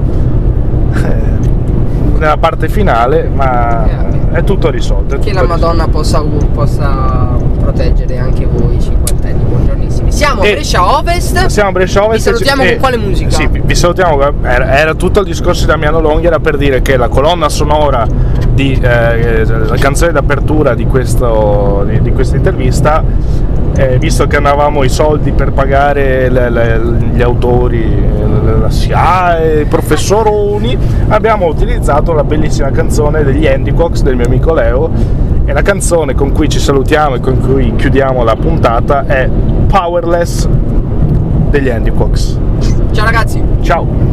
eh, 0.95 2.19
nella 2.19 2.37
parte 2.37 2.69
finale, 2.69 3.29
ma 3.33 4.09
è 4.33 4.45
tutto 4.45 4.71
risolto. 4.71 5.17
è 5.17 5.19
Che 5.19 5.31
tutto 5.31 5.43
la 5.43 5.49
Madonna 5.49 5.89
possa, 5.89 6.23
possa 6.23 7.37
proteggere 7.61 8.19
anche 8.19 8.47
voi 8.47 8.81
cinquantenni, 8.81 9.43
buongiornissimi. 9.43 10.13
Siamo 10.13 10.43
a 10.43 10.45
Brescia 10.45 10.99
Ovest. 10.99 11.47
Siamo 11.47 11.69
a 11.69 11.73
Brescia 11.73 12.05
Ovest. 12.05 12.17
Vi 12.17 12.23
salutiamo 12.23 12.63
e- 12.63 12.71
con 12.71 12.79
quale 12.79 12.97
musica? 12.97 13.31
Sì, 13.31 13.47
vi 13.47 13.61
vi 13.65 13.75
salutiamo. 13.75 14.21
Era, 14.43 14.77
era 14.79 14.95
tutto 14.95 15.21
il 15.21 15.27
discorso 15.27 15.63
di 15.63 15.71
Damiano 15.71 16.01
Longhi, 16.01 16.27
era 16.27 16.41
per 16.41 16.57
dire 16.57 16.83
che 16.83 16.97
la 16.97 17.09
colonna 17.09 17.49
sonora 17.49 18.07
di 18.53 18.79
eh, 18.81 19.45
la 19.45 19.77
canzone 19.77 20.13
d'apertura 20.13 20.75
di, 20.75 20.87
questo, 20.87 21.85
di, 21.87 22.01
di 22.03 22.13
questa 22.13 22.37
intervista, 22.37 23.03
eh, 23.77 23.99
visto 23.99 24.27
che 24.27 24.37
andavamo 24.37 24.83
i 24.85 24.89
soldi 24.89 25.33
per 25.33 25.53
pagare 25.53 26.29
le- 26.29 26.51
le- 26.51 26.81
gli 27.13 27.23
autori, 27.23 27.83
eh, 27.83 28.59
la 28.61 28.71
SIAE, 28.71 29.61
i 29.61 29.65
professoroni, 29.65 30.77
abbiamo 31.09 31.47
utilizzato 31.47 32.13
la 32.13 32.25
bellissima 32.25 32.71
canzone 32.71 33.23
degli 33.25 33.47
Handicox 33.47 34.03
del 34.03 34.17
mio 34.17 34.27
amico 34.27 34.53
Leo. 34.55 34.91
E 35.47 35.53
la 35.53 35.63
canzone 35.63 36.15
con 36.15 36.31
cui 36.33 36.49
ci 36.49 36.61
salutiamo 36.61 37.17
e 37.17 37.21
con 37.21 37.41
cui 37.41 37.75
chiudiamo 37.75 38.23
la 38.23 38.37
puntata 38.37 39.05
è 39.07 39.29
Powerless 39.67 40.47
degli 41.51 41.69
Handicox. 41.69 42.39
Ciao 42.93 43.05
ragazzi. 43.05 43.43
Ciao! 43.63 44.10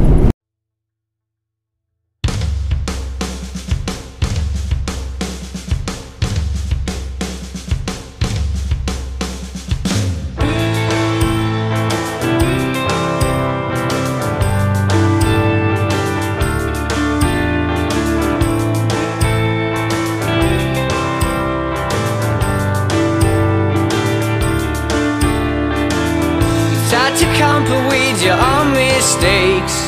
Mistakes. 29.08 29.88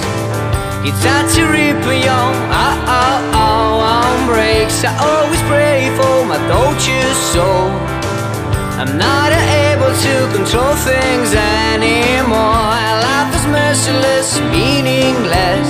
It's 0.88 1.04
hard 1.04 1.28
to 1.36 1.44
your 1.44 2.28
oh, 2.56 2.92
oh, 3.00 3.40
oh, 3.44 4.00
own 4.00 4.20
breaks. 4.32 4.78
I 4.88 4.96
always 4.96 5.42
pray 5.52 5.92
for 6.00 6.24
my 6.24 6.40
tortured 6.48 7.18
soul. 7.34 7.68
I'm 8.80 8.96
not 8.96 9.32
able 9.68 9.92
to 10.06 10.14
control 10.36 10.74
things 10.88 11.36
anymore. 11.68 12.72
Life 13.08 13.36
is 13.36 13.46
merciless, 13.60 14.40
meaningless. 14.56 15.70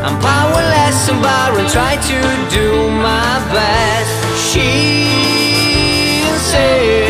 I'm 0.00 0.16
powerless 0.24 0.98
and 1.12 1.20
barren, 1.20 1.66
try 1.68 2.00
to 2.10 2.18
do 2.56 2.68
my 3.04 3.36
best. 3.52 4.16
She 4.48 4.72
said, 6.48 7.09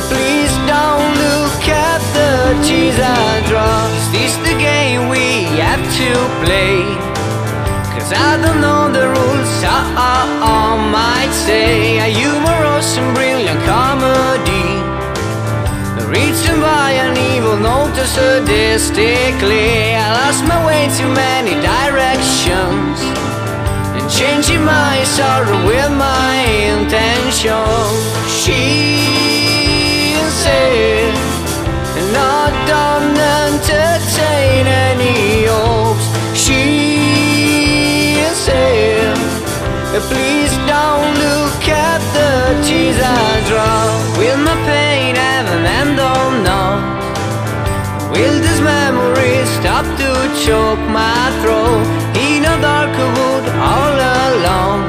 please 0.00 0.52
don't 0.64 1.12
look 1.20 1.68
at 1.68 2.00
the 2.16 2.56
tears 2.64 2.96
I 2.96 3.44
draw. 3.46 3.92
Is 3.92 4.08
this 4.12 4.36
the 4.48 4.56
game 4.56 5.08
we 5.08 5.44
have 5.60 5.84
to 6.00 6.08
play? 6.40 6.80
Cause 7.92 8.12
I 8.12 8.40
don't 8.40 8.62
know 8.62 8.88
the 8.88 9.12
rules, 9.12 9.52
I, 9.60 9.84
I, 9.92 10.24
I 10.40 10.88
might 10.88 11.32
say. 11.32 12.00
A 12.00 12.08
humorous 12.08 12.96
and 12.96 13.14
brilliant 13.14 13.60
comedy. 13.68 14.80
Written 16.08 16.60
by 16.60 16.92
an 16.92 17.16
evil 17.16 17.56
note 17.56 17.92
sadistically. 17.92 19.92
I 19.92 20.08
lost 20.24 20.44
my 20.48 20.64
way 20.64 20.88
too 20.96 21.12
many 21.12 21.52
directions. 21.60 22.96
And 23.92 24.08
changing 24.08 24.64
my 24.64 25.04
sorrow 25.04 25.66
with 25.66 25.92
my 25.92 26.40
intention. 26.80 27.60
She 28.40 29.21
said 30.44 31.14
Not 32.18 32.52
don't 32.72 33.16
entertain 33.46 34.66
any 34.66 35.46
hopes 35.46 36.06
She 36.42 36.62
said. 38.46 39.16
Please 40.10 40.52
don't 40.74 41.12
look 41.26 41.62
at 41.68 42.00
the 42.16 42.32
tears 42.66 42.98
I 43.00 43.32
draw 43.48 43.82
Will 44.18 44.38
my 44.48 44.56
pain 44.66 45.12
an 45.54 45.66
end 45.80 45.98
or 46.00 46.26
not? 46.48 46.80
Will 48.12 48.38
this 48.46 48.60
memory 48.60 49.44
stop 49.56 49.84
to 50.00 50.10
choke 50.44 50.84
my 51.00 51.22
throat? 51.40 51.86
In 52.26 52.44
a 52.44 52.56
dark 52.60 52.94
wood 53.16 53.44
all 53.72 53.96
alone. 54.24 54.82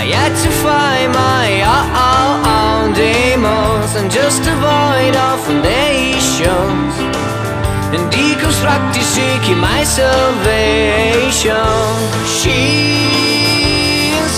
I 0.00 0.04
had 0.16 0.32
to 0.44 0.50
find 0.64 1.12
my 1.12 1.59
just 4.30 4.46
avoid 4.46 5.16
all 5.16 5.38
foundations. 5.38 6.94
And 7.94 8.02
deconstruct 8.14 8.96
is 8.96 9.08
seeking 9.16 9.58
my 9.58 9.82
salvation. 9.82 11.66
She 12.38 12.62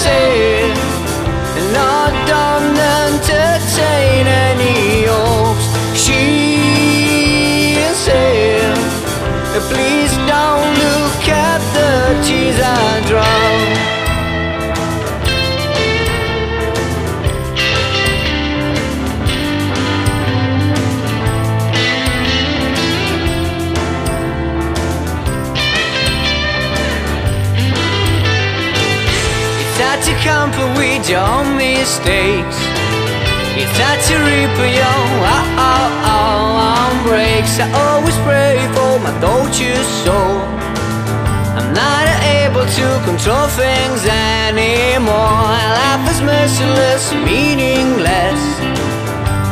said 0.03 0.73
Not 1.77 2.13
don't 2.33 2.77
entertain 3.05 4.25
any 4.49 5.05
hopes. 5.13 5.67
She 6.05 6.25
said 8.05 8.75
Please 9.73 10.13
don't 10.33 10.73
look 10.87 11.23
at 11.29 11.61
the 11.77 11.93
tears 12.27 12.59
I 12.61 13.12
with 31.03 31.11
your 31.11 31.45
mistakes. 31.59 32.59
It's 33.59 33.77
hard 33.83 33.99
to 34.07 34.15
repair 34.23 34.71
your 34.71 34.87
oh, 34.87 35.27
oh, 35.59 36.07
oh, 36.07 36.15
oh 36.15 36.71
own 36.79 36.95
breaks. 37.03 37.59
I 37.59 37.67
always 37.87 38.17
pray 38.23 38.59
for 38.75 39.03
my 39.03 39.11
tortured 39.19 39.87
soul. 40.05 40.39
I'm 41.59 41.75
not 41.75 42.07
able 42.39 42.67
to 42.79 42.87
control 43.09 43.49
things 43.49 44.07
anymore. 44.07 45.51
Life 45.79 46.07
is 46.13 46.21
merciless, 46.23 47.13
meaningless. 47.27 48.43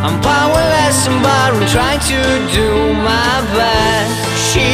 I'm 0.06 0.20
powerless, 0.22 0.98
but 1.24 1.50
I'm 1.50 1.66
trying 1.66 2.02
to 2.14 2.20
do 2.54 2.68
my 2.94 3.34
best. 3.58 4.14
She 4.50 4.70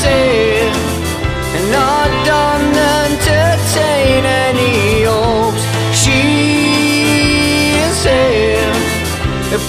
said, 0.00 0.72
and 1.56 1.74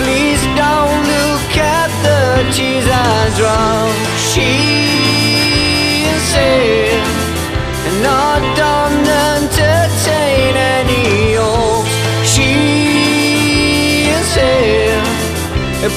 Please 0.02 0.42
don't 0.58 1.02
look 1.14 1.58
at 1.58 1.92
the 2.02 2.52
cheese 2.56 2.88
I 2.90 3.30
draw. 3.38 3.86
She 4.30 4.52
said 6.32 7.06
And 7.88 8.08
I 8.08 8.34
don't 8.62 9.06
entertain 9.38 10.54
any 10.58 11.38
old 11.38 11.86
She 12.26 12.52
said 14.34 15.06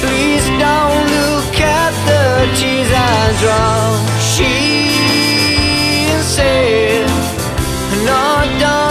Please 0.02 0.47
don't 0.64 1.05
look 1.16 1.56
at 1.60 1.94
the 2.10 2.24
cheese 2.59 2.93
I 2.93 3.22
draw. 3.40 3.81
She 4.32 4.55
said 6.35 7.09
And 7.94 8.09
I 8.10 8.59
don't 8.60 8.84